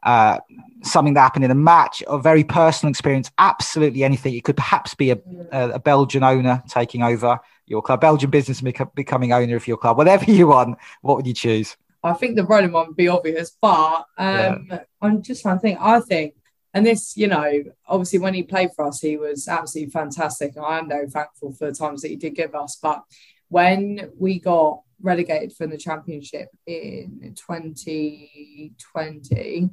[0.03, 0.39] uh,
[0.83, 4.35] something that happened in a match, a very personal experience, absolutely anything.
[4.35, 5.19] It could perhaps be a,
[5.51, 8.63] a, a Belgian owner taking over your club, Belgian business
[8.95, 10.79] becoming owner of your club, whatever you want.
[11.03, 11.77] What would you choose?
[12.03, 14.83] I think the Roland one would be obvious, but um, yeah.
[15.03, 15.81] I'm just trying to think.
[15.81, 16.35] I think,
[16.73, 20.57] and this, you know, obviously when he played for us, he was absolutely fantastic.
[20.57, 22.79] I am very thankful for the times that he did give us.
[22.81, 23.03] But
[23.49, 29.71] when we got relegated from the championship in 2020,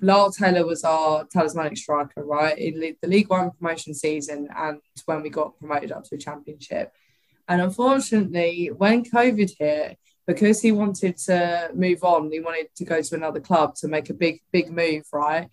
[0.00, 2.56] Lyle Taylor was our talismanic striker, right?
[2.56, 6.92] In the League One promotion season and when we got promoted up to a championship.
[7.48, 13.02] And unfortunately, when COVID hit, because he wanted to move on, he wanted to go
[13.02, 15.48] to another club to make a big, big move, right?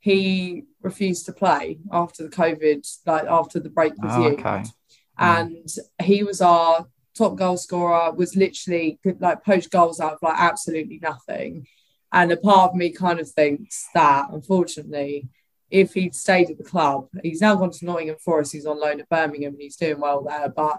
[0.00, 4.64] He refused to play after the COVID, like after the break was oh, okay.
[5.16, 5.24] Hmm.
[5.24, 5.68] And
[6.02, 10.98] he was our top goal scorer, was literally like poached goals out of like absolutely
[11.02, 11.66] nothing
[12.12, 15.28] and a part of me kind of thinks that, unfortunately,
[15.70, 19.00] if he'd stayed at the club, he's now gone to Nottingham Forest, he's on loan
[19.00, 20.50] at Birmingham and he's doing well there.
[20.50, 20.78] But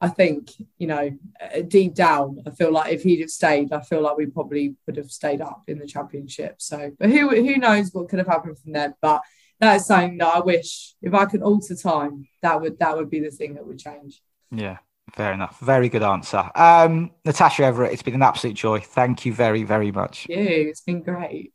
[0.00, 3.80] I think, you know, uh, deep down, I feel like if he'd have stayed, I
[3.80, 6.56] feel like we probably would have stayed up in the championship.
[6.58, 8.94] So, but who who knows what could have happened from then?
[9.00, 9.22] But
[9.60, 13.10] that is something that I wish if I could alter time, that would that would
[13.10, 14.20] be the thing that would change.
[14.50, 14.78] Yeah,
[15.12, 15.58] Fair enough.
[15.60, 16.50] Very good answer.
[16.54, 18.80] Um, Natasha Everett, it's been an absolute joy.
[18.80, 20.26] Thank you very, very much.
[20.28, 21.51] Yeah, it's been great.